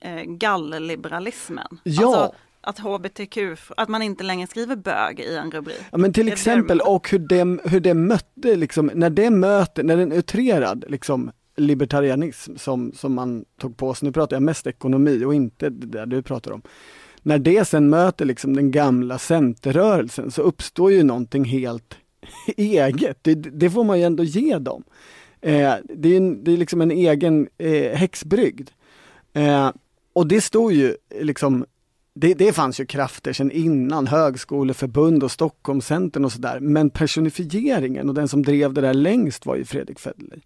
eh, 0.00 0.20
gallliberalismen? 0.24 1.80
Ja. 1.82 2.06
Alltså, 2.06 2.30
att 2.62 2.78
hbtq, 2.78 3.38
att 3.76 3.88
man 3.88 4.02
inte 4.02 4.24
längre 4.24 4.46
skriver 4.46 4.76
bög 4.76 5.20
i 5.20 5.36
en 5.36 5.50
rubrik. 5.50 5.76
Ja 5.92 5.98
men 5.98 6.12
till 6.12 6.28
exempel, 6.28 6.80
och 6.80 7.10
hur 7.10 7.18
det, 7.18 7.68
hur 7.70 7.80
det 7.80 7.94
mötte 7.94 8.56
liksom, 8.56 8.90
när 8.94 9.10
det 9.10 9.30
möter, 9.30 9.82
när 9.82 9.96
den 9.96 10.12
utrerad 10.12 10.84
liksom 10.88 11.30
libertarianism 11.60 12.56
som, 12.58 12.92
som 12.94 13.14
man 13.14 13.44
tog 13.60 13.76
på 13.76 13.94
sig. 13.94 14.06
Nu 14.06 14.12
pratar 14.12 14.36
jag 14.36 14.42
mest 14.42 14.66
ekonomi 14.66 15.24
och 15.24 15.34
inte 15.34 15.68
det 15.70 15.86
där 15.86 16.06
du 16.06 16.22
pratar 16.22 16.50
om. 16.52 16.62
När 17.22 17.38
det 17.38 17.64
sen 17.64 17.88
möter 17.90 18.24
liksom 18.24 18.56
den 18.56 18.70
gamla 18.70 19.18
centerrörelsen 19.18 20.30
så 20.30 20.42
uppstår 20.42 20.92
ju 20.92 21.02
någonting 21.02 21.44
helt 21.44 21.94
eget. 22.56 23.18
Det, 23.22 23.34
det 23.34 23.70
får 23.70 23.84
man 23.84 23.98
ju 23.98 24.04
ändå 24.04 24.24
ge 24.24 24.58
dem. 24.58 24.84
Eh, 25.40 25.74
det, 25.96 26.08
är 26.12 26.16
en, 26.16 26.44
det 26.44 26.52
är 26.52 26.56
liksom 26.56 26.80
en 26.80 26.90
egen 26.90 27.48
eh, 27.58 27.96
häxbrygd. 27.96 28.70
Eh, 29.32 29.70
och 30.12 30.26
det 30.26 30.40
stod 30.40 30.72
ju 30.72 30.96
liksom 31.20 31.64
det, 32.14 32.34
det, 32.34 32.52
fanns 32.52 32.80
ju 32.80 32.86
krafter 32.86 33.32
sedan 33.32 33.50
innan, 33.50 34.06
högskoleförbund 34.06 35.22
och 35.24 35.30
Stockholmscentern 35.30 36.24
och 36.24 36.32
sådär, 36.32 36.60
men 36.60 36.90
personifieringen 36.90 38.08
och 38.08 38.14
den 38.14 38.28
som 38.28 38.42
drev 38.42 38.72
det 38.74 38.80
där 38.80 38.94
längst 38.94 39.46
var 39.46 39.56
ju 39.56 39.64
Fredrik 39.64 39.98
Federley. 39.98 40.40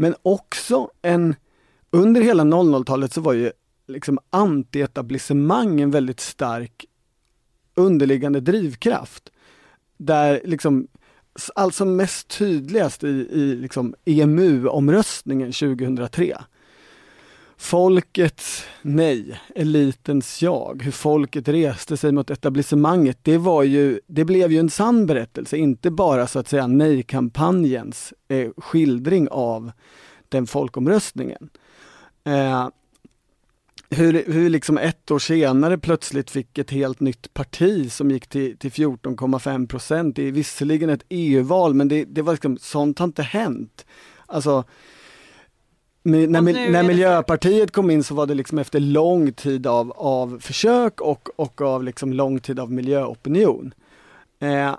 Men 0.00 0.14
också 0.22 0.90
en, 1.02 1.34
under 1.90 2.20
hela 2.20 2.42
00-talet 2.42 3.12
så 3.12 3.20
var 3.20 3.32
ju 3.32 3.52
liksom 3.86 4.18
antietablissemang 4.30 5.80
en 5.80 5.90
väldigt 5.90 6.20
stark 6.20 6.86
underliggande 7.74 8.40
drivkraft. 8.40 9.30
Där 9.96 10.40
liksom, 10.44 10.88
alltså 11.54 11.84
mest 11.84 12.28
tydligast 12.28 13.04
i, 13.04 13.08
i 13.30 13.54
liksom 13.54 13.94
EMU-omröstningen 14.04 15.52
2003 15.52 16.38
Folkets 17.60 18.64
nej, 18.82 19.40
elitens 19.54 20.42
jag, 20.42 20.82
hur 20.82 20.90
folket 20.92 21.48
reste 21.48 21.96
sig 21.96 22.12
mot 22.12 22.30
etablissemanget, 22.30 23.18
det, 23.22 23.38
var 23.38 23.62
ju, 23.62 24.00
det 24.06 24.24
blev 24.24 24.52
ju 24.52 24.58
en 24.58 24.70
sann 24.70 25.06
berättelse, 25.06 25.56
inte 25.56 25.90
bara 25.90 26.26
så 26.26 26.38
att 26.38 26.48
säga 26.48 26.66
nej-kampanjens 26.66 28.14
eh, 28.28 28.48
skildring 28.56 29.28
av 29.30 29.72
den 30.28 30.46
folkomröstningen. 30.46 31.48
Eh, 32.24 32.68
hur, 33.90 34.32
hur 34.32 34.50
liksom 34.50 34.78
ett 34.78 35.10
år 35.10 35.18
senare 35.18 35.78
plötsligt 35.78 36.30
fick 36.30 36.58
ett 36.58 36.70
helt 36.70 37.00
nytt 37.00 37.34
parti 37.34 37.92
som 37.92 38.10
gick 38.10 38.26
till, 38.26 38.58
till 38.58 38.70
14,5 38.70 39.66
procent. 39.66 40.16
Det 40.16 40.22
är 40.28 40.32
visserligen 40.32 40.90
ett 40.90 41.04
EU-val 41.08 41.74
men 41.74 41.88
det, 41.88 42.04
det 42.04 42.22
var 42.22 42.32
liksom, 42.32 42.58
sånt 42.60 42.98
har 42.98 43.06
inte 43.06 43.22
hänt. 43.22 43.86
Alltså, 44.26 44.64
när, 46.12 46.68
när 46.70 46.82
Miljöpartiet 46.82 47.70
kom 47.70 47.90
in 47.90 48.04
så 48.04 48.14
var 48.14 48.26
det 48.26 48.34
liksom 48.34 48.58
efter 48.58 48.80
lång 48.80 49.32
tid 49.32 49.66
av, 49.66 49.92
av 49.96 50.38
försök 50.40 51.00
och, 51.00 51.28
och 51.36 51.60
av 51.60 51.84
liksom 51.84 52.12
lång 52.12 52.40
tid 52.40 52.60
av 52.60 52.72
miljöopinion. 52.72 53.74
Eh, 54.40 54.74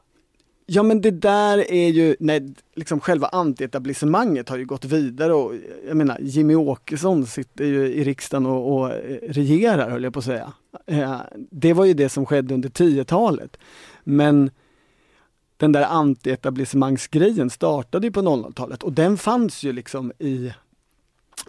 ja 0.66 0.84
men 0.84 1.02
det 1.02 1.12
där 1.12 1.72
är 1.72 1.88
ju, 1.90 2.16
nej, 2.20 2.54
liksom 2.76 3.00
själva 3.00 3.28
antietablissemanget 3.28 4.50
har 4.50 4.58
ju 4.58 4.66
gått 4.66 4.86
vidare 4.86 5.34
och 5.34 5.54
jag 5.88 5.98
menar 5.98 6.18
Jimmy 6.22 6.56
Åkesson 6.56 7.26
sitter 7.26 7.66
ju 7.66 7.88
i 7.88 8.04
riksdagen 8.04 8.46
och, 8.46 8.74
och 8.80 8.92
eh, 8.92 9.20
regerar 9.30 9.90
höll 9.90 10.04
jag 10.04 10.14
på 10.14 10.20
att 10.20 10.26
säga. 10.26 10.52
Eh, 10.88 11.22
det 11.36 11.74
var 11.74 11.86
ju 11.86 11.94
det 11.94 12.10
som 12.10 12.26
skedde 12.26 12.54
under 12.54 12.70
10-talet. 12.70 13.58
Men 14.04 14.50
den 15.58 15.72
där 15.72 15.84
antietablissemangsgrejen 15.86 17.50
startade 17.50 18.08
ju 18.08 18.12
på 18.12 18.22
00-talet 18.22 18.84
och 18.84 18.94
den 18.94 19.18
fanns 19.18 19.64
ju 19.64 19.74
liksom 19.74 20.12
i 20.20 20.52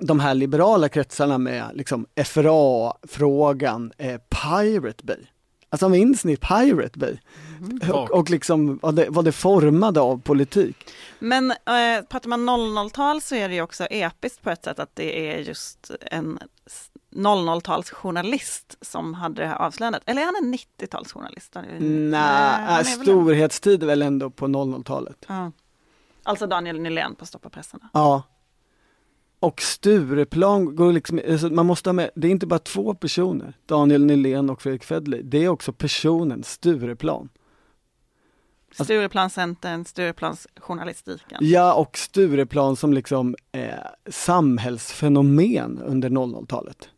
de 0.01 0.21
här 0.21 0.35
liberala 0.35 0.89
kretsarna 0.89 1.39
med 1.39 1.65
liksom 1.75 2.07
FRA-frågan, 2.25 3.93
eh, 3.99 4.17
Pirate 4.21 5.05
Bay. 5.05 5.17
Alltså 5.69 5.89
minns 5.89 6.25
ni 6.25 6.37
Pirate 6.37 6.99
Bay? 6.99 7.17
Mm. 7.61 7.93
Och, 7.93 8.11
och, 8.11 8.31
liksom 8.31 8.79
vad 8.83 8.95
det, 8.95 9.07
vad 9.09 9.25
det 9.25 9.33
formade 9.33 10.01
av 10.01 10.21
politik. 10.23 10.77
Men 11.19 11.51
eh, 11.51 11.57
pratar 12.09 12.29
man 12.29 12.49
00-tal 12.49 13.21
så 13.23 13.35
är 13.35 13.49
det 13.49 13.55
ju 13.55 13.63
också 13.63 13.85
episkt 13.85 14.43
på 14.43 14.51
ett 14.51 14.65
sätt 14.65 14.79
att 14.79 14.91
det 14.97 15.35
är 15.35 15.39
just 15.41 15.91
en 16.01 16.39
00-talsjournalist 17.17 18.77
som 18.81 19.15
hade 19.15 19.43
det 19.43 19.49
här 19.49 19.57
avslöjandet. 19.57 20.03
Eller 20.07 20.23
är 20.23 20.27
han 20.27 20.37
en 20.45 20.55
90-talsjournalist? 20.55 21.79
Nej, 21.81 22.85
storhetstid 22.85 23.83
är 23.83 23.87
väl 23.87 24.03
ändå 24.03 24.31
på 24.31 24.47
00-talet. 24.47 25.17
Ja. 25.29 25.53
Alltså 26.23 26.47
Daniel 26.47 26.81
Nylén 26.81 27.15
på 27.15 27.27
Stoppa 27.27 27.49
pressarna. 27.51 27.89
Ja, 27.93 28.23
och 29.41 29.63
Stureplan 29.63 30.77
går 30.77 30.93
liksom, 30.93 31.21
alltså, 31.31 31.49
man 31.51 31.67
måste 31.67 31.89
ha 31.89 31.93
med, 31.93 32.11
det 32.15 32.27
är 32.27 32.31
inte 32.31 32.47
bara 32.47 32.59
två 32.59 32.95
personer, 32.95 33.53
Daniel 33.67 34.05
Nylén 34.05 34.51
och 34.51 34.63
Fredrik 34.63 34.85
Federley, 34.85 35.23
det 35.23 35.45
är 35.45 35.49
också 35.49 35.73
personen 35.73 36.43
Stureplan. 36.45 37.29
Alltså, 38.69 38.85
Stureplanscentern, 38.85 39.85
Stureplansjournalistiken. 39.85 41.39
Ja, 41.41 41.75
och 41.75 41.99
Stureplan 41.99 42.77
som 42.77 42.93
liksom 42.93 43.37
eh, 43.53 43.69
samhällsfenomen 44.07 45.79
under 45.87 46.09
00-talet. 46.11 46.89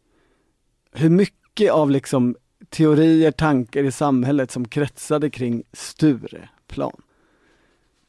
Hur 0.92 1.10
mycket 1.10 1.70
av 1.72 1.90
liksom 1.90 2.36
teorier, 2.68 3.30
tankar 3.32 3.84
i 3.84 3.92
samhället 3.92 4.50
som 4.50 4.68
kretsade 4.68 5.30
kring 5.30 5.62
Stureplan. 5.72 7.02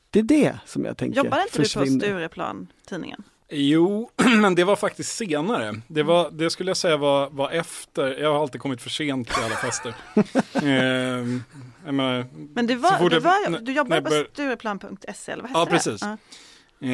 Det 0.10 0.20
är 0.20 0.24
det 0.24 0.58
som 0.66 0.86
jag 0.86 0.98
tänker 0.98 1.24
Jobbar 1.24 1.42
inte 1.42 1.58
du 1.62 1.64
på 1.80 1.86
Stureplan, 1.86 2.68
tidningen? 2.88 3.24
Jo, 3.56 4.10
men 4.42 4.56
det 4.56 4.64
var 4.64 4.76
faktiskt 4.76 5.12
senare. 5.16 5.76
Det, 5.88 6.04
var, 6.04 6.32
det 6.32 6.50
skulle 6.50 6.70
jag 6.70 6.78
säga 6.78 6.98
var, 6.98 7.30
var 7.30 7.52
efter. 7.52 8.22
Jag 8.22 8.34
har 8.34 8.42
alltid 8.42 8.62
kommit 8.62 8.82
för 8.82 8.90
sent 8.90 9.28
till 9.28 9.44
alla 9.44 9.56
fester. 9.56 9.94
ehm, 10.68 11.44
menar, 11.86 12.26
men 12.54 12.68
det 12.68 12.76
var, 12.76 13.10
det 13.10 13.20
var 13.20 13.60
du 13.62 13.72
jobbade 13.74 14.02
på 14.02 14.26
Stureplan.se 14.34 15.32
eller 15.32 15.44
vad 15.44 15.50
hette 15.50 15.60
ja, 15.60 15.66
det? 15.66 15.72
Precis. 15.72 16.02
Ja, 16.02 16.18
precis. 16.30 16.42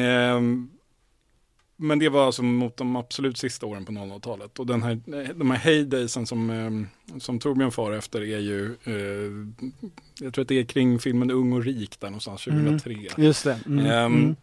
Ehm, 0.00 0.70
men 1.76 1.98
det 1.98 2.08
var 2.08 2.26
alltså 2.26 2.42
mot 2.42 2.76
de 2.76 2.96
absolut 2.96 3.38
sista 3.38 3.66
åren 3.66 3.84
på 3.84 3.92
00-talet. 3.92 4.58
Och 4.58 4.66
den 4.66 4.82
här, 4.82 4.90
eh, 4.90 5.28
de 5.34 5.50
här 5.50 5.58
hejdaysen 5.58 6.26
som, 6.26 6.50
ehm, 6.50 6.86
som 7.20 7.38
Torbjörn 7.38 7.70
far 7.70 7.92
efter 7.92 8.20
är 8.20 8.38
ju, 8.38 8.74
eh, 8.84 9.70
jag 10.20 10.34
tror 10.34 10.42
att 10.42 10.48
det 10.48 10.60
är 10.60 10.64
kring 10.64 10.98
filmen 10.98 11.30
Ung 11.30 11.52
och 11.52 11.64
rik 11.64 12.00
där 12.00 12.08
någonstans, 12.08 12.44
2003. 12.44 12.92
Mm. 12.92 13.06
Just 13.16 13.44
det. 13.44 13.60
Mm. 13.66 13.86
Ehm, 13.86 14.14
mm 14.14 14.36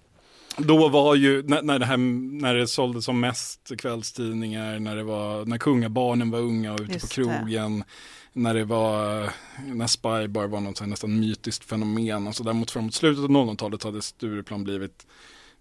då 0.58 0.89
var 0.89 1.16
ju, 1.16 1.43
när, 1.43 1.62
när, 1.62 1.80
det 1.80 1.86
här, 1.86 1.97
när 2.41 2.55
det 2.55 2.68
såldes 2.68 3.05
som 3.05 3.20
mest 3.20 3.72
kvällstidningar, 3.78 4.80
när, 4.80 4.95
det 4.95 5.03
var, 5.03 5.45
när 5.45 5.58
kungabarnen 5.58 6.32
var 6.32 6.39
unga 6.39 6.74
och 6.74 6.80
ute 6.82 6.93
Just 6.93 7.05
på 7.08 7.14
krogen, 7.14 7.78
det. 7.80 7.84
när 8.39 8.53
det 8.53 8.64
var, 8.64 9.30
när 9.66 9.88
Spybar 9.88 10.47
var 10.47 10.60
något 10.60 10.88
nästan 10.88 11.20
mytiskt 11.20 11.64
fenomen 11.64 12.16
och 12.18 12.24
så 12.24 12.28
alltså 12.28 12.43
däremot 12.43 12.72
framåt 12.72 12.93
slutet 12.93 13.24
av 13.24 13.30
00-talet 13.30 13.84
hade 13.84 14.01
Stureplan 14.01 14.64
blivit 14.64 15.08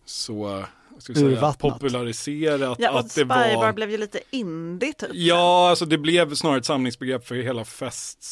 så 0.05 0.65
säga, 0.99 1.53
populariserat. 1.53 2.77
Ja, 2.81 2.91
och 2.91 2.99
att 2.99 3.15
det 3.15 3.25
var... 3.25 3.73
blev 3.73 3.91
ju 3.91 3.97
lite 3.99 4.21
indie 4.31 4.93
typ. 4.93 5.11
Ja, 5.13 5.69
alltså 5.71 5.85
det 5.87 5.99
blev 5.99 6.35
snarare 6.35 6.59
ett 6.59 6.65
samlingsbegrepp 6.67 7.27
för 7.27 7.35
hela 7.35 7.65
fest 7.65 8.23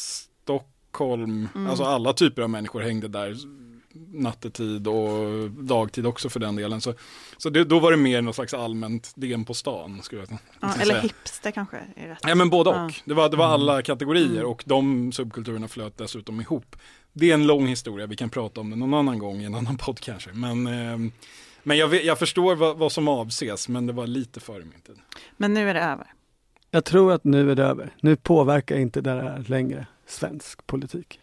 Stockholm. 0.41 1.49
Mm. 1.55 1.67
Alltså 1.69 1.83
alla 1.83 2.13
typer 2.13 2.41
av 2.41 2.49
människor 2.49 2.81
hängde 2.81 3.07
där 3.07 3.37
nattetid 4.15 4.87
och 4.87 5.51
dagtid 5.51 6.05
också 6.07 6.29
för 6.29 6.39
den 6.39 6.55
delen. 6.55 6.81
Så, 6.81 6.93
så 7.37 7.49
det, 7.49 7.63
då 7.63 7.79
var 7.79 7.91
det 7.91 7.97
mer 7.97 8.21
något 8.21 8.35
slags 8.35 8.53
allmänt 8.53 9.11
DN 9.15 9.45
på 9.45 9.53
stan. 9.53 10.01
Skulle 10.03 10.21
jag, 10.21 10.37
ja, 10.59 10.73
eller 10.73 10.85
säga. 10.85 10.99
hipster 11.01 11.51
kanske 11.51 11.77
är 11.95 12.07
rätt. 12.07 12.19
Ja 12.23 12.35
men 12.35 12.49
både 12.49 12.69
ja. 12.69 12.85
och. 12.85 12.93
Det 13.05 13.13
var, 13.13 13.29
det 13.29 13.37
var 13.37 13.45
alla 13.45 13.73
mm. 13.73 13.83
kategorier 13.83 14.35
mm. 14.39 14.45
och 14.49 14.63
de 14.65 15.11
subkulturerna 15.11 15.67
flöt 15.67 15.97
dessutom 15.97 16.41
ihop. 16.41 16.75
Det 17.13 17.29
är 17.29 17.33
en 17.33 17.47
lång 17.47 17.67
historia, 17.67 18.05
vi 18.07 18.15
kan 18.15 18.29
prata 18.29 18.61
om 18.61 18.69
det 18.69 18.75
någon 18.75 18.93
annan 18.93 19.19
gång 19.19 19.41
i 19.41 19.45
en 19.45 19.55
annan 19.55 19.77
podd 19.77 19.99
kanske. 19.99 20.29
Men, 20.33 20.67
eh, 20.67 21.11
men 21.63 21.77
jag, 21.77 22.03
jag 22.03 22.19
förstår 22.19 22.55
vad, 22.55 22.77
vad, 22.77 22.91
som 22.91 23.07
avses, 23.07 23.69
men 23.69 23.85
det 23.87 23.93
var 23.93 24.07
lite 24.07 24.39
före 24.39 24.59
min 24.63 24.81
tid. 24.81 24.95
Men 25.37 25.53
nu 25.53 25.69
är 25.69 25.73
det 25.73 25.81
över? 25.81 26.07
Jag 26.71 26.85
tror 26.85 27.13
att 27.13 27.23
nu 27.23 27.51
är 27.51 27.55
det 27.55 27.63
över. 27.63 27.93
Nu 28.01 28.15
påverkar 28.15 28.77
inte 28.77 29.01
det 29.01 29.09
här 29.09 29.43
längre 29.47 29.87
svensk 30.07 30.67
politik. 30.67 31.19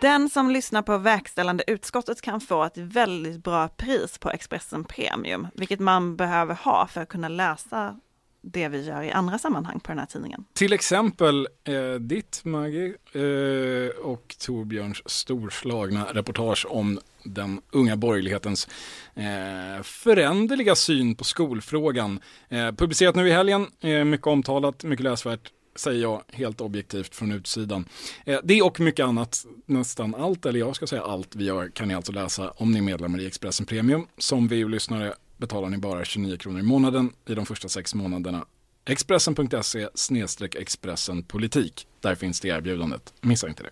Den 0.00 0.30
som 0.30 0.50
lyssnar 0.50 0.82
på 0.82 0.98
verkställande 0.98 1.64
utskottet 1.66 2.20
kan 2.20 2.40
få 2.40 2.64
ett 2.64 2.78
väldigt 2.78 3.44
bra 3.44 3.68
pris 3.68 4.18
på 4.18 4.30
Expressen 4.30 4.84
Premium, 4.84 5.48
vilket 5.54 5.80
man 5.80 6.16
behöver 6.16 6.54
ha 6.54 6.86
för 6.86 7.00
att 7.00 7.08
kunna 7.08 7.28
läsa 7.28 7.96
det 8.42 8.68
vi 8.68 8.84
gör 8.86 9.02
i 9.02 9.10
andra 9.12 9.38
sammanhang 9.38 9.80
på 9.80 9.90
den 9.92 9.98
här 9.98 10.06
tidningen. 10.06 10.44
Till 10.52 10.72
exempel 10.72 11.48
eh, 11.64 11.94
ditt, 11.94 12.40
Maggie, 12.44 12.86
eh, 13.12 13.90
och 14.02 14.36
Torbjörns 14.38 15.02
storslagna 15.06 16.06
reportage 16.12 16.66
om 16.68 16.98
den 17.24 17.60
unga 17.70 17.96
borgerlighetens 17.96 18.68
eh, 19.14 19.82
föränderliga 19.82 20.74
syn 20.74 21.14
på 21.16 21.24
skolfrågan. 21.24 22.20
Eh, 22.48 22.66
publicerat 22.66 23.14
nu 23.14 23.28
i 23.28 23.32
helgen, 23.32 23.66
eh, 23.80 24.04
mycket 24.04 24.26
omtalat, 24.26 24.84
mycket 24.84 25.04
läsvärt 25.04 25.50
säger 25.76 26.02
jag 26.02 26.22
helt 26.32 26.60
objektivt 26.60 27.14
från 27.14 27.32
utsidan. 27.32 27.84
Eh, 28.26 28.40
det 28.44 28.62
och 28.62 28.80
mycket 28.80 29.06
annat, 29.06 29.46
nästan 29.66 30.14
allt, 30.14 30.46
eller 30.46 30.58
jag 30.60 30.76
ska 30.76 30.86
säga 30.86 31.02
allt 31.02 31.34
vi 31.36 31.44
gör 31.44 31.68
kan 31.68 31.88
ni 31.88 31.94
alltså 31.94 32.12
läsa 32.12 32.50
om 32.50 32.72
ni 32.72 32.78
är 32.78 32.82
medlemmar 32.82 33.20
i 33.20 33.26
Expressen 33.26 33.66
Premium. 33.66 34.06
Som 34.18 34.48
VU-lyssnare 34.48 35.14
betalar 35.36 35.68
ni 35.68 35.76
bara 35.78 36.04
29 36.04 36.36
kronor 36.36 36.60
i 36.60 36.62
månaden 36.62 37.12
i 37.28 37.34
de 37.34 37.46
första 37.46 37.68
sex 37.68 37.94
månaderna. 37.94 38.46
Expressen.se 38.86 39.88
snedstreck 39.94 40.54
Expressen 40.54 41.22
politik. 41.22 41.86
Där 42.00 42.14
finns 42.14 42.40
det 42.40 42.48
erbjudandet. 42.48 43.12
Missa 43.20 43.48
inte 43.48 43.62
det. 43.62 43.70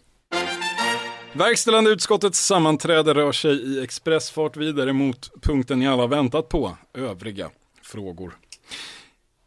Verkställande 1.34 1.90
utskottets 1.90 2.38
sammanträde 2.46 3.14
rör 3.14 3.32
sig 3.32 3.62
i 3.62 3.80
expressfart 3.82 4.56
vidare 4.56 4.92
mot 4.92 5.30
punkten 5.42 5.78
ni 5.78 5.86
alla 5.88 6.06
väntat 6.06 6.48
på, 6.48 6.76
övriga 6.94 7.50
frågor. 7.82 8.36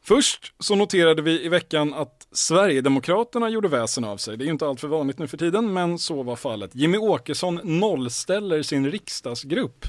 Först 0.04 0.54
så 0.60 0.76
noterade 0.76 1.22
vi 1.22 1.46
i 1.46 1.50
veckan 1.50 1.94
att 1.94 2.25
Sverigedemokraterna 2.38 3.50
gjorde 3.50 3.68
väsen 3.68 4.04
av 4.04 4.18
sig. 4.18 4.38
Det 4.38 4.44
är 4.44 4.46
ju 4.46 4.52
inte 4.52 4.68
alltför 4.68 4.88
vanligt 4.88 5.20
nu 5.20 5.28
för 5.28 5.38
tiden, 5.38 5.74
men 5.74 6.00
så 6.00 6.24
var 6.24 6.36
fallet. 6.36 6.72
Jimmy 6.76 6.98
Åkesson 6.98 7.60
nollställer 7.64 8.62
sin 8.62 8.92
riksdagsgrupp, 8.92 9.86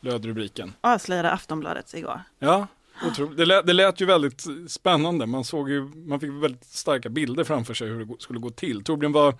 löd 0.00 0.24
rubriken. 0.24 0.72
Avslöjade 0.80 1.30
Aftonbladet 1.32 1.94
igår. 1.94 2.20
Ja, 2.38 2.66
otroligt. 3.10 3.36
Det, 3.36 3.44
lät, 3.46 3.66
det 3.66 3.72
lät 3.72 4.00
ju 4.00 4.04
väldigt 4.06 4.44
spännande. 4.68 5.26
Man, 5.26 5.44
såg 5.44 5.70
ju, 5.70 5.82
man 5.94 6.20
fick 6.20 6.30
väldigt 6.30 6.64
starka 6.64 7.08
bilder 7.08 7.44
framför 7.44 7.74
sig 7.74 7.88
hur 7.88 8.04
det 8.04 8.14
skulle 8.18 8.38
gå 8.40 8.50
till. 8.50 8.82
Torbjörn, 8.84 9.12
vad, 9.12 9.34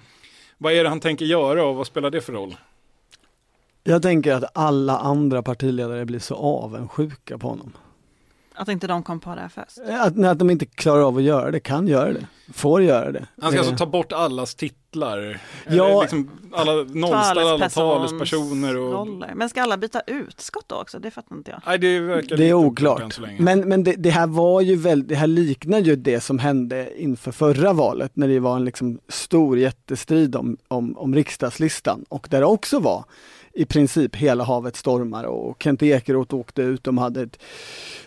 vad 0.59 0.73
är 0.73 0.83
det 0.85 0.89
han 0.89 1.01
tänker 1.01 1.25
göra 1.25 1.65
och 1.65 1.77
vad 1.77 1.87
spelar 1.87 2.11
det 2.11 2.21
för 2.21 2.33
roll? 2.33 2.57
Jag 3.85 4.03
tänker 4.03 4.35
att 4.35 4.57
alla 4.57 4.99
andra 4.99 5.43
partiledare 5.43 6.05
blir 6.05 6.19
så 6.19 6.35
avundsjuka 6.35 7.39
på 7.39 7.49
honom. 7.49 7.73
Att 8.57 8.69
inte 8.69 8.87
de 8.87 9.03
kom 9.03 9.21
på 9.21 9.35
det 9.35 9.41
här 9.41 9.49
först? 9.49 9.79
Eh, 9.89 10.03
att, 10.03 10.25
att 10.25 10.39
de 10.39 10.51
inte 10.51 10.67
klarar 10.67 11.01
av 11.03 11.17
att 11.17 11.23
göra 11.23 11.51
det, 11.51 11.61
kan 11.61 11.89
göra 11.89 12.13
det, 12.13 12.27
får 12.53 12.83
göra 12.83 13.13
det. 13.13 13.27
Han 13.43 13.51
ska 13.51 13.59
alltså 13.59 13.73
eh. 13.73 13.73
alltså 13.81 13.85
ta 13.85 13.91
bort 13.91 14.13
allas 14.13 14.55
titlar? 14.55 15.41
Ja. 15.71 16.01
Liksom 16.01 16.31
alla 16.53 16.73
nollställa 16.73 17.41
alla 17.51 17.69
talespersoner 17.69 18.77
och... 18.77 18.93
Roller. 18.93 19.33
Men 19.37 19.49
ska 19.49 19.63
alla 19.63 19.77
byta 19.77 20.01
utskott 20.07 20.65
då 20.69 20.77
också? 20.77 20.99
Det 20.99 21.11
fattar 21.11 21.37
inte 21.37 21.51
jag. 21.51 21.61
Nej, 21.67 21.79
det 21.79 22.01
verkar 22.01 22.37
Det 22.37 22.45
är 22.49 22.53
oklart. 22.55 23.19
Men, 23.39 23.61
men 23.69 23.85
det, 23.85 23.93
det, 23.93 24.11
här 24.11 24.27
var 24.27 24.61
ju 24.61 24.77
väldigt, 24.77 25.09
det 25.09 25.15
här 25.15 25.27
liknar 25.27 25.79
ju 25.79 25.97
det 25.97 26.21
som 26.21 26.39
hände 26.39 27.03
inför 27.03 27.33
förra 27.33 27.73
valet 27.73 28.11
när 28.15 28.29
det 28.29 28.39
var 28.41 28.57
en 28.57 28.65
liksom 28.65 28.99
stor 29.09 29.59
jättestrid 29.59 30.37
om, 30.37 30.57
om, 30.69 30.99
om 30.99 31.15
riksdagslistan 31.15 32.05
och 32.09 32.27
där 32.31 32.41
det 32.41 32.47
också 32.47 32.79
var 32.79 33.05
i 33.57 33.65
princip 33.67 34.17
hela 34.17 34.45
havet 34.45 34.77
stormar 34.77 35.25
och 35.25 35.63
Kent 35.63 35.83
Ekeroth 35.83 36.35
åkte 36.35 36.63
ut, 36.63 36.85
de 36.85 36.99
hade 36.99 37.23
ett, 37.23 37.43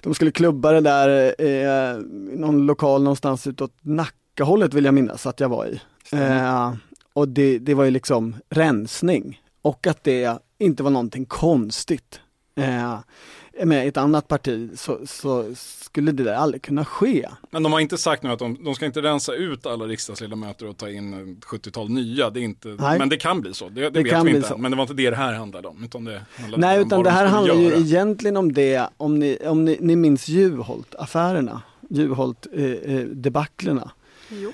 de 0.02 0.14
skulle 0.16 0.32
klubba 0.32 0.72
det 0.72 0.82
där 0.82 1.36
eh, 1.48 1.98
någon 2.40 2.66
lokal 2.66 3.04
någonstans 3.04 3.48
utåt 3.48 3.74
Nackahållet 3.82 4.74
vill 4.74 4.86
jag 4.86 4.94
minnas 4.94 5.26
att 5.26 5.40
jag 5.40 5.50
var 5.50 5.66
i. 5.66 5.82
Eh, 6.12 6.74
och 7.14 7.28
det, 7.28 7.60
det 7.60 7.74
var 7.74 7.84
ju 7.84 7.92
liksom 7.92 8.36
rensning 8.50 9.42
och 9.62 9.88
att 9.88 10.04
det 10.04 10.38
inte 10.58 10.84
var 10.84 10.92
någonting 10.92 11.26
konstigt. 11.26 12.20
Eh, 12.56 12.98
med 13.66 13.86
i 13.86 13.88
ett 13.88 13.98
annat 13.98 14.28
parti 14.28 14.70
så, 14.76 15.00
så, 15.06 15.46
skulle 15.56 16.12
det 16.12 16.24
där 16.24 16.34
aldrig 16.34 16.62
kunna 16.62 16.86
ske. 16.86 17.30
Men 17.50 17.64
de 17.64 17.74
har 17.74 17.80
inte 17.80 17.98
sagt 17.98 18.24
nu 18.24 18.30
att 18.30 18.40
de, 18.40 18.58
de 18.64 18.76
ska 18.76 18.86
inte 18.86 19.02
rensa 19.02 19.34
ut 19.34 19.66
alla 19.66 19.86
riksdagsledamöter 19.86 20.68
och 20.68 20.78
ta 20.78 20.90
in 20.90 21.36
70-tal 21.42 21.86
eh, 21.88 21.92
nya. 21.94 22.30
Det 22.30 22.40
är 22.40 22.42
inte, 22.42 22.68
men 22.68 23.10
det 23.10 23.18
kan 23.18 23.42
bli 23.42 23.54
så, 23.54 23.70
det, 23.70 23.82
det, 23.82 23.90
det 23.90 24.04
vet 24.04 24.24
vi 24.26 24.36
inte. 24.36 24.48
Så. 24.48 24.58
Men 24.58 24.72
det 24.72 24.78
var 24.78 24.84
inte 24.84 24.94
det 24.94 25.10
det 25.10 25.16
här 25.16 25.34
handlade 25.34 25.68
om. 25.68 25.84
Utan 25.84 26.06
det 26.06 26.22
handlade 26.40 26.62
Nej, 26.68 26.78
om 26.80 26.84
utan 26.88 27.04
det 27.04 27.10
här 27.10 27.26
handlar 27.26 27.56
göra. 27.56 27.76
ju 27.76 27.80
egentligen 27.86 28.38
om 28.38 28.54
det, 28.54 28.88
om 28.98 29.20
ni, 29.20 29.38
om 29.38 29.66
ni, 29.66 29.78
ni 29.80 29.96
minns 29.96 30.28
Juholt-affärerna, 30.28 31.62
Juholt-debaclerna. 31.90 33.90
Eh, 34.32 34.44
eh, 34.44 34.50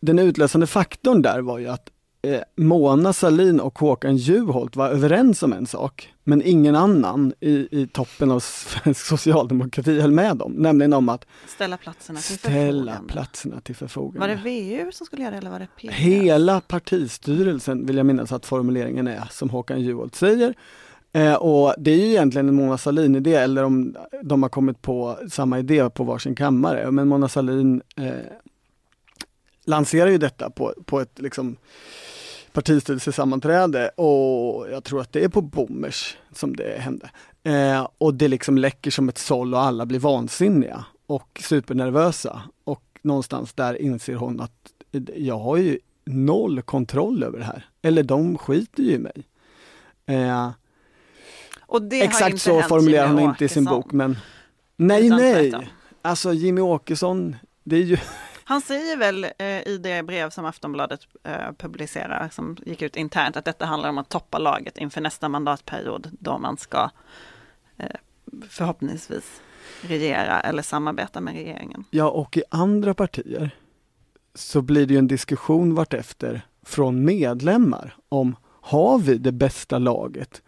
Den 0.00 0.18
utlösande 0.18 0.66
faktorn 0.66 1.22
där 1.22 1.40
var 1.40 1.58
ju 1.58 1.68
att 1.68 1.90
Eh, 2.24 2.40
Mona 2.56 3.12
Salin 3.12 3.60
och 3.60 3.78
Håkan 3.78 4.16
Juholt 4.16 4.76
var 4.76 4.88
överens 4.88 5.42
om 5.42 5.52
en 5.52 5.66
sak, 5.66 6.14
men 6.24 6.42
ingen 6.44 6.76
annan 6.76 7.32
i, 7.40 7.80
i 7.80 7.86
toppen 7.92 8.30
av 8.30 8.40
svensk 8.40 9.06
socialdemokrati 9.06 10.00
höll 10.00 10.10
med 10.10 10.36
dem, 10.36 10.52
nämligen 10.52 10.92
om 10.92 11.08
att 11.08 11.24
ställa 11.46 11.76
platserna 11.76 12.18
till, 12.20 12.34
ställa 12.38 12.60
förfogande. 12.60 13.12
Platserna 13.12 13.60
till 13.60 13.76
förfogande. 13.76 14.20
Var 14.20 14.28
det 14.28 14.42
VU 14.50 14.92
som 14.92 15.06
skulle 15.06 15.22
göra 15.22 15.30
det 15.32 15.38
eller 15.38 15.50
var 15.50 15.58
det 15.58 15.68
PU? 15.80 15.88
Hela 15.92 16.60
partistyrelsen 16.60 17.86
vill 17.86 17.96
jag 17.96 18.06
minnas 18.06 18.32
att 18.32 18.46
formuleringen 18.46 19.06
är, 19.06 19.28
som 19.30 19.50
Håkan 19.50 19.80
Juholt 19.80 20.14
säger. 20.14 20.54
Eh, 21.12 21.34
och 21.34 21.74
det 21.78 21.90
är 21.90 21.96
ju 21.96 22.06
egentligen 22.10 22.48
en 22.48 22.54
Mona 22.54 22.78
Sahlin-idé, 22.78 23.34
eller 23.34 23.64
om 23.64 23.96
de 24.22 24.42
har 24.42 24.50
kommit 24.50 24.82
på 24.82 25.18
samma 25.30 25.58
idé 25.58 25.90
på 25.90 26.04
varsin 26.04 26.34
kammare, 26.34 26.90
men 26.90 27.08
Mona 27.08 27.28
Sahlin 27.28 27.82
eh, 27.96 28.04
lanserar 29.64 30.06
ju 30.10 30.18
detta 30.18 30.50
på, 30.50 30.74
på 30.84 31.00
ett 31.00 31.18
liksom 31.18 31.56
partistyrelsesammanträde 32.52 33.88
och 33.88 34.70
jag 34.70 34.84
tror 34.84 35.00
att 35.00 35.12
det 35.12 35.24
är 35.24 35.28
på 35.28 35.42
Bommers 35.42 36.16
som 36.32 36.56
det 36.56 36.80
hände. 36.80 37.10
Eh, 37.42 37.88
och 37.98 38.14
det 38.14 38.28
liksom 38.28 38.58
läcker 38.58 38.90
som 38.90 39.08
ett 39.08 39.18
såll 39.18 39.54
och 39.54 39.60
alla 39.60 39.86
blir 39.86 39.98
vansinniga 39.98 40.84
och 41.06 41.40
supernervösa. 41.44 42.42
Och 42.64 42.82
någonstans 43.02 43.52
där 43.52 43.82
inser 43.82 44.14
hon 44.14 44.40
att 44.40 44.72
jag 45.14 45.38
har 45.38 45.56
ju 45.56 45.78
noll 46.04 46.62
kontroll 46.62 47.22
över 47.22 47.38
det 47.38 47.44
här. 47.44 47.68
Eller 47.82 48.02
de 48.02 48.38
skiter 48.38 48.82
ju 48.82 48.90
i 48.92 48.98
mig. 48.98 49.22
Eh, 50.06 50.50
exakt 51.92 52.40
så 52.42 52.62
formulerar 52.62 53.06
hon 53.08 53.20
inte 53.20 53.44
i 53.44 53.48
sin 53.48 53.64
bok 53.64 53.92
men 53.92 54.18
Nej 54.76 55.08
nej! 55.10 55.54
Alltså 56.02 56.32
Jimmy 56.32 56.60
Åkesson, 56.60 57.36
det 57.64 57.76
är 57.76 57.80
ju 57.82 57.96
han 58.46 58.60
säger 58.60 58.96
väl 58.96 59.24
eh, 59.38 59.46
i 59.46 59.80
det 59.82 60.02
brev 60.02 60.30
som 60.30 60.44
Aftonbladet 60.44 61.00
eh, 61.22 61.52
publicerar, 61.58 62.28
som 62.32 62.56
gick 62.66 62.82
ut 62.82 62.96
internt, 62.96 63.36
att 63.36 63.44
detta 63.44 63.64
handlar 63.66 63.88
om 63.88 63.98
att 63.98 64.08
toppa 64.08 64.38
laget 64.38 64.78
inför 64.78 65.00
nästa 65.00 65.28
mandatperiod 65.28 66.10
då 66.20 66.38
man 66.38 66.56
ska 66.56 66.90
eh, 67.76 67.86
förhoppningsvis 68.48 69.40
regera 69.80 70.40
eller 70.40 70.62
samarbeta 70.62 71.20
med 71.20 71.34
regeringen. 71.34 71.84
Ja, 71.90 72.10
och 72.10 72.36
i 72.36 72.42
andra 72.50 72.94
partier 72.94 73.50
så 74.34 74.62
blir 74.62 74.86
det 74.86 74.92
ju 74.94 74.98
en 74.98 75.08
diskussion 75.08 75.74
vartefter 75.74 76.42
från 76.62 77.04
medlemmar 77.04 77.96
om 78.08 78.36
har 78.60 78.98
vi 78.98 79.18
det 79.18 79.32
bästa 79.32 79.78
laget? 79.78 80.42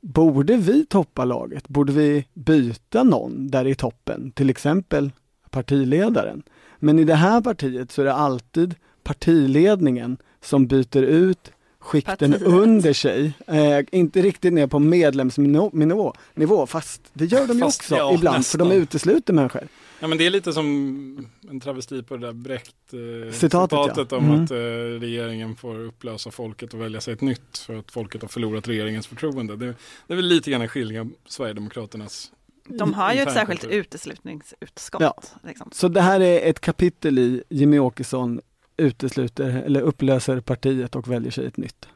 Borde 0.00 0.56
vi 0.56 0.86
toppa 0.86 1.24
laget? 1.24 1.68
Borde 1.68 1.92
vi 1.92 2.26
byta 2.34 3.02
någon 3.02 3.48
där 3.48 3.66
i 3.66 3.74
toppen, 3.74 4.30
till 4.32 4.50
exempel 4.50 5.10
partiledaren? 5.50 6.42
Men 6.80 6.98
i 6.98 7.04
det 7.04 7.14
här 7.14 7.40
partiet 7.40 7.90
så 7.92 8.00
är 8.02 8.06
det 8.06 8.12
alltid 8.14 8.74
partiledningen 9.02 10.16
som 10.42 10.66
byter 10.66 11.02
ut 11.02 11.50
skikten 11.78 12.32
Partiet. 12.32 12.42
under 12.48 12.92
sig. 12.92 13.32
Eh, 13.46 13.80
inte 13.92 14.22
riktigt 14.22 14.52
ner 14.52 14.66
på 14.66 14.78
medlemsnivå, 14.78 16.14
nivå, 16.34 16.66
fast 16.66 17.02
det 17.12 17.24
gör 17.24 17.46
de 17.46 17.58
ju 17.58 17.64
också 17.64 17.96
ja, 17.96 18.12
ibland, 18.14 18.36
nästan. 18.36 18.66
för 18.68 18.74
de 18.74 18.82
utesluter 18.82 19.32
människor. 19.32 19.62
Ja, 20.00 20.08
men 20.08 20.18
det 20.18 20.26
är 20.26 20.30
lite 20.30 20.52
som 20.52 21.26
en 21.50 21.60
travesti 21.60 22.02
på 22.02 22.16
det 22.16 22.26
där 22.26 22.32
Brecht-citatet 22.32 24.12
eh, 24.12 24.18
om 24.18 24.24
mm. 24.24 24.44
att 24.44 24.50
eh, 24.50 24.56
regeringen 25.00 25.56
får 25.56 25.80
upplösa 25.84 26.30
folket 26.30 26.74
och 26.74 26.80
välja 26.80 27.00
sig 27.00 27.14
ett 27.14 27.20
nytt 27.20 27.58
för 27.58 27.74
att 27.74 27.90
folket 27.90 28.22
har 28.22 28.28
förlorat 28.28 28.68
regeringens 28.68 29.06
förtroende. 29.06 29.56
Det, 29.56 29.66
det 30.06 30.12
är 30.12 30.16
väl 30.16 30.24
lite 30.26 30.50
grann 30.50 30.62
en 30.62 30.68
skildring 30.68 31.00
av 31.00 31.10
Sverigedemokraternas 31.28 32.32
de 32.78 32.82
mm. 32.82 32.94
har 32.94 33.12
ju 33.12 33.20
ett 33.20 33.32
särskilt 33.32 33.64
uteslutningsutskott. 33.64 35.02
Ja. 35.02 35.14
Liksom. 35.44 35.68
Så 35.72 35.88
det 35.88 36.00
här 36.00 36.20
är 36.20 36.48
ett 36.50 36.60
kapitel 36.60 37.18
i 37.18 37.42
Jimmy 37.48 37.78
Åkesson 37.78 38.40
utesluter 38.76 39.50
eller 39.66 39.80
upplöser 39.80 40.40
partiet 40.40 40.96
och 40.96 41.08
väljer 41.08 41.30
sig 41.30 41.46
ett 41.46 41.56
nytt. 41.56 41.88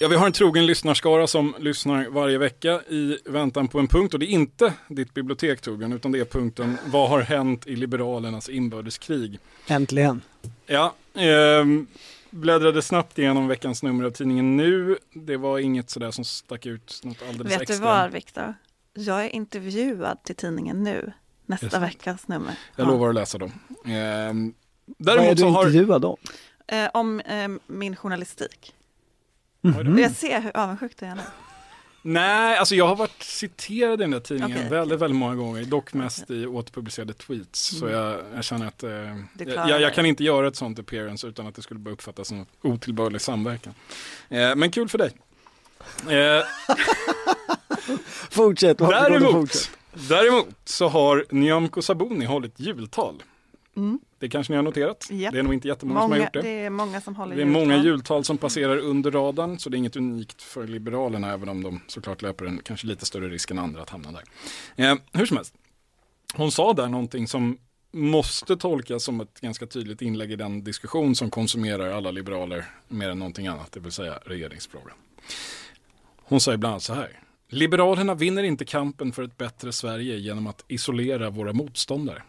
Ja, 0.00 0.08
vi 0.08 0.16
har 0.16 0.26
en 0.26 0.32
trogen 0.32 0.66
lyssnarskara 0.66 1.26
som 1.26 1.54
lyssnar 1.58 2.08
varje 2.10 2.38
vecka 2.38 2.80
i 2.88 3.18
väntan 3.24 3.68
på 3.68 3.78
en 3.78 3.86
punkt 3.88 4.14
och 4.14 4.20
det 4.20 4.26
är 4.26 4.30
inte 4.30 4.72
ditt 4.88 5.14
bibliotek 5.14 5.60
Torbjörn, 5.60 5.92
utan 5.92 6.12
det 6.12 6.18
är 6.20 6.24
punkten 6.24 6.78
Vad 6.86 7.08
har 7.08 7.20
hänt 7.20 7.66
i 7.66 7.76
Liberalernas 7.76 8.48
inbördeskrig? 8.48 9.38
Äntligen! 9.68 10.20
Ja, 10.66 10.94
eh, 11.14 11.64
bläddrade 12.30 12.82
snabbt 12.82 13.18
igenom 13.18 13.48
veckans 13.48 13.82
nummer 13.82 14.04
av 14.04 14.10
tidningen 14.10 14.56
Nu. 14.56 14.96
Det 15.14 15.36
var 15.36 15.58
inget 15.58 15.90
sådär 15.90 16.10
som 16.10 16.24
stack 16.24 16.66
ut 16.66 17.00
något 17.04 17.22
alldeles 17.28 17.52
Vet 17.52 17.60
extra. 17.62 17.74
Vet 17.76 17.82
du 17.82 17.84
var 17.84 18.08
Viktor? 18.08 18.54
Jag 18.98 19.24
är 19.24 19.34
intervjuad 19.34 20.22
till 20.22 20.34
tidningen 20.36 20.82
nu, 20.82 21.12
nästa 21.46 21.78
veckas 21.78 22.28
nummer. 22.28 22.56
Jag 22.76 22.86
ja. 22.86 22.90
lovar 22.90 23.08
att 23.08 23.14
läsa 23.14 23.38
dem. 23.38 23.52
Ehm, 23.84 24.54
däremot 24.98 25.24
Vad 25.26 25.30
är 25.30 25.34
du 25.34 25.42
har... 25.44 25.64
intervjuad 25.66 26.04
om? 26.04 26.16
Eh, 26.66 26.88
om 26.94 27.20
eh, 27.20 27.48
min 27.66 27.96
journalistik. 27.96 28.74
Mm 29.64 29.98
Jag 29.98 30.10
ser 30.12 30.40
hur 30.40 30.56
avundsjuk 30.56 30.92
du 30.98 31.06
är 31.06 31.14
nu. 31.14 31.22
Nej, 32.02 32.56
alltså 32.56 32.74
jag 32.74 32.86
har 32.88 32.96
varit 32.96 33.22
citerad 33.22 34.00
i 34.00 34.02
den 34.02 34.10
där 34.10 34.20
tidningen 34.20 34.56
okay, 34.58 34.70
väldigt, 34.70 34.98
väldigt 34.98 35.18
många 35.18 35.34
gånger, 35.34 35.64
dock 35.64 35.92
mest 35.94 36.30
i 36.30 36.46
återpublicerade 36.46 37.12
tweets. 37.12 37.72
Mm. 37.72 37.80
Så 37.80 37.94
jag, 37.94 38.20
jag, 38.34 38.44
känner 38.44 38.66
att 38.66 38.82
eh, 38.82 38.90
jag, 39.38 39.80
jag, 39.80 39.94
kan 39.94 40.06
inte 40.06 40.24
göra 40.24 40.48
ett 40.48 40.56
sånt 40.56 40.78
appearance 40.78 41.26
utan 41.26 41.46
att 41.46 41.54
det 41.54 41.62
skulle 41.62 41.90
uppfattas 41.90 42.28
som 42.28 42.46
otillbörlig 42.62 43.20
samverkan. 43.20 43.74
Eh, 44.28 44.54
men 44.56 44.70
kul 44.70 44.88
för 44.88 44.98
dig. 44.98 45.10
Eh, 46.08 46.44
fortsätt, 48.30 48.78
däremot, 48.78 49.50
Däremot 50.08 50.48
så 50.64 50.88
har 50.88 51.24
Nyamko 51.30 51.82
Sabuni 51.82 52.24
hållit 52.24 52.60
jultal. 52.60 53.22
Mm. 53.76 53.98
Det 54.18 54.28
kanske 54.28 54.52
ni 54.52 54.56
har 54.56 54.62
noterat? 54.64 55.08
Yep. 55.10 55.32
Det 55.32 55.38
är 55.38 55.42
nog 55.42 55.54
inte 55.54 55.68
jättemånga 55.68 56.00
många, 56.00 56.14
som 56.14 56.20
har 56.20 56.26
gjort 56.26 56.32
det. 56.34 56.42
Det 56.42 56.48
är 56.48 56.70
många 56.70 57.00
som 57.00 57.16
håller 57.16 57.36
Det 57.36 57.42
är 57.42 57.46
jultal. 57.46 57.60
många 57.62 57.82
jultal 57.82 58.24
som 58.24 58.38
passerar 58.38 58.76
under 58.78 59.10
radarn 59.10 59.58
så 59.58 59.70
det 59.70 59.76
är 59.76 59.78
inget 59.78 59.96
unikt 59.96 60.42
för 60.42 60.66
Liberalerna 60.66 61.32
även 61.32 61.48
om 61.48 61.62
de 61.62 61.80
såklart 61.86 62.22
löper 62.22 62.44
en 62.46 62.58
kanske 62.64 62.86
lite 62.86 63.06
större 63.06 63.28
risk 63.28 63.50
än 63.50 63.58
andra 63.58 63.82
att 63.82 63.90
hamna 63.90 64.08
där. 64.12 64.22
Eh, 64.76 64.96
hur 65.12 65.26
som 65.26 65.36
helst, 65.36 65.54
hon 66.34 66.52
sa 66.52 66.72
där 66.72 66.88
någonting 66.88 67.28
som 67.28 67.58
måste 67.92 68.56
tolkas 68.56 69.04
som 69.04 69.20
ett 69.20 69.40
ganska 69.40 69.66
tydligt 69.66 70.02
inlägg 70.02 70.32
i 70.32 70.36
den 70.36 70.64
diskussion 70.64 71.14
som 71.16 71.30
konsumerar 71.30 71.92
alla 71.92 72.10
liberaler 72.10 72.64
mer 72.88 73.08
än 73.08 73.18
någonting 73.18 73.46
annat, 73.46 73.72
det 73.72 73.80
vill 73.80 73.92
säga 73.92 74.18
regeringsfrågan. 74.24 74.96
Hon 76.22 76.40
säger 76.40 76.58
bland 76.58 76.70
annat 76.72 76.82
så 76.82 76.94
här. 76.94 77.20
Liberalerna 77.48 78.14
vinner 78.14 78.42
inte 78.42 78.64
kampen 78.64 79.12
för 79.12 79.22
ett 79.22 79.36
bättre 79.36 79.72
Sverige 79.72 80.16
genom 80.16 80.46
att 80.46 80.64
isolera 80.68 81.30
våra 81.30 81.52
motståndare. 81.52 82.22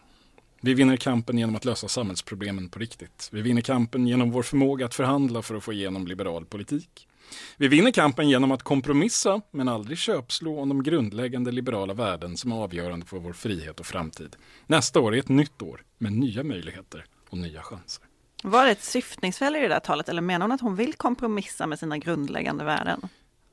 Vi 0.60 0.74
vinner 0.74 0.96
kampen 0.96 1.38
genom 1.38 1.56
att 1.56 1.64
lösa 1.64 1.88
samhällsproblemen 1.88 2.68
på 2.68 2.78
riktigt. 2.78 3.28
Vi 3.32 3.42
vinner 3.42 3.60
kampen 3.60 4.06
genom 4.06 4.30
vår 4.30 4.42
förmåga 4.42 4.86
att 4.86 4.94
förhandla 4.94 5.42
för 5.42 5.54
att 5.54 5.64
få 5.64 5.72
igenom 5.72 6.06
liberal 6.06 6.44
politik. 6.46 7.08
Vi 7.56 7.68
vinner 7.68 7.90
kampen 7.90 8.28
genom 8.28 8.52
att 8.52 8.62
kompromissa, 8.62 9.40
men 9.50 9.68
aldrig 9.68 9.98
köpslå 9.98 10.60
om 10.60 10.68
de 10.68 10.82
grundläggande 10.82 11.52
liberala 11.52 11.94
värden 11.94 12.36
som 12.36 12.52
är 12.52 12.56
avgörande 12.56 13.06
för 13.06 13.18
vår 13.18 13.32
frihet 13.32 13.80
och 13.80 13.86
framtid. 13.86 14.36
Nästa 14.66 15.00
år 15.00 15.14
är 15.14 15.18
ett 15.18 15.28
nytt 15.28 15.62
år 15.62 15.82
med 15.98 16.12
nya 16.12 16.42
möjligheter 16.42 17.04
och 17.30 17.38
nya 17.38 17.62
chanser. 17.62 18.04
Var 18.42 18.64
det 18.66 18.72
ett 18.72 18.84
syftningsfel 18.84 19.56
i 19.56 19.60
det 19.60 19.68
där 19.68 19.80
talet 19.80 20.08
eller 20.08 20.22
menar 20.22 20.44
hon 20.44 20.52
att 20.52 20.60
hon 20.60 20.76
vill 20.76 20.94
kompromissa 20.94 21.66
med 21.66 21.78
sina 21.78 21.98
grundläggande 21.98 22.64
värden? 22.64 23.08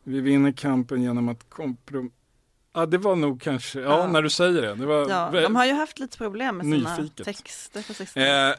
Vi 0.08 0.22
vinner 0.22 0.52
kampen 0.52 1.02
genom 1.04 1.30
att 1.30 1.50
kompromissa 1.50 2.14
Ja, 2.74 2.86
det 2.86 2.98
var 2.98 3.16
nog 3.16 3.42
kanske, 3.42 3.80
ja, 3.82 3.98
ja, 4.00 4.08
när 4.08 4.22
du 4.22 4.30
säger 4.30 4.62
det. 4.62 4.76
det 4.76 4.86
var 4.86 5.10
ja, 5.10 5.30
de 5.34 5.56
har 5.56 5.66
ju 5.66 5.74
haft 5.74 6.00
lite 6.00 6.18
problem 6.18 6.58
med 6.58 6.66
sina 6.66 6.96
nyfiket. 6.98 7.26
texter 7.26 7.84
på 7.88 7.94
sistone. 7.94 8.50
Eh, 8.50 8.56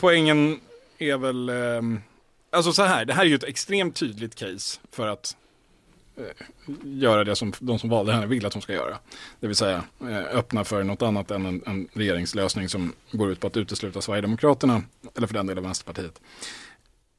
poängen 0.00 0.60
är 0.98 1.16
väl, 1.18 1.48
eh, 1.48 1.82
alltså 2.50 2.72
så 2.72 2.82
här, 2.82 3.04
det 3.04 3.12
här 3.14 3.22
är 3.22 3.26
ju 3.28 3.34
ett 3.34 3.44
extremt 3.44 3.94
tydligt 3.96 4.34
case 4.34 4.80
för 4.90 5.06
att 5.08 5.36
eh, 6.16 6.24
göra 6.84 7.24
det 7.24 7.36
som 7.36 7.52
de 7.60 7.78
som 7.78 7.90
valde 7.90 8.12
henne 8.12 8.26
vill 8.26 8.46
att 8.46 8.52
hon 8.52 8.62
ska 8.62 8.72
göra. 8.72 8.98
Det 9.40 9.46
vill 9.46 9.56
säga 9.56 9.84
eh, 10.00 10.18
öppna 10.18 10.64
för 10.64 10.82
något 10.82 11.02
annat 11.02 11.30
än 11.30 11.46
en, 11.46 11.62
en 11.66 11.88
regeringslösning 11.92 12.68
som 12.68 12.92
går 13.10 13.30
ut 13.30 13.40
på 13.40 13.46
att 13.46 13.56
utesluta 13.56 14.00
Sverigedemokraterna, 14.00 14.82
eller 15.16 15.26
för 15.26 15.34
den 15.34 15.46
delen 15.46 15.64
Vänsterpartiet. 15.64 16.20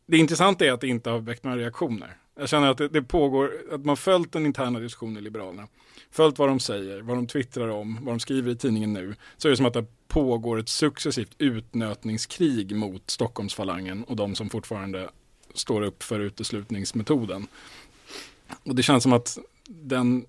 Det 0.06 0.18
intressanta 0.18 0.66
är 0.66 0.72
att 0.72 0.82
det 0.82 0.88
inte 0.88 1.10
har 1.10 1.20
väckt 1.20 1.44
några 1.44 1.58
reaktioner. 1.58 2.18
Jag 2.36 2.50
känner 2.50 2.72
att 2.72 2.78
det, 2.78 2.88
det 2.88 3.02
pågår, 3.04 3.54
att 3.72 3.86
man 3.86 3.98
följt 3.98 4.32
den 4.32 4.46
interna 4.46 4.80
diskussionen 4.80 5.18
i 5.18 5.22
Liberalerna, 5.22 5.68
följt 6.12 6.40
vad 6.40 6.50
de 6.50 6.60
säger, 6.60 7.02
vad 7.02 7.18
de 7.18 7.28
twittrar 7.28 7.68
om, 7.68 8.00
vad 8.02 8.14
de 8.16 8.20
skriver 8.20 8.52
i 8.52 8.56
tidningen 8.56 8.94
nu, 8.94 9.16
så 9.38 9.48
är 9.48 9.50
det 9.50 9.58
som 9.58 9.66
att 9.66 9.74
det 9.74 9.86
pågår 10.08 10.60
ett 10.60 10.70
successivt 10.70 11.36
utnötningskrig 11.38 12.76
mot 12.76 13.10
Stockholmsfalangen 13.10 14.04
och 14.04 14.16
de 14.16 14.36
som 14.36 14.50
fortfarande 14.50 15.10
står 15.54 15.82
upp 15.82 16.04
för 16.04 16.20
uteslutningsmetoden. 16.20 17.48
Och 18.64 18.76
det 18.76 18.84
känns 18.84 19.04
som 19.04 19.14
att 19.14 19.38
den, 19.66 20.26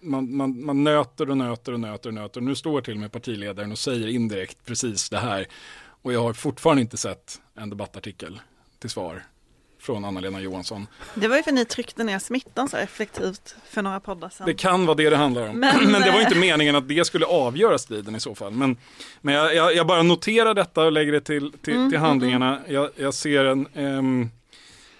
man, 0.00 0.36
man, 0.36 0.64
man 0.64 0.84
nöter 0.84 1.30
och 1.30 1.36
nöter 1.38 1.72
och 1.72 1.80
nöter 1.80 2.08
och 2.10 2.14
nöter. 2.14 2.40
nu 2.40 2.54
står 2.54 2.80
till 2.80 2.94
och 2.94 3.00
med 3.00 3.12
partiledaren 3.12 3.72
och 3.72 3.78
säger 3.78 4.08
indirekt 4.08 4.64
precis 4.64 5.10
det 5.10 5.18
här. 5.18 5.46
Och 6.02 6.12
jag 6.12 6.22
har 6.22 6.32
fortfarande 6.32 6.82
inte 6.82 6.96
sett 6.96 7.40
en 7.54 7.70
debattartikel 7.70 8.40
till 8.78 8.90
svar 8.90 9.22
från 9.80 10.04
Anna-Lena 10.04 10.40
Johansson. 10.40 10.86
Det 11.14 11.28
var 11.28 11.36
ju 11.36 11.42
för 11.42 11.50
att 11.50 11.54
ni 11.54 11.64
tryckte 11.64 12.04
ner 12.04 12.18
smittan 12.18 12.68
så 12.68 12.76
effektivt 12.76 13.56
för 13.64 13.82
några 13.82 14.00
poddar 14.00 14.28
sedan. 14.28 14.46
Det 14.46 14.54
kan 14.54 14.86
vara 14.86 14.94
det 14.96 15.10
det 15.10 15.16
handlar 15.16 15.48
om. 15.48 15.58
Men, 15.60 15.90
men 15.92 16.02
det 16.02 16.10
var 16.10 16.20
inte 16.20 16.34
eh, 16.34 16.40
meningen 16.40 16.76
att 16.76 16.88
det 16.88 17.04
skulle 17.04 17.26
avgöra 17.26 17.78
striden 17.78 18.14
i 18.16 18.20
så 18.20 18.34
fall. 18.34 18.52
Men, 18.52 18.76
men 19.20 19.34
jag, 19.34 19.54
jag, 19.54 19.74
jag 19.74 19.86
bara 19.86 20.02
noterar 20.02 20.54
detta 20.54 20.84
och 20.84 20.92
lägger 20.92 21.12
det 21.12 21.20
till, 21.20 21.52
till, 21.52 21.74
mm, 21.74 21.90
till 21.90 21.96
mm, 21.96 22.00
handlingarna. 22.08 22.58
Mm. 22.58 22.74
Jag, 22.74 22.90
jag, 22.96 23.14
ser 23.14 23.44
en... 23.44 23.68
Ehm, 23.74 24.30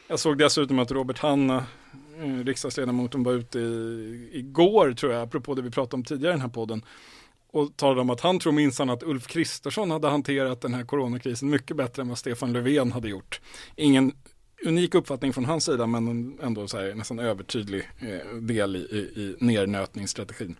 jag 0.09 0.19
såg 0.21 0.39
dessutom 0.39 0.79
att 0.79 0.91
Robert 0.91 1.19
Hanna, 1.19 1.65
eh, 2.25 2.45
riksdagsledamoten, 2.45 3.23
var 3.23 3.33
ute 3.33 3.59
i, 3.59 4.31
igår 4.33 4.93
tror 4.93 5.13
jag, 5.13 5.23
apropå 5.23 5.55
det 5.55 5.63
vi 5.63 5.71
pratade 5.71 5.95
om 5.95 6.05
tidigare 6.05 6.31
i 6.33 6.35
den 6.35 6.41
här 6.43 6.49
podden 6.49 6.85
och 7.53 7.77
talade 7.77 8.01
om 8.01 8.11
att 8.11 8.21
han 8.21 8.39
tror 8.39 8.53
minsann 8.53 8.91
att 8.91 9.03
Ulf 9.03 9.27
Kristersson 9.27 9.91
hade 9.91 10.09
hanterat 10.09 10.61
den 10.61 10.75
här 10.75 10.83
coronakrisen 10.85 11.51
mycket 11.51 11.77
bättre 11.77 12.03
än 12.03 12.09
vad 12.09 12.19
Stefan 12.19 12.53
Löfven 12.53 12.93
hade 12.93 13.09
gjort. 13.09 13.41
Ingen 13.77 14.13
unik 14.65 14.95
uppfattning 14.95 15.33
från 15.33 15.45
hans 15.45 15.65
sida 15.65 15.87
men 15.87 16.39
ändå 16.43 16.69
så 16.69 16.79
här, 16.79 16.95
nästan 16.95 17.19
övertydlig 17.19 17.91
eh, 18.01 18.37
del 18.37 18.77
i, 18.77 18.81
i, 19.21 19.37
nernötningsstrategin. 19.41 20.57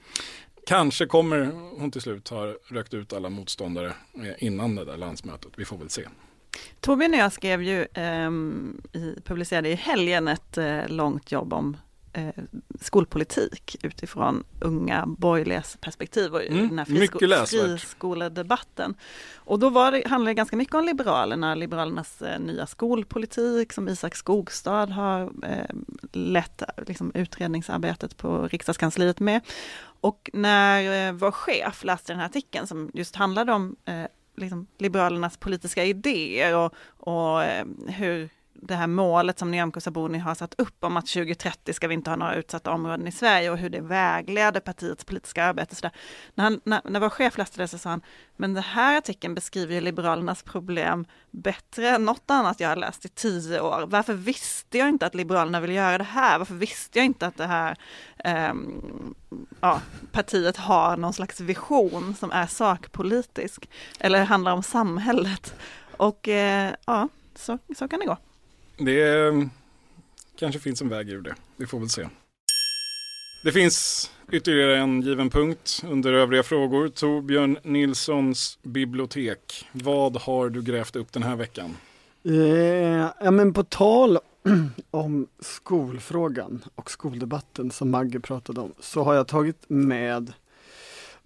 Kanske 0.67 1.07
kommer 1.07 1.51
hon 1.81 1.91
till 1.91 2.01
slut 2.01 2.29
ha 2.29 2.47
rökt 2.65 2.95
ut 2.95 3.13
alla 3.13 3.29
motståndare 3.31 3.89
eh, 4.15 4.45
innan 4.47 4.75
det 4.75 4.85
där 4.85 4.97
landsmötet. 4.97 5.53
Vi 5.57 5.65
får 5.65 5.79
väl 5.79 5.89
se. 5.89 6.07
Torbjörn 6.81 7.13
och 7.13 7.19
jag 7.21 7.33
skrev 7.33 7.63
ju, 7.63 7.83
eh, 7.95 8.31
i, 9.03 9.21
publicerade 9.25 9.69
i 9.69 9.75
helgen 9.75 10.29
ett 10.29 10.59
eh, 10.59 10.89
långt 10.89 11.33
jobb 11.33 11.53
om 11.53 11.77
eh, 12.13 12.31
skolpolitik 12.81 13.77
utifrån 13.83 14.45
unga 14.61 15.05
borgerligas 15.07 15.77
perspektiv 15.81 16.35
och 16.35 16.43
mm, 16.45 16.69
den 16.69 16.79
här 16.79 16.85
frisko 16.85 17.19
friskoledebatten. 17.47 18.95
Och 19.37 19.59
då 19.59 19.71
var 19.71 19.93
det, 19.93 20.09
handlade 20.09 20.31
det 20.31 20.35
ganska 20.35 20.57
mycket 20.57 20.75
om 20.75 20.85
Liberalerna, 20.85 21.55
Liberalernas 21.55 22.23
eh, 22.23 22.41
nya 22.41 22.67
skolpolitik 22.67 23.73
som 23.73 23.89
Isak 23.89 24.15
Skogstad 24.17 24.87
har 24.87 25.21
eh, 25.45 25.77
lett 26.13 26.63
liksom, 26.87 27.13
utredningsarbetet 27.15 28.17
på 28.17 28.49
riksdagskansliet 28.49 29.21
med. 29.21 29.41
Och 29.81 30.31
när 30.33 31.09
eh, 31.09 31.13
vår 31.13 31.31
chef 31.31 31.85
läste 31.85 32.13
den 32.13 32.19
här 32.19 32.27
artikeln 32.27 32.67
som 32.67 32.91
just 32.95 33.17
handlade 33.17 33.53
om 33.53 33.77
eh, 33.85 34.05
liksom 34.37 34.67
Liberalernas 34.79 35.37
politiska 35.37 35.85
idéer 35.85 36.57
och, 36.57 36.73
och 36.97 37.45
eh, 37.45 37.65
hur 37.89 38.29
det 38.63 38.75
här 38.75 38.87
målet 38.87 39.39
som 39.39 39.51
Nyamko 39.51 39.81
Sabuni 39.81 40.19
har 40.19 40.35
satt 40.35 40.55
upp 40.59 40.85
om 40.85 40.97
att 40.97 41.07
2030 41.07 41.73
ska 41.75 41.89
vi 41.89 41.95
inte 41.95 42.11
ha 42.11 42.17
några 42.17 42.35
utsatta 42.35 42.71
områden 42.71 43.07
i 43.09 43.13
Sverige 43.13 43.51
och 43.51 43.59
hur 43.59 43.71
det 43.71 43.81
vägleder 43.81 44.61
partiets 44.61 45.05
politiska 45.05 45.45
arbete. 45.45 45.75
Så 45.75 45.83
där. 45.83 45.91
När, 46.35 46.45
han, 46.45 46.61
när, 46.65 46.81
när 46.85 47.01
vår 47.01 47.09
chef 47.11 47.39
läste 47.39 47.61
det 47.63 47.69
så 47.69 47.79
sa 47.79 47.91
han, 47.91 48.01
men 48.37 48.55
den 48.55 48.63
här 48.63 48.99
artikeln 48.99 49.35
beskriver 49.35 49.75
ju 49.75 49.81
Liberalernas 49.81 50.43
problem 50.43 51.05
bättre 51.31 51.89
än 51.89 52.05
något 52.05 52.31
annat 52.31 52.61
jag 52.61 52.69
har 52.69 52.77
läst 52.77 53.05
i 53.05 53.09
tio 53.09 53.61
år. 53.61 53.87
Varför 53.87 54.15
visste 54.15 54.79
jag 54.79 54.89
inte 54.89 55.07
att 55.07 55.15
Liberalerna 55.15 55.61
vill 55.61 55.73
göra 55.75 55.99
det 55.99 56.05
här? 56.05 56.39
Varför 56.39 56.55
visste 56.55 56.99
jag 56.99 57.07
inte 57.07 57.27
att 57.27 57.37
det 57.37 57.47
här 57.47 57.77
eh, 58.25 58.55
ja, 59.61 59.81
partiet 60.13 60.57
har 60.57 60.97
någon 60.97 61.13
slags 61.13 61.41
vision 61.41 62.15
som 62.15 62.31
är 62.31 62.47
sakpolitisk 62.47 63.69
eller 64.01 64.25
handlar 64.25 64.53
om 64.53 64.63
samhället? 64.63 65.55
Och 65.97 66.29
eh, 66.29 66.75
ja, 66.87 67.09
så, 67.35 67.59
så 67.79 67.89
kan 67.89 68.01
det 68.01 68.07
gå 68.07 68.17
det 68.85 69.29
mm, 69.29 69.51
kanske 70.39 70.61
finns 70.61 70.83
en 70.83 70.89
väg 70.89 71.09
ur 71.11 71.21
det. 71.23 71.35
Vi 71.57 71.67
får 71.67 71.79
väl 71.79 71.89
se. 71.89 72.09
Det 73.45 73.53
finns 73.53 74.11
ytterligare 74.33 74.79
en 74.79 75.01
given 75.03 75.31
punkt 75.31 75.83
under 75.91 76.13
övriga 76.13 76.43
frågor. 76.43 76.89
Torbjörn 76.89 77.59
Nilssons 77.63 78.59
bibliotek. 78.63 79.69
Vad 79.73 80.17
har 80.17 80.49
du 80.51 80.63
grävt 80.63 80.97
upp 80.97 81.13
den 81.13 81.23
här 81.23 81.37
veckan? 81.37 81.77
Eh, 82.25 82.35
ja, 83.25 83.31
men 83.31 83.53
på 83.53 83.65
tal 83.65 84.19
om 84.91 85.27
skolfrågan 85.41 86.65
och 86.75 86.91
skoldebatten 86.91 87.71
som 87.71 87.91
Maggie 87.91 88.21
pratade 88.21 88.61
om 88.61 88.73
så 88.81 89.03
har 89.03 89.15
jag 89.15 89.29
tagit 89.29 89.63
med 89.69 90.33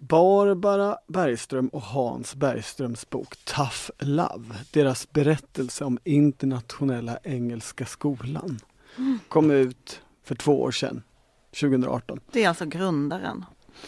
Barbara 0.09 0.99
Bergström 1.07 1.69
och 1.69 1.83
Hans 1.83 2.35
Bergströms 2.35 3.11
bok 3.11 3.37
Tough 3.45 3.91
Love, 3.99 4.45
deras 4.73 5.13
berättelse 5.13 5.85
om 5.85 5.99
Internationella 6.05 7.19
Engelska 7.25 7.87
Skolan, 7.87 8.59
kom 9.29 9.51
ut 9.51 10.01
för 10.25 10.35
två 10.35 10.63
år 10.63 10.71
sedan, 10.71 11.03
2018. 11.61 12.21
Det 12.33 12.45
är 12.45 12.49
alltså 12.49 12.65
grundaren 12.67 13.45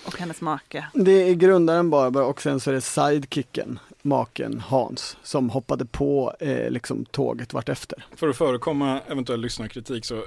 och 0.07 0.19
hennes 0.19 0.41
make? 0.41 0.87
Det 0.95 1.11
är 1.29 1.35
grundaren 1.35 1.91
Barbara 1.91 2.25
och 2.27 2.43
sen 2.43 2.61
så 2.61 2.71
är 2.71 2.75
det 2.75 2.81
sidekicken, 2.81 3.79
maken 4.03 4.61
Hans, 4.61 5.17
som 5.23 5.51
hoppade 5.51 5.85
på 5.85 6.35
eh, 6.41 6.71
liksom 6.71 7.05
tåget 7.05 7.53
vartefter. 7.53 8.05
För 8.17 8.29
att 8.29 8.37
förekomma 8.37 9.01
eventuell 9.07 9.41
lyssnarkritik 9.41 10.05
så 10.05 10.25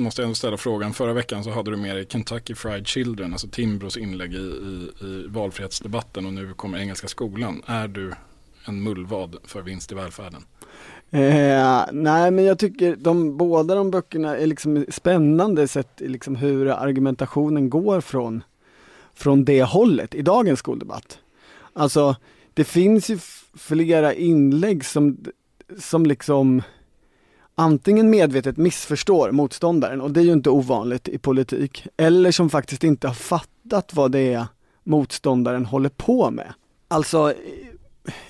måste 0.00 0.22
jag 0.22 0.24
ändå 0.24 0.34
ställa 0.34 0.56
frågan. 0.56 0.94
Förra 0.94 1.12
veckan 1.12 1.44
så 1.44 1.50
hade 1.50 1.70
du 1.70 1.76
med 1.76 1.96
dig 1.96 2.06
Kentucky 2.08 2.54
Fried 2.54 2.86
Children, 2.86 3.32
alltså 3.32 3.48
Timbros 3.48 3.96
inlägg 3.96 4.34
i, 4.34 4.36
i, 4.38 5.04
i 5.06 5.24
valfrihetsdebatten 5.28 6.26
och 6.26 6.32
nu 6.32 6.54
kommer 6.54 6.78
Engelska 6.78 7.08
skolan. 7.08 7.62
Är 7.66 7.88
du 7.88 8.12
en 8.64 8.82
mullvad 8.82 9.36
för 9.44 9.62
vinst 9.62 9.92
i 9.92 9.94
välfärden? 9.94 10.44
Eh, 11.10 11.84
nej 11.92 12.30
men 12.30 12.44
jag 12.44 12.58
tycker 12.58 12.96
de 12.96 13.36
båda 13.36 13.74
de 13.74 13.90
böckerna 13.90 14.36
är 14.36 14.46
liksom 14.46 14.86
spännande 14.90 15.68
sett 15.68 15.92
liksom 16.00 16.36
hur 16.36 16.68
argumentationen 16.68 17.70
går 17.70 18.00
från, 18.00 18.42
från 19.14 19.44
det 19.44 19.62
hållet 19.62 20.14
i 20.14 20.22
dagens 20.22 20.58
skoldebatt. 20.58 21.18
Alltså 21.72 22.16
det 22.54 22.64
finns 22.64 23.10
ju 23.10 23.18
flera 23.58 24.14
inlägg 24.14 24.84
som, 24.84 25.16
som 25.78 26.06
liksom 26.06 26.62
antingen 27.54 28.10
medvetet 28.10 28.56
missförstår 28.56 29.30
motståndaren, 29.30 30.00
och 30.00 30.10
det 30.10 30.20
är 30.20 30.24
ju 30.24 30.32
inte 30.32 30.50
ovanligt 30.50 31.08
i 31.08 31.18
politik, 31.18 31.86
eller 31.96 32.32
som 32.32 32.50
faktiskt 32.50 32.84
inte 32.84 33.06
har 33.08 33.14
fattat 33.14 33.90
vad 33.94 34.10
det 34.12 34.32
är 34.32 34.46
motståndaren 34.84 35.66
håller 35.66 35.88
på 35.88 36.30
med. 36.30 36.54
Alltså, 36.88 37.34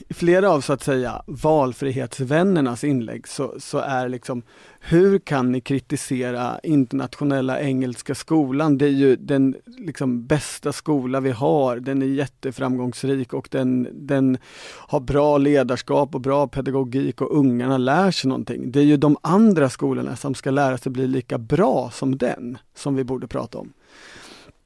i 0.09 0.15
flera 0.15 0.51
av 0.51 0.61
så 0.61 0.73
att 0.73 0.83
säga 0.83 1.23
valfrihetsvännernas 1.27 2.85
inlägg 2.85 3.29
så, 3.29 3.55
så, 3.59 3.79
är 3.79 4.09
liksom 4.09 4.43
hur 4.81 5.19
kan 5.19 5.53
ni 5.53 5.61
kritisera 5.61 6.61
internationella 6.63 7.61
engelska 7.61 8.15
skolan? 8.15 8.79
Det 8.79 8.85
är 8.85 8.89
ju 8.89 9.17
den 9.17 9.57
liksom 9.67 10.27
bästa 10.27 10.73
skola 10.73 11.21
vi 11.21 11.31
har. 11.31 11.77
Den 11.77 12.03
är 12.03 12.07
jätteframgångsrik 12.07 13.35
och 13.35 13.49
den, 13.51 13.89
den 13.93 14.39
har 14.77 15.01
bra 15.01 15.39
ledarskap 15.39 16.15
och 16.15 16.21
bra 16.21 16.47
pedagogik 16.49 17.21
och 17.21 17.37
ungarna 17.39 17.79
lär 17.79 18.11
sig 18.11 18.29
någonting. 18.29 18.73
Det 18.73 18.81
är 18.81 18.85
ju 18.85 18.97
de 18.97 19.17
andra 19.21 19.69
skolorna 19.71 20.17
som 20.17 20.35
ska 20.35 20.51
lära 20.51 20.79
sig 20.79 20.93
bli 20.93 21.07
lika 21.07 21.39
bra 21.39 21.91
som 21.93 22.19
den 22.19 22.59
som 22.75 22.95
vi 22.95 23.05
borde 23.05 23.27
prata 23.27 23.59
om. 23.59 23.73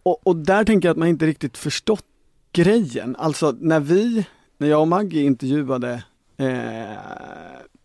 Och, 0.02 0.26
och 0.26 0.36
där 0.36 0.64
tänker 0.64 0.88
jag 0.88 0.94
att 0.94 0.98
man 0.98 1.08
inte 1.08 1.26
riktigt 1.26 1.56
förstått 1.58 2.04
grejen. 2.52 3.16
Alltså 3.16 3.54
när 3.60 3.80
vi 3.80 4.26
när 4.58 4.68
jag 4.68 4.80
och 4.80 4.88
Maggie 4.88 5.24
intervjuade 5.24 6.04
eh, 6.36 6.96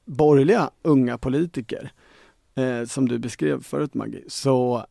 borgerliga 0.05 0.69
unga 0.81 1.17
politiker, 1.17 1.91
eh, 2.55 2.85
som 2.87 3.07
du 3.07 3.19
beskrev 3.19 3.63
förut 3.63 3.93
Maggie, 3.93 4.23
så 4.27 4.85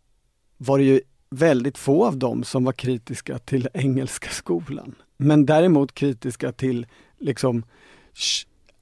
var 0.56 0.78
det 0.78 0.84
ju 0.84 1.00
väldigt 1.30 1.78
få 1.78 2.06
av 2.06 2.16
dem 2.16 2.44
som 2.44 2.64
var 2.64 2.72
kritiska 2.72 3.38
till 3.38 3.68
engelska 3.74 4.30
skolan. 4.30 4.94
Men 5.16 5.46
däremot 5.46 5.92
kritiska 5.92 6.52
till, 6.52 6.86
liksom, 7.18 7.62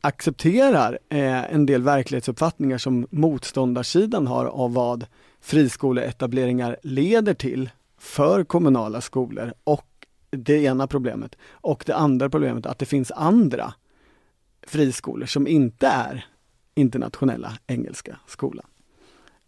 accepterar 0.00 0.98
eh, 1.08 1.54
en 1.54 1.66
del 1.66 1.82
verklighetsuppfattningar 1.82 2.78
som 2.78 3.06
motståndarsidan 3.10 4.26
har 4.26 4.44
av 4.46 4.72
vad 4.72 5.06
friskoleetableringar 5.40 6.76
leder 6.82 7.34
till 7.34 7.70
för 7.98 8.44
kommunala 8.44 9.00
skolor 9.00 9.52
och 9.64 9.95
det 10.30 10.62
ena 10.62 10.86
problemet. 10.86 11.36
Och 11.50 11.82
det 11.86 11.94
andra 11.96 12.30
problemet 12.30 12.66
att 12.66 12.78
det 12.78 12.86
finns 12.86 13.10
andra 13.14 13.74
friskolor 14.66 15.26
som 15.26 15.46
inte 15.46 15.86
är 15.86 16.26
internationella 16.74 17.58
engelska 17.66 18.16
skolan. 18.26 18.66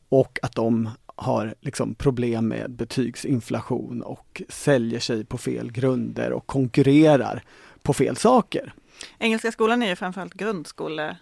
Och 0.09 0.39
att 0.43 0.55
de 0.55 0.91
har 1.17 1.55
liksom 1.61 1.95
problem 1.95 2.49
med 2.49 2.71
betygsinflation 2.71 4.03
och 4.03 4.43
säljer 4.49 5.01
sig 5.01 5.25
på 5.25 5.39
fel 5.39 5.73
grunder 5.73 6.33
och 6.33 6.47
konkurrerar 6.47 7.43
på 7.83 7.93
fel 7.95 8.17
saker. 8.17 8.75
Engelska 9.19 9.53
skolan 9.53 9.83
är 9.83 9.89
ju 9.89 9.97
framförallt 9.97 10.33
grundskole 10.35 11.17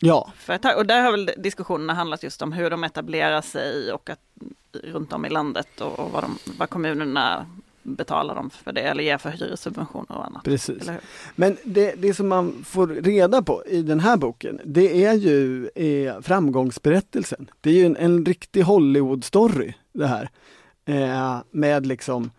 Ja. 0.00 0.32
Företag. 0.36 0.78
Och 0.78 0.86
där 0.86 1.02
har 1.02 1.10
väl 1.10 1.30
diskussionerna 1.38 1.94
handlat 1.94 2.22
just 2.22 2.42
om 2.42 2.52
hur 2.52 2.70
de 2.70 2.84
etablerar 2.84 3.40
sig 3.40 3.92
och 3.92 4.10
att 4.10 4.20
runt 4.72 5.12
om 5.12 5.26
i 5.26 5.28
landet 5.28 5.80
och, 5.80 5.98
och 5.98 6.10
vad, 6.10 6.22
de, 6.24 6.38
vad 6.58 6.70
kommunerna 6.70 7.46
betala 7.82 8.34
dem 8.34 8.50
för 8.50 8.72
det 8.72 8.80
eller 8.80 9.04
ge 9.04 9.18
för 9.18 9.30
hyressubventioner 9.30 10.10
och 10.16 10.26
annat. 10.26 10.44
Precis. 10.44 10.88
Men 11.34 11.56
det, 11.64 11.94
det 12.02 12.14
som 12.14 12.28
man 12.28 12.64
får 12.64 12.86
reda 12.86 13.42
på 13.42 13.62
i 13.66 13.82
den 13.82 14.00
här 14.00 14.16
boken, 14.16 14.60
det 14.64 15.04
är 15.04 15.14
ju 15.14 15.68
eh, 15.74 16.20
framgångsberättelsen. 16.20 17.50
Det 17.60 17.70
är 17.70 17.74
ju 17.74 17.84
en, 17.86 17.96
en 17.96 18.26
riktig 18.26 18.62
Hollywood-story 18.64 19.72
det 19.92 20.06
här. 20.06 20.30
Eh, 20.84 21.36
med 21.50 21.86
liksom 21.86 22.30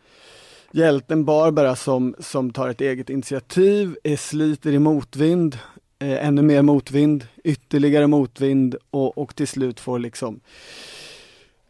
hjälten 0.71 1.25
Barbara 1.25 1.75
som, 1.75 2.15
som 2.19 2.51
tar 2.51 2.69
ett 2.69 2.81
eget 2.81 3.09
initiativ, 3.09 3.97
eh, 4.03 4.17
sliter 4.17 4.71
i 4.71 4.79
motvind, 4.79 5.57
eh, 5.99 6.27
ännu 6.27 6.41
mer 6.41 6.61
motvind, 6.61 7.27
ytterligare 7.43 8.07
motvind 8.07 8.75
och, 8.89 9.17
och 9.17 9.35
till 9.35 9.47
slut 9.47 9.79
får 9.79 9.99
liksom 9.99 10.39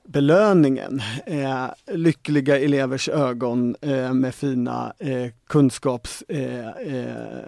belöningen. 0.03 1.01
Eh, 1.25 1.65
lyckliga 1.87 2.59
elevers 2.59 3.09
ögon 3.09 3.75
eh, 3.81 4.13
med 4.13 4.35
fina 4.35 4.93
eh, 4.99 5.31
kunskaps 5.47 6.21
eh, 6.27 6.69
eh, 6.69 7.39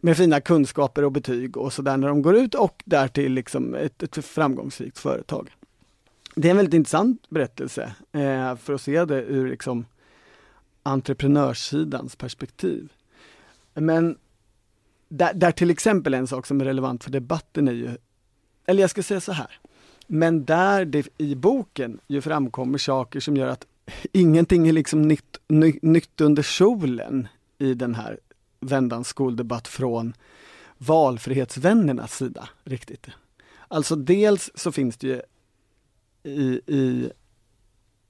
med 0.00 0.16
fina 0.16 0.40
kunskaper 0.40 1.04
och 1.04 1.12
betyg 1.12 1.56
och 1.56 1.72
sådär 1.72 1.96
när 1.96 2.08
de 2.08 2.22
går 2.22 2.36
ut 2.36 2.54
och 2.54 2.82
därtill 2.86 3.32
liksom 3.32 3.74
ett, 3.74 4.02
ett 4.02 4.24
framgångsrikt 4.24 4.98
företag. 4.98 5.50
Det 6.34 6.48
är 6.48 6.50
en 6.50 6.56
väldigt 6.56 6.74
intressant 6.74 7.30
berättelse 7.30 7.92
eh, 8.12 8.56
för 8.56 8.72
att 8.74 8.80
se 8.80 9.04
det 9.04 9.22
ur 9.22 9.48
liksom 9.50 9.84
entreprenörssidans 10.82 12.16
perspektiv. 12.16 12.92
Men 13.74 14.18
där, 15.08 15.34
där 15.34 15.52
till 15.52 15.70
exempel 15.70 16.14
en 16.14 16.26
sak 16.26 16.46
som 16.46 16.60
är 16.60 16.64
relevant 16.64 17.04
för 17.04 17.10
debatten 17.10 17.68
är 17.68 17.72
ju, 17.72 17.90
eller 18.66 18.80
jag 18.80 18.90
ska 18.90 19.02
säga 19.02 19.20
så 19.20 19.32
här, 19.32 19.58
men 20.14 20.44
där 20.44 20.84
det 20.84 21.08
i 21.18 21.34
boken 21.34 22.00
ju 22.06 22.20
framkommer 22.20 22.78
saker 22.78 23.20
som 23.20 23.36
gör 23.36 23.48
att 23.48 23.66
ingenting 24.12 24.68
är 24.68 24.72
liksom 24.72 25.02
nytt, 25.02 25.36
ny, 25.48 25.78
nytt 25.82 26.20
under 26.20 26.42
solen 26.42 27.28
i 27.58 27.74
den 27.74 27.94
här 27.94 28.18
vändans 28.60 29.08
skoldebatt 29.08 29.68
från 29.68 30.12
valfrihetsvännernas 30.78 32.14
sida 32.16 32.48
riktigt. 32.64 33.06
Alltså 33.68 33.96
dels 33.96 34.50
så 34.54 34.72
finns 34.72 34.96
det 34.96 35.06
ju 35.06 35.20
i, 36.30 36.60
i 36.78 37.10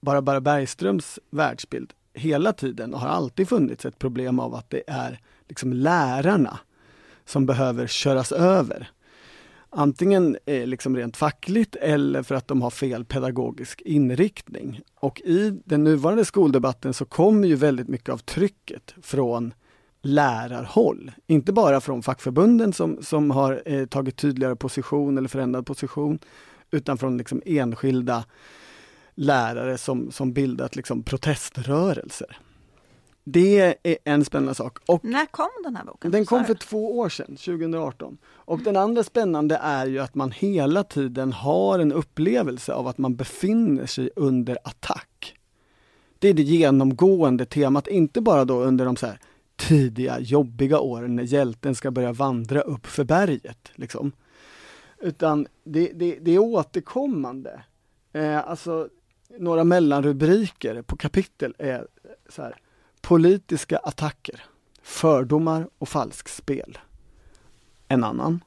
Barbara 0.01 0.41
Bergströms 0.41 1.19
världsbild 1.31 1.93
hela 2.15 2.53
tiden 2.53 2.95
och 2.95 3.01
har 3.01 3.09
alltid 3.09 3.49
funnits 3.49 3.85
ett 3.85 3.99
problem 3.99 4.39
av 4.41 4.55
att 4.55 4.71
det 4.71 4.83
är 4.87 5.21
liksom 5.49 5.73
lärarna 5.73 6.59
som 7.25 7.47
behöver 7.47 7.87
köras 7.87 8.33
över 8.33 8.91
antingen 9.75 10.39
eh, 10.47 10.67
liksom 10.67 10.97
rent 10.97 11.17
fackligt 11.17 11.77
eller 11.77 12.23
för 12.23 12.35
att 12.35 12.49
de 12.49 12.63
har 12.63 12.71
fel 12.71 13.05
pedagogisk 13.05 13.81
inriktning. 13.81 14.81
Och 14.95 15.21
i 15.21 15.51
den 15.65 15.85
nuvarande 15.85 16.25
skoldebatten 16.25 16.95
så 16.95 17.05
kommer 17.05 17.49
ju 17.49 17.55
väldigt 17.57 17.89
mycket 17.89 18.09
av 18.09 18.19
trycket 18.19 18.95
från 19.03 19.55
lärarhåll. 20.03 21.11
Inte 21.27 21.53
bara 21.53 21.81
från 21.81 22.03
fackförbunden 22.03 22.73
som, 22.73 22.99
som 23.03 23.31
har 23.31 23.63
eh, 23.67 23.87
tagit 23.87 24.17
tydligare 24.17 24.57
position 24.57 25.19
eller 25.19 25.29
förändrad 25.29 25.67
position, 25.67 26.19
utan 26.71 26.99
från 26.99 27.19
liksom 27.19 27.43
enskilda 27.47 28.25
lärare 29.15 29.79
som, 29.79 30.11
som 30.13 30.33
bildat 30.33 30.77
liksom 30.77 31.03
proteströrelser. 31.03 32.39
Det 33.25 33.77
är 33.83 33.97
en 34.05 34.25
spännande 34.25 34.55
sak. 34.55 34.77
Och 34.89 35.05
När 35.05 35.27
kom 35.27 35.49
den 35.65 35.77
här 35.77 35.85
boken? 35.85 36.11
Den 36.11 36.25
kom 36.25 36.45
för 36.45 36.55
två 36.55 36.99
år 36.99 37.09
sedan, 37.09 37.27
2018. 37.37 38.19
Och 38.27 38.55
mm. 38.55 38.65
den 38.65 38.77
andra 38.77 39.03
spännande 39.03 39.57
är 39.63 39.87
ju 39.87 39.99
att 39.99 40.15
man 40.15 40.31
hela 40.31 40.85
tiden 40.85 41.33
har 41.33 41.79
en 41.79 41.93
upplevelse 41.93 42.73
av 42.73 42.87
att 42.89 42.99
man 42.99 43.17
befinner 43.17 43.87
sig 43.87 44.11
under 44.17 44.59
attack. 44.65 45.35
Det 46.19 46.29
är 46.29 46.35
det 46.35 46.43
genomgående 46.43 47.45
temat, 47.45 47.87
inte 47.87 48.21
bara 48.21 48.45
då 48.45 48.61
under 48.63 48.85
de 48.85 48.97
så 48.97 49.07
här 49.07 49.19
tidiga 49.57 50.21
jobbiga 50.21 50.81
åren 50.81 51.17
när 51.17 51.23
hjälten 51.23 51.75
ska 51.75 51.91
börja 51.91 52.13
vandra 52.13 52.61
upp 52.61 52.87
för 52.87 53.05
berget. 53.05 53.69
Liksom. 53.75 54.13
Utan 54.99 55.47
det, 55.65 55.93
det, 55.95 56.19
det 56.21 56.31
är 56.33 56.39
återkommande. 56.39 57.63
Eh, 58.13 58.49
alltså, 58.51 58.89
några 59.39 59.65
mellanrubriker 59.65 60.83
på 60.83 60.97
kapitel 60.97 61.55
är 61.59 61.87
så 62.29 62.43
här 62.43 62.57
Politiska 63.03 63.77
attacker, 63.79 64.45
fördomar 64.83 65.69
och 65.79 65.89
falskspel. 65.89 66.79
En 67.89 68.05
annan. 68.05 68.45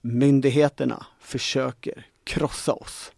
Myndigheterna 0.00 1.06
försöker 1.20 2.06
krossa 2.24 2.72
oss. 2.72 3.12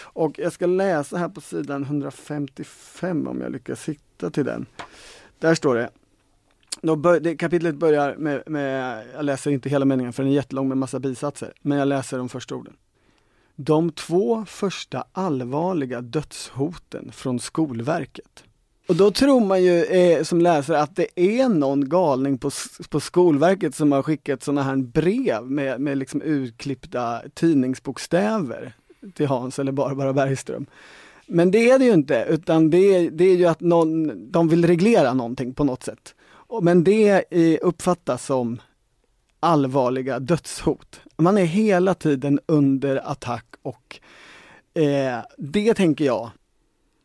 Och 0.00 0.38
jag 0.38 0.52
ska 0.52 0.66
läsa 0.66 1.18
här 1.18 1.28
på 1.28 1.40
sidan 1.40 1.82
155 1.82 3.26
om 3.28 3.40
jag 3.40 3.52
lyckas 3.52 3.88
hitta 3.88 4.30
till 4.30 4.44
den. 4.44 4.66
Där 5.38 5.54
står 5.54 5.74
det. 5.74 5.90
Bör, 6.96 7.36
kapitlet 7.36 7.74
börjar 7.74 8.16
med, 8.16 8.42
med, 8.46 9.06
jag 9.14 9.24
läser 9.24 9.50
inte 9.50 9.68
hela 9.68 9.84
meningen 9.84 10.12
för 10.12 10.22
den 10.22 10.32
är 10.32 10.36
jättelång 10.36 10.68
med 10.68 10.76
massa 10.78 10.98
bisatser, 10.98 11.52
men 11.62 11.78
jag 11.78 11.88
läser 11.88 12.18
de 12.18 12.28
första 12.28 12.54
orden. 12.54 12.76
De 13.56 13.92
två 13.92 14.44
första 14.46 15.04
allvarliga 15.12 16.00
dödshoten 16.00 17.12
från 17.12 17.40
Skolverket 17.40 18.44
och 18.86 18.96
då 18.96 19.10
tror 19.10 19.40
man 19.40 19.62
ju 19.62 19.84
eh, 19.84 20.22
som 20.22 20.40
läsare 20.40 20.80
att 20.80 20.96
det 20.96 21.20
är 21.20 21.48
någon 21.48 21.88
galning 21.88 22.38
på, 22.38 22.50
på 22.88 23.00
Skolverket 23.00 23.74
som 23.74 23.92
har 23.92 24.02
skickat 24.02 24.42
sådana 24.42 24.62
här 24.62 24.76
brev 24.76 25.42
med, 25.50 25.80
med 25.80 25.98
liksom 25.98 26.22
utklippta 26.22 27.20
tidningsbokstäver 27.34 28.72
till 29.14 29.26
Hans 29.26 29.58
eller 29.58 29.72
Barbara 29.72 30.12
Bergström. 30.12 30.66
Men 31.26 31.50
det 31.50 31.70
är 31.70 31.78
det 31.78 31.84
ju 31.84 31.92
inte, 31.92 32.26
utan 32.28 32.70
det 32.70 32.78
är, 32.78 33.10
det 33.10 33.24
är 33.24 33.36
ju 33.36 33.46
att 33.46 33.60
någon, 33.60 34.32
de 34.32 34.48
vill 34.48 34.66
reglera 34.66 35.12
någonting 35.14 35.54
på 35.54 35.64
något 35.64 35.82
sätt. 35.82 36.14
Men 36.62 36.84
det 36.84 37.24
uppfattas 37.62 38.26
som 38.26 38.60
allvarliga 39.40 40.18
dödshot. 40.18 41.00
Man 41.16 41.38
är 41.38 41.44
hela 41.44 41.94
tiden 41.94 42.40
under 42.46 43.10
attack 43.10 43.46
och 43.62 44.00
eh, 44.80 45.18
det 45.38 45.74
tänker 45.74 46.04
jag 46.04 46.30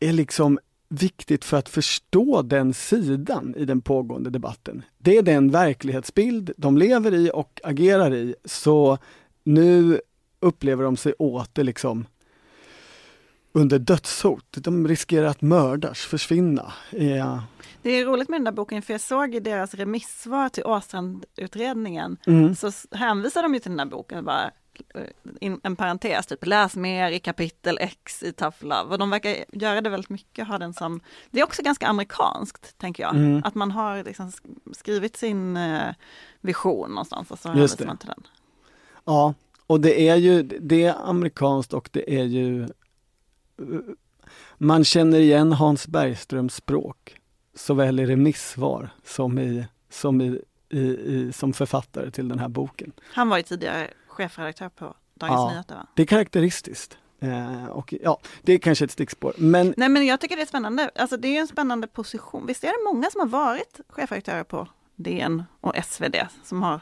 är 0.00 0.12
liksom 0.12 0.58
viktigt 0.94 1.44
för 1.44 1.56
att 1.56 1.68
förstå 1.68 2.42
den 2.42 2.74
sidan 2.74 3.54
i 3.56 3.64
den 3.64 3.80
pågående 3.80 4.30
debatten. 4.30 4.82
Det 4.98 5.16
är 5.16 5.22
den 5.22 5.50
verklighetsbild 5.50 6.52
de 6.56 6.76
lever 6.78 7.14
i 7.14 7.30
och 7.34 7.60
agerar 7.64 8.14
i, 8.14 8.34
så 8.44 8.98
nu 9.44 10.00
upplever 10.40 10.84
de 10.84 10.96
sig 10.96 11.12
åter 11.18 11.64
liksom 11.64 12.06
under 13.52 13.78
dödshot. 13.78 14.46
De 14.50 14.88
riskerar 14.88 15.26
att 15.26 15.42
mördas, 15.42 15.98
försvinna. 15.98 16.72
Yeah. 16.92 17.42
Det 17.82 17.90
är 17.90 18.04
roligt 18.06 18.28
med 18.28 18.36
den 18.38 18.44
där 18.44 18.52
boken, 18.52 18.82
för 18.82 18.94
jag 18.94 19.00
såg 19.00 19.34
i 19.34 19.40
deras 19.40 19.74
remissvar 19.74 20.48
till 20.48 20.64
Åstrandutredningen, 20.64 22.16
mm. 22.26 22.54
så 22.54 22.70
hänvisar 22.90 23.42
de 23.42 23.54
ju 23.54 23.60
till 23.60 23.70
den 23.70 23.78
där 23.88 23.96
boken. 23.96 24.24
Bara, 24.24 24.50
Eh, 24.94 25.02
in, 25.40 25.60
en 25.62 25.76
parentes, 25.76 26.26
typ 26.26 26.46
läs 26.46 26.76
mer 26.76 27.10
i 27.12 27.18
kapitel 27.18 27.78
X 27.80 28.22
i 28.22 28.32
Tough 28.32 28.64
Love. 28.64 28.82
Och 28.90 28.98
de 28.98 29.10
verkar 29.10 29.36
göra 29.52 29.80
det 29.80 29.90
väldigt 29.90 30.10
mycket, 30.10 30.48
ha 30.48 30.58
den 30.58 30.74
som, 30.74 31.00
det 31.30 31.40
är 31.40 31.44
också 31.44 31.62
ganska 31.62 31.86
amerikanskt, 31.86 32.78
tänker 32.78 33.02
jag. 33.02 33.14
Mm. 33.14 33.42
Att 33.44 33.54
man 33.54 33.70
har 33.70 34.04
liksom 34.04 34.32
skrivit 34.76 35.16
sin 35.16 35.56
eh, 35.56 35.94
vision 36.40 36.88
någonstans 36.90 37.30
och 37.30 37.38
så 37.38 37.48
hänvisar 37.48 37.86
man 37.86 37.98
till 37.98 38.08
den. 38.08 38.26
Ja, 39.04 39.34
och 39.66 39.80
det 39.80 40.08
är 40.08 40.16
ju, 40.16 40.42
det 40.42 40.84
är 40.84 40.94
amerikanskt 41.04 41.72
och 41.74 41.88
det 41.92 42.18
är 42.18 42.24
ju 42.24 42.62
eh, 42.62 42.68
man 44.58 44.84
känner 44.84 45.20
igen 45.20 45.52
Hans 45.52 45.86
Bergströms 45.86 46.54
språk, 46.54 47.18
såväl 47.54 48.00
i 48.00 48.06
remissvar 48.06 48.90
som, 49.04 49.38
i, 49.38 49.66
som, 49.90 50.20
i, 50.20 50.40
i, 50.68 50.78
i, 51.14 51.32
som 51.32 51.52
författare 51.52 52.10
till 52.10 52.28
den 52.28 52.38
här 52.38 52.48
boken. 52.48 52.92
Han 53.12 53.28
var 53.28 53.36
ju 53.36 53.42
tidigare 53.42 53.88
chefredaktör 54.20 54.68
på 54.68 54.94
Dagens 55.14 55.38
ja, 55.38 55.48
Nyheter. 55.50 55.74
Va? 55.74 55.86
Det 55.96 56.02
är 56.02 56.06
karaktäristiskt. 56.06 56.98
Eh, 57.20 57.64
och 57.66 57.94
ja, 58.02 58.20
det 58.42 58.52
är 58.52 58.58
kanske 58.58 58.84
ett 58.84 58.90
stickspår. 58.90 59.32
Men... 59.38 59.74
Nej 59.76 59.88
men 59.88 60.06
jag 60.06 60.20
tycker 60.20 60.36
det 60.36 60.42
är 60.42 60.46
spännande. 60.46 60.90
Alltså 60.94 61.16
det 61.16 61.28
är 61.28 61.32
ju 61.32 61.38
en 61.38 61.46
spännande 61.48 61.86
position. 61.86 62.46
Visst 62.46 62.64
är 62.64 62.68
det 62.68 62.92
många 62.94 63.10
som 63.10 63.20
har 63.20 63.26
varit 63.28 63.80
chefredaktörer 63.88 64.44
på 64.44 64.68
DN 64.96 65.42
och 65.60 65.76
SvD 65.84 66.16
som 66.44 66.62
har 66.62 66.80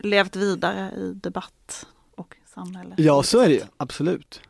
levt 0.00 0.36
vidare 0.36 0.90
i 0.96 1.12
debatt 1.14 1.86
och 2.16 2.36
samhälle? 2.54 2.94
Ja, 2.98 3.22
så 3.22 3.38
är 3.40 3.48
det 3.48 3.54
ju. 3.54 3.62
Absolut. 3.76 4.40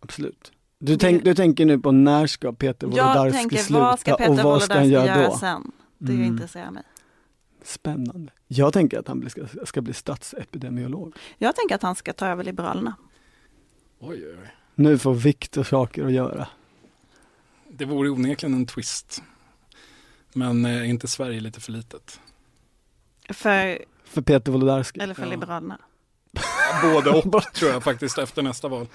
Absolut. 0.00 0.52
Du, 0.78 0.96
tänk, 0.96 1.24
du 1.24 1.34
tänker 1.34 1.66
nu 1.66 1.78
på 1.78 1.92
när 1.92 2.26
ska 2.26 2.52
Peter 2.52 2.86
Wolodarski 2.86 3.56
sluta 3.56 3.80
vad 3.80 4.00
ska 4.00 4.16
Peter 4.16 4.30
och 4.30 4.38
vad 4.38 4.62
ska 4.62 4.74
han 4.74 4.88
göra 4.88 5.26
då? 5.28 5.36
Sen? 5.36 5.72
Det 5.98 6.12
mm. 6.12 6.24
intresserar 6.24 6.70
mig. 6.70 6.82
Spännande. 7.66 8.32
Jag 8.48 8.72
tänker 8.72 8.98
att 8.98 9.08
han 9.08 9.30
ska, 9.30 9.42
ska 9.64 9.80
bli 9.80 9.92
statsepidemiolog. 9.94 11.14
Jag 11.38 11.56
tänker 11.56 11.74
att 11.74 11.82
han 11.82 11.94
ska 11.94 12.12
ta 12.12 12.26
över 12.26 12.44
Liberalerna. 12.44 12.94
Oj, 13.98 14.22
oj, 14.26 14.36
oj. 14.42 14.50
Nu 14.74 14.98
får 14.98 15.14
Viktor 15.14 15.64
saker 15.64 16.04
att 16.04 16.12
göra. 16.12 16.48
Det 17.68 17.84
vore 17.84 18.10
onekligen 18.10 18.54
en 18.56 18.66
twist. 18.66 19.22
Men 20.32 20.64
är 20.64 20.80
eh, 20.82 20.90
inte 20.90 21.08
Sverige 21.08 21.40
lite 21.40 21.60
för 21.60 21.72
litet? 21.72 22.20
För, 23.28 23.78
för 24.04 24.22
Peter 24.22 24.52
Wolodarski? 24.52 25.00
Eller 25.00 25.14
för 25.14 25.22
ja. 25.22 25.28
Liberalerna? 25.28 25.78
Både 26.82 27.10
och 27.10 27.42
tror 27.54 27.70
jag 27.70 27.82
faktiskt 27.82 28.18
efter 28.18 28.42
nästa 28.42 28.68
val. 28.68 28.86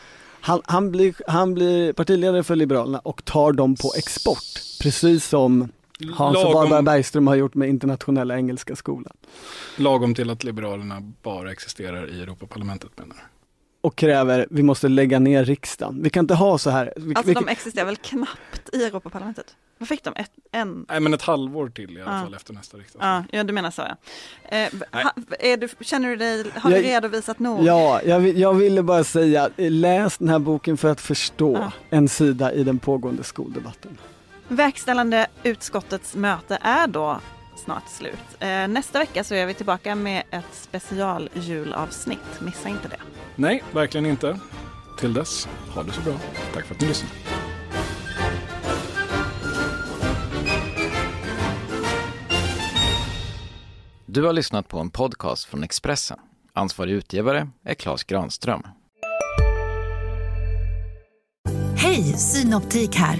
Han, 0.44 0.62
han, 0.66 0.92
blir, 0.92 1.16
han 1.28 1.54
blir 1.54 1.94
partiledare 1.94 2.44
för 2.44 2.56
Liberalerna 2.56 3.00
och 3.00 3.26
tar 3.26 3.52
dem 3.52 3.76
på 3.76 3.94
export, 3.98 4.60
precis 4.82 5.26
som 5.28 5.72
Hans 6.10 6.36
lagom... 6.36 6.52
och 6.54 6.62
Barbara 6.64 6.82
Bergström 6.82 7.28
har 7.28 7.36
gjort 7.36 7.54
med 7.56 7.70
Internationella 7.70 8.36
Engelska 8.38 8.76
Skolan. 8.76 9.14
Lagom 9.76 10.16
till 10.16 10.30
att 10.30 10.44
Liberalerna 10.44 11.02
bara 11.22 11.52
existerar 11.52 12.10
i 12.10 12.22
Europaparlamentet 12.22 12.92
menar 12.96 13.16
du? 13.16 13.22
och 13.84 13.96
kräver 13.96 14.48
vi 14.50 14.64
måste 14.64 14.88
lägga 14.88 15.20
ner 15.20 15.46
riksdagen. 15.46 16.00
Vi 16.04 16.10
kan 16.10 16.24
inte 16.24 16.36
ha 16.36 16.58
så 16.58 16.70
här. 16.70 16.94
Vi, 16.98 17.16
alltså 17.16 17.28
vi, 17.28 17.34
de 17.34 17.48
existerar 17.48 17.86
väl 17.86 17.96
knappt 17.96 18.70
i 18.74 18.84
Europaparlamentet? 18.84 19.56
Vad 19.78 19.88
fick 19.88 20.04
de? 20.04 20.14
Ett, 20.16 20.32
en? 20.52 20.86
Nej 20.90 21.00
men 21.00 21.14
ett 21.14 21.22
halvår 21.22 21.70
till 21.70 21.98
i 21.98 22.02
alla 22.02 22.20
ah. 22.20 22.24
fall 22.24 22.34
efter 22.34 22.54
nästa 22.54 22.78
riksdag. 22.78 23.00
Ah, 23.04 23.24
ja 23.32 23.44
du 23.44 23.54
menar 23.54 23.72
så 23.72 23.82
ja. 23.82 23.96
Eh, 24.58 24.70
ha, 24.92 25.12
du, 25.58 25.68
känner 25.82 26.10
du 26.10 26.16
dig, 26.16 26.46
har 26.56 26.72
jag, 26.72 26.80
du 26.80 26.84
redovisat 26.88 27.40
nog? 27.40 27.64
Ja, 27.64 28.02
jag, 28.06 28.28
jag, 28.28 28.54
ville 28.54 28.84
bara 28.84 29.04
säga 29.04 29.50
eh, 29.58 29.72
läs 29.72 30.18
den 30.18 30.30
här 30.30 30.40
boken 30.40 30.78
för 30.78 30.90
att 30.92 31.02
förstå 31.02 31.58
ah. 31.58 31.72
en 31.90 32.08
sida 32.10 32.54
i 32.54 32.64
den 32.64 32.80
pågående 32.80 33.24
skoldebatten. 33.24 33.98
Verkställande 34.54 35.28
utskottets 35.44 36.16
möte 36.16 36.58
är 36.62 36.88
då 36.88 37.20
snart 37.66 37.90
slut. 37.90 38.14
Eh, 38.40 38.68
nästa 38.68 39.00
vecka 39.00 39.24
så 39.24 39.36
är 39.36 39.46
vi 39.46 39.54
tillbaka 39.54 39.96
med 39.96 40.24
ett 40.32 40.48
specialjulavsnitt. 40.54 42.20
Missa 42.42 42.70
inte 42.70 42.88
det. 42.88 43.00
Nej, 43.36 43.64
verkligen 43.72 44.06
inte. 44.06 44.40
Till 45.00 45.14
dess, 45.14 45.46
ha 45.76 45.84
det 45.84 45.92
så 45.94 46.02
bra. 46.02 46.14
Tack 46.54 46.66
för 46.66 46.76
att 46.76 46.82
ni 46.82 46.88
lyssnade. 46.88 47.14
Du 54.06 54.24
har 54.24 54.34
lyssnat 54.34 54.68
på 54.68 54.80
en 54.80 54.90
podcast 54.90 55.46
från 55.46 55.64
Expressen. 55.64 56.20
Ansvarig 56.54 56.92
utgivare 56.92 57.50
är 57.66 57.74
Klas 57.74 58.04
Granström. 58.04 58.64
Hej, 61.78 62.04
Synoptik 62.14 62.96
här. 62.96 63.20